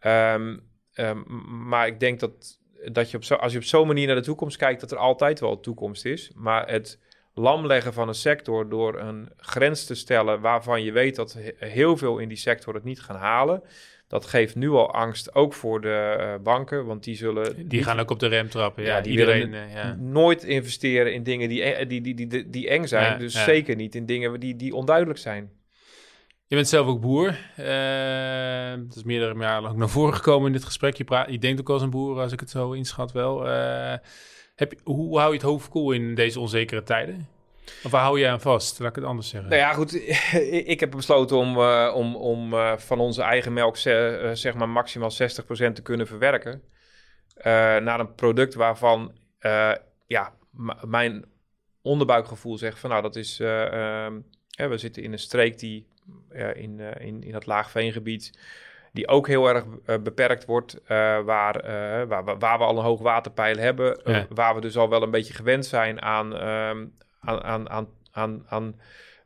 Um, 0.00 0.70
um, 0.94 1.24
maar 1.68 1.86
ik 1.86 2.00
denk 2.00 2.20
dat, 2.20 2.60
dat 2.92 3.10
je 3.10 3.16
op 3.16 3.24
zo, 3.24 3.34
als 3.34 3.52
je 3.52 3.58
op 3.58 3.64
zo'n 3.64 3.86
manier 3.86 4.06
naar 4.06 4.16
de 4.16 4.22
toekomst 4.22 4.56
kijkt, 4.56 4.80
dat 4.80 4.90
er 4.90 4.98
altijd 4.98 5.40
wel 5.40 5.60
toekomst 5.60 6.04
is. 6.04 6.32
Maar 6.34 6.68
het 6.68 6.98
lamleggen 7.34 7.92
van 7.92 8.08
een 8.08 8.14
sector 8.14 8.68
door 8.68 8.98
een 8.98 9.30
grens 9.36 9.84
te 9.84 9.94
stellen 9.94 10.40
waarvan 10.40 10.82
je 10.82 10.92
weet 10.92 11.16
dat 11.16 11.38
heel 11.56 11.96
veel 11.96 12.18
in 12.18 12.28
die 12.28 12.36
sector 12.36 12.74
het 12.74 12.84
niet 12.84 13.02
gaan 13.02 13.16
halen 13.16 13.62
dat 14.12 14.26
geeft 14.26 14.54
nu 14.54 14.70
al 14.70 14.92
angst, 14.92 15.34
ook 15.34 15.54
voor 15.54 15.80
de 15.80 16.16
uh, 16.18 16.34
banken, 16.42 16.86
want 16.86 17.04
die 17.04 17.16
zullen... 17.16 17.68
Die 17.68 17.82
gaan 17.82 18.00
ook 18.00 18.10
op 18.10 18.18
de 18.18 18.26
rem 18.26 18.48
trappen, 18.48 18.84
ja. 18.84 19.00
die 19.00 19.10
iedereen, 19.10 19.50
willen 19.50 19.68
uh, 19.68 19.74
ja. 19.74 19.96
nooit 19.98 20.42
investeren 20.42 21.14
in 21.14 21.22
dingen 21.22 21.48
die, 21.48 21.86
die, 21.86 22.00
die, 22.00 22.26
die, 22.26 22.50
die, 22.50 22.68
eng 22.68 22.86
zijn. 22.86 23.12
Ja, 23.12 23.18
dus 23.18 23.44
zeker 23.44 23.76
niet 23.76 23.94
in 23.94 24.06
dingen 24.06 24.40
die, 24.40 24.56
die 24.56 24.74
onduidelijk 24.74 25.18
zijn. 25.18 25.50
Je 26.46 26.54
bent 26.54 26.68
zelf 26.68 26.86
ook 26.86 27.00
boer. 27.00 27.28
Uh, 27.58 28.84
dat 28.86 28.96
is 28.96 29.02
meerdere 29.02 29.38
jaren 29.38 29.62
lang 29.62 29.76
naar 29.76 29.88
voren 29.88 30.14
gekomen 30.14 30.46
in 30.46 30.52
dit 30.52 30.64
gesprek. 30.64 30.96
Je, 30.96 31.04
praat, 31.04 31.30
je 31.30 31.38
denkt 31.38 31.60
ook 31.60 31.70
als 31.70 31.82
een 31.82 31.90
boer, 31.90 32.20
als 32.20 32.32
ik 32.32 32.40
het 32.40 32.50
zo 32.50 32.72
inschat 32.72 33.12
wel. 33.12 33.44
heb 34.54 34.72
je, 34.72 34.78
hoe 34.84 35.18
hou 35.18 35.30
je 35.30 35.36
het 35.36 35.46
hoofd 35.46 35.68
koel 35.68 35.92
in 35.92 36.14
deze 36.14 36.40
onzekere 36.40 36.82
tijden? 36.82 37.28
Of 37.84 37.90
waar 37.90 38.02
hou 38.02 38.18
je 38.18 38.28
aan 38.28 38.40
vast? 38.40 38.78
Laat 38.78 38.88
ik 38.88 38.96
het 38.96 39.04
anders 39.04 39.28
zeggen. 39.28 39.50
Nou 39.50 39.62
ja, 39.62 39.72
goed. 39.72 39.94
ik 40.72 40.80
heb 40.80 40.90
besloten 40.90 41.36
om, 41.36 41.58
uh, 41.58 41.92
om, 41.94 42.16
om 42.16 42.52
uh, 42.52 42.76
van 42.76 43.00
onze 43.00 43.22
eigen 43.22 43.52
melk 43.52 43.76
uh, 43.76 44.30
zeg 44.32 44.54
maar 44.54 44.68
maximaal 44.68 45.10
60% 45.12 45.14
te 45.72 45.82
kunnen 45.82 46.06
verwerken. 46.06 46.62
naar 47.84 48.00
een 48.00 48.14
product 48.14 48.54
waarvan 48.54 49.12
ja, 50.06 50.32
mijn 50.80 51.24
onderbuikgevoel 51.82 52.58
zegt 52.58 52.78
van 52.78 52.90
nou 52.90 53.02
dat 53.02 53.16
is... 53.16 53.40
Ehm, 53.40 54.20
we 54.56 54.78
zitten 54.78 55.02
in 55.02 55.12
een 55.12 55.18
streek 55.18 55.58
die 55.58 55.86
in, 56.54 56.80
in, 56.80 57.22
in 57.22 57.34
het 57.34 57.46
laagveengebied 57.46 58.38
die 58.92 59.08
ook 59.08 59.26
heel 59.26 59.48
erg 59.48 59.64
beperkt 59.84 60.44
wordt, 60.44 60.80
waar, 61.24 61.24
waar, 62.08 62.38
waar, 62.38 62.58
we 62.58 62.64
al 62.64 62.78
een 62.78 62.84
hoog 62.84 63.00
waterpeil 63.00 63.56
hebben, 63.56 64.00
ja. 64.04 64.26
waar 64.28 64.54
we 64.54 64.60
dus 64.60 64.76
al 64.76 64.88
wel 64.88 65.02
een 65.02 65.10
beetje 65.10 65.34
gewend 65.34 65.66
zijn 65.66 66.02
aan, 66.02 66.36
ehm, 66.36 66.86
aan, 67.22 67.42
aan, 67.42 67.68
aan, 67.68 67.88
aan, 68.12 68.44
aan 68.48 68.74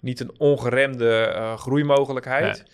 niet 0.00 0.20
een 0.20 0.34
ongeremde 0.38 1.32
uh, 1.34 1.56
groeimogelijkheid. 1.56 2.64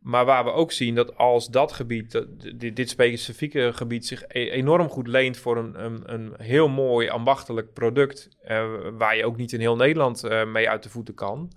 Maar 0.00 0.24
waar 0.24 0.44
we 0.44 0.50
ook 0.50 0.72
zien 0.72 0.94
dat 0.94 1.16
als 1.16 1.48
dat 1.48 1.72
gebied, 1.72 2.12
dat, 2.12 2.26
dit, 2.54 2.76
dit, 2.76 2.88
specifieke 2.88 3.72
gebied, 3.72 4.06
zich 4.06 4.24
e-, 4.28 4.50
enorm 4.50 4.88
goed 4.88 5.06
leent 5.06 5.36
voor 5.36 5.56
een, 5.56 5.84
een, 5.84 6.12
een 6.12 6.34
heel 6.36 6.68
mooi 6.68 7.08
ambachtelijk 7.08 7.72
product, 7.72 8.28
uh, 8.44 8.68
waar 8.92 9.16
je 9.16 9.24
ook 9.24 9.36
niet 9.36 9.52
in 9.52 9.60
heel 9.60 9.76
Nederland 9.76 10.24
uh, 10.24 10.44
mee 10.46 10.68
uit 10.68 10.82
de 10.82 10.90
voeten 10.90 11.14
kan. 11.14 11.52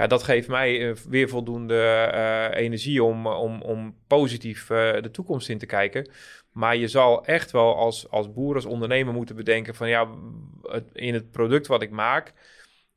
Ja, 0.00 0.06
dat 0.06 0.22
geeft 0.22 0.48
mij 0.48 0.96
weer 1.08 1.28
voldoende 1.28 2.50
energie 2.54 3.02
om, 3.02 3.26
om, 3.26 3.62
om 3.62 3.96
positief 4.06 4.66
de 4.66 5.08
toekomst 5.12 5.48
in 5.48 5.58
te 5.58 5.66
kijken. 5.66 6.10
Maar 6.52 6.76
je 6.76 6.88
zal 6.88 7.24
echt 7.24 7.50
wel 7.50 7.76
als, 7.76 8.10
als 8.10 8.32
boer, 8.32 8.54
als 8.54 8.64
ondernemer 8.64 9.14
moeten 9.14 9.36
bedenken 9.36 9.74
van 9.74 9.88
ja, 9.88 10.08
in 10.92 11.14
het 11.14 11.30
product 11.30 11.66
wat 11.66 11.82
ik 11.82 11.90
maak, 11.90 12.32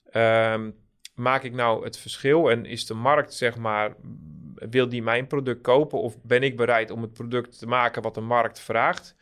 ehm, 0.10 0.72
maak 1.16 1.44
ik 1.44 1.54
nou 1.54 1.84
het 1.84 1.98
verschil 1.98 2.52
en 2.52 2.66
is 2.66 2.86
de 2.86 2.94
markt 2.94 3.34
zeg 3.34 3.58
maar, 3.58 3.96
wil 4.56 4.90
die 4.90 5.04
mijn 5.04 5.28
product 5.28 5.62
kopen 5.62 6.00
of 6.00 6.22
ben 6.22 6.44
ik 6.44 6.58
bereid 6.58 6.92
om 6.92 7.02
het 7.02 7.14
product 7.14 7.60
te 7.60 7.68
maken 7.68 8.02
wat 8.02 8.16
de 8.16 8.22
markt 8.22 8.60
vraagt? 8.60 9.16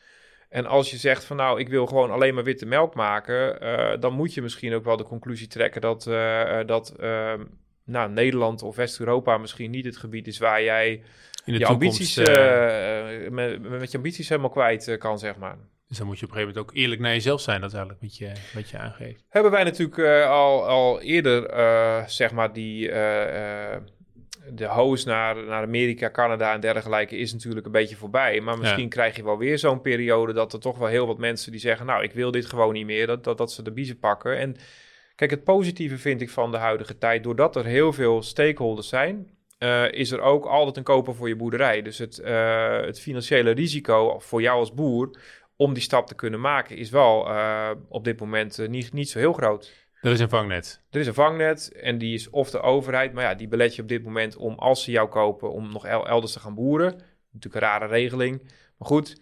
En 0.49 0.65
als 0.65 0.91
je 0.91 0.97
zegt 0.97 1.23
van 1.23 1.37
nou, 1.37 1.59
ik 1.59 1.69
wil 1.69 1.85
gewoon 1.85 2.11
alleen 2.11 2.33
maar 2.33 2.43
witte 2.43 2.65
melk 2.65 2.95
maken, 2.95 3.59
dan 3.99 4.13
moet 4.13 4.33
je 4.33 4.41
misschien 4.41 4.73
ook 4.73 4.83
wel 4.83 4.97
de 4.97 5.03
conclusie 5.03 5.47
trekken 5.47 5.81
dat, 5.81 6.03
dat 6.65 6.95
ehm, 6.99 7.43
nou, 7.83 8.11
Nederland 8.11 8.61
of 8.61 8.75
West-Europa 8.75 9.37
misschien 9.37 9.71
niet 9.71 9.85
het 9.85 9.97
gebied 9.97 10.27
is 10.27 10.37
waar 10.37 10.63
jij 10.63 11.03
in 11.45 11.53
de 11.53 11.59
je 11.59 11.65
ambities, 11.65 12.17
uh, 12.17 12.25
met, 13.29 13.61
met, 13.61 13.91
je 13.91 13.97
ambities 13.97 14.29
helemaal 14.29 14.49
kwijt 14.49 14.97
kan, 14.97 15.19
zeg 15.19 15.37
maar. 15.37 15.57
Dus 15.87 15.97
dan 15.97 16.07
moet 16.07 16.19
je 16.19 16.25
op 16.25 16.31
een 16.31 16.37
gegeven 16.37 16.55
moment 16.57 16.75
ook 16.75 16.83
eerlijk 16.83 17.01
naar 17.01 17.11
jezelf 17.13 17.41
zijn, 17.41 17.61
dat 17.61 17.73
eigenlijk 17.73 18.01
wat 18.01 18.17
je, 18.17 18.31
wat 18.53 18.69
je 18.69 18.77
aangeeft. 18.77 19.23
Hebben 19.29 19.51
wij 19.51 19.63
natuurlijk 19.63 19.97
uh, 19.97 20.29
al, 20.29 20.67
al 20.67 21.01
eerder, 21.01 21.49
zeg 22.09 22.31
maar, 22.31 22.53
die 22.53 22.91
de 24.49 24.65
hoos 24.65 25.05
naar, 25.05 25.43
naar 25.43 25.63
Amerika, 25.63 26.11
Canada 26.11 26.53
en 26.53 26.59
dergelijke 26.59 27.17
is 27.17 27.33
natuurlijk 27.33 27.65
een 27.65 27.71
beetje 27.71 27.95
voorbij. 27.95 28.41
Maar 28.41 28.57
misschien 28.57 28.89
krijg 28.89 29.15
je 29.15 29.23
wel 29.23 29.37
weer 29.37 29.59
zo'n 29.59 29.81
periode 29.81 30.33
dat 30.33 30.53
er 30.53 30.59
toch 30.59 30.77
wel 30.77 30.87
heel 30.87 31.07
wat 31.07 31.17
mensen 31.17 31.51
die 31.51 31.61
zeggen, 31.61 31.85
nou, 31.85 32.03
ik 32.03 32.11
wil 32.11 32.31
dit 32.31 32.45
gewoon 32.45 32.73
niet 32.73 32.85
meer, 32.85 33.07
dat, 33.07 33.23
dat, 33.23 33.37
dat 33.37 33.51
ze 33.51 33.63
de 33.63 33.71
biezen 33.71 33.99
pakken. 33.99 34.37
En 34.37 34.55
kijk, 35.21 35.33
het 35.33 35.43
positieve 35.43 35.97
vind 35.97 36.21
ik 36.21 36.29
van 36.29 36.51
de 36.51 36.57
huidige 36.57 36.97
tijd, 36.97 37.23
doordat 37.23 37.55
er 37.55 37.65
heel 37.65 37.93
veel 37.93 38.21
stakeholders 38.21 38.87
zijn, 38.87 39.29
uh, 39.59 39.91
is 39.91 40.11
er 40.11 40.21
ook 40.21 40.45
altijd 40.45 40.77
een 40.77 40.83
koper 40.83 41.15
voor 41.15 41.27
je 41.27 41.35
boerderij. 41.35 41.81
Dus 41.81 41.97
het, 41.97 42.21
uh, 42.23 42.81
het 42.81 42.99
financiële 42.99 43.51
risico 43.51 44.19
voor 44.19 44.41
jou 44.41 44.59
als 44.59 44.73
boer 44.73 45.09
om 45.55 45.73
die 45.73 45.83
stap 45.83 46.07
te 46.07 46.15
kunnen 46.15 46.41
maken, 46.41 46.77
is 46.77 46.89
wel 46.89 47.27
uh, 47.27 47.69
op 47.87 48.03
dit 48.03 48.19
moment 48.19 48.67
niet, 48.67 48.93
niet 48.93 49.09
zo 49.09 49.19
heel 49.19 49.33
groot. 49.33 49.73
Er 50.01 50.11
is 50.11 50.19
een 50.19 50.29
vangnet. 50.29 50.81
Er 50.89 50.99
is 50.99 51.07
een 51.07 51.13
vangnet 51.13 51.71
en 51.71 51.97
die 51.97 52.13
is 52.13 52.29
of 52.29 52.49
de 52.49 52.61
overheid, 52.61 53.13
maar 53.13 53.23
ja, 53.23 53.35
die 53.35 53.47
belet 53.47 53.75
je 53.75 53.81
op 53.81 53.87
dit 53.87 54.03
moment 54.03 54.35
om 54.35 54.53
als 54.53 54.83
ze 54.83 54.91
jou 54.91 55.09
kopen, 55.09 55.51
om 55.51 55.71
nog 55.71 55.85
elders 55.85 56.31
te 56.31 56.39
gaan 56.39 56.55
boeren. 56.55 57.01
Natuurlijk 57.31 57.63
een 57.63 57.69
rare 57.69 57.87
regeling, 57.87 58.41
maar 58.77 58.87
goed. 58.87 59.21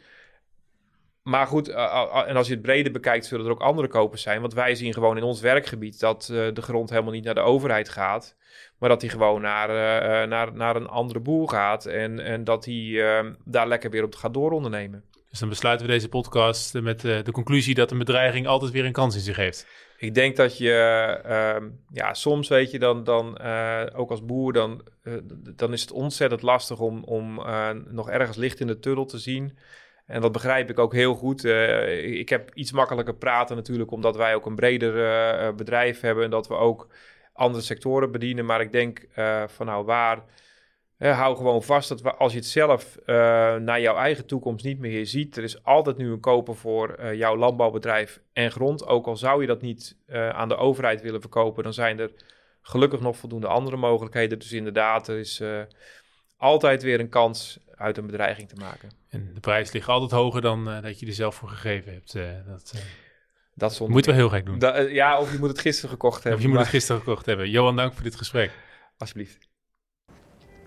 Maar 1.24 1.48
goed, 1.48 1.68
en 1.68 2.36
als 2.36 2.48
je 2.48 2.54
het 2.54 2.62
breder 2.62 2.92
bekijkt, 2.92 3.26
zullen 3.26 3.46
er 3.46 3.52
ook 3.52 3.62
andere 3.62 3.88
kopers 3.88 4.22
zijn. 4.22 4.42
Want 4.42 4.54
wij 4.54 4.76
zien 4.76 4.94
gewoon 4.94 5.18
in 5.18 5.24
ons 5.24 5.42
werkgebied 5.42 6.00
dat 6.00 6.26
de 6.26 6.62
grond 6.62 6.90
helemaal 6.90 7.12
niet 7.12 7.24
naar 7.24 7.36
de 7.36 7.42
overheid 7.42 7.90
gaat. 7.90 8.36
Maar 8.78 8.90
dat 8.90 9.02
hij 9.02 9.10
gewoon 9.10 9.42
naar, 9.42 9.68
naar, 10.28 10.54
naar 10.54 10.76
een 10.76 10.88
andere 10.88 11.20
boer 11.20 11.50
gaat. 11.50 11.86
En, 11.86 12.20
en 12.20 12.44
dat 12.44 12.66
hij 12.66 12.74
uh, 12.74 13.20
daar 13.46 13.68
lekker 13.68 13.90
weer 13.90 14.04
op 14.04 14.16
gaat 14.16 14.34
doorondernemen. 14.34 15.04
Dus 15.30 15.40
dan 15.40 15.50
besluiten 15.50 15.86
we 15.86 15.92
deze 15.92 16.10
podcast 16.10 16.74
met 16.74 17.02
de 17.02 17.32
conclusie 17.32 17.76
dat 17.76 17.92
een 17.92 17.98
bedreiging 17.98 18.48
altijd 18.48 18.72
weer 18.72 18.86
een 18.86 18.92
kans 18.92 19.16
in 19.16 19.22
zich 19.22 19.36
heeft. 19.36 19.68
Ik 19.98 20.14
denk 20.14 20.36
dat 20.36 20.58
je, 20.58 20.74
ehm, 21.24 21.70
ja, 21.92 22.14
soms 22.14 22.48
weet 22.48 22.72
je 22.72 22.80
dan, 22.80 23.04
dan 23.04 23.40
ook 23.94 24.10
als 24.10 24.26
boer, 24.26 24.54
dan, 24.54 24.82
dan 25.56 25.74
is 25.74 25.82
het 25.82 25.92
ontzettend 25.92 26.42
lastig 26.42 26.80
om, 26.80 27.04
om 27.04 27.42
nog 27.88 28.10
ergens 28.10 28.38
licht 28.38 28.60
in 28.60 28.68
de 28.68 28.80
tunnel 28.80 29.06
te 29.06 29.18
zien. 29.18 29.58
En 30.10 30.22
dat 30.22 30.32
begrijp 30.32 30.70
ik 30.70 30.80
ook 30.80 30.94
heel 30.94 31.16
goed. 31.16 31.44
ik 32.04 32.30
heb 32.30 32.52
iets 32.54 32.72
makkelijker 32.72 33.16
praten 33.16 33.56
natuurlijk, 33.56 33.92
omdat 33.92 34.16
wij 34.16 34.36
ook 34.36 34.46
een 34.46 34.56
breder 34.56 35.56
bedrijf 35.56 36.02
hebben. 36.02 36.24
En 36.24 36.30
dat 36.30 36.48
we 36.48 36.54
ook 36.54 36.88
andere 37.34 37.64
sectoren 37.64 38.12
bedienen. 38.12 38.46
Maar 38.46 38.62
ik 38.62 38.72
denk 38.72 39.08
van 39.48 39.66
nou 39.66 39.86
waar, 39.86 40.24
hou 40.98 41.36
gewoon 41.36 41.64
vast 41.64 41.90
dat 41.90 42.02
we, 42.02 42.16
als 42.16 42.32
je 42.32 42.38
het 42.38 42.48
zelf 42.48 42.98
naar 43.60 43.82
jouw 43.82 43.96
eigen 43.96 44.26
toekomst 44.26 44.66
niet 44.66 44.80
meer 44.80 45.06
ziet, 45.06 45.38
er 45.38 45.44
is 45.44 45.64
altijd 45.64 45.98
nu 45.98 46.12
een 46.12 46.20
koper 46.20 46.56
voor 46.56 47.16
jouw 47.16 47.38
landbouwbedrijf 47.38 48.22
en 48.34 48.52
grond. 48.52 48.88
Ook 48.88 49.08
al 49.08 49.18
zou 49.18 49.42
je 49.42 49.48
dat 49.48 49.62
niet 49.62 49.98
aan 50.08 50.50
de 50.50 50.58
overheid 50.58 51.02
willen 51.02 51.22
verkopen, 51.22 51.64
dan 51.64 51.74
zijn 51.74 52.00
er 52.00 52.12
gelukkig 52.62 53.00
nog 53.00 53.18
voldoende 53.18 53.48
andere 53.48 53.78
mogelijkheden. 53.78 54.40
Dus 54.40 54.52
inderdaad, 54.52 55.08
er 55.08 55.18
is 55.18 55.44
altijd 56.38 56.84
weer 56.84 57.00
een 57.00 57.10
kans 57.10 57.60
uit 57.80 57.98
een 57.98 58.06
bedreiging 58.06 58.50
te 58.50 58.56
maken. 58.56 58.90
En 59.10 59.32
de 59.34 59.40
prijs 59.40 59.72
ligt 59.72 59.88
altijd 59.88 60.12
hoger 60.12 60.42
dan 60.42 60.66
dat 60.82 61.00
je 61.00 61.06
er 61.06 61.14
zelf 61.14 61.36
voor 61.36 61.50
gegeven 61.50 61.94
hebt. 61.94 62.14
dat, 62.46 62.74
dat 63.54 63.74
zonder 63.74 63.96
moet 63.96 64.06
wel 64.06 64.16
heel 64.16 64.30
gek 64.30 64.46
doen. 64.46 64.60
Ja, 64.94 65.20
of 65.20 65.32
je 65.32 65.40
moet 65.40 65.50
het 65.50 65.60
gisteren 65.60 65.90
gekocht 65.90 66.24
hebben. 66.24 66.34
Of 66.34 66.42
je 66.42 66.48
moet 66.48 66.60
het 66.60 66.68
gisteren 66.68 67.02
gekocht 67.02 67.26
hebben. 67.26 67.50
Johan, 67.50 67.76
dank 67.76 67.94
voor 67.94 68.04
dit 68.04 68.16
gesprek. 68.16 68.52
Alsjeblieft. 68.98 69.48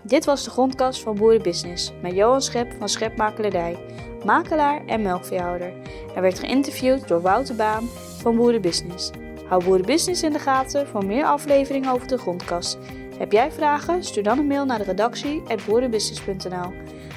Dit 0.03 0.25
was 0.25 0.43
de 0.43 0.49
grondkast 0.49 1.01
van 1.01 1.15
Boerenbusiness 1.15 1.91
met 2.01 2.13
Johan 2.13 2.41
Schep 2.41 2.73
van 2.77 2.89
Schepmakelaardij, 2.89 3.77
makelaar 4.25 4.85
en 4.85 5.01
melkveehouder. 5.01 5.73
Hij 6.13 6.21
werd 6.21 6.39
geïnterviewd 6.39 7.07
door 7.07 7.21
Wouter 7.21 7.55
Baan 7.55 7.87
van 8.19 8.35
Boerenbusiness. 8.35 9.11
Hou 9.47 9.63
Boerenbusiness 9.63 10.23
in 10.23 10.31
de 10.31 10.39
gaten 10.39 10.87
voor 10.87 11.05
meer 11.05 11.25
afleveringen 11.25 11.91
over 11.91 12.07
de 12.07 12.17
grondkast. 12.17 12.77
Heb 13.17 13.31
jij 13.31 13.51
vragen? 13.51 14.03
Stuur 14.03 14.23
dan 14.23 14.39
een 14.39 14.47
mail 14.47 14.65
naar 14.65 14.77
de 14.77 14.83
redactie 14.83 15.43
boerenbusiness.nl. 15.65 16.73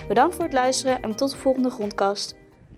Bedankt 0.08 0.34
voor 0.34 0.44
het 0.44 0.52
luisteren 0.52 1.02
en 1.02 1.16
tot 1.16 1.30
de 1.30 1.36
volgende 1.36 1.70
grondkast. 1.70 2.34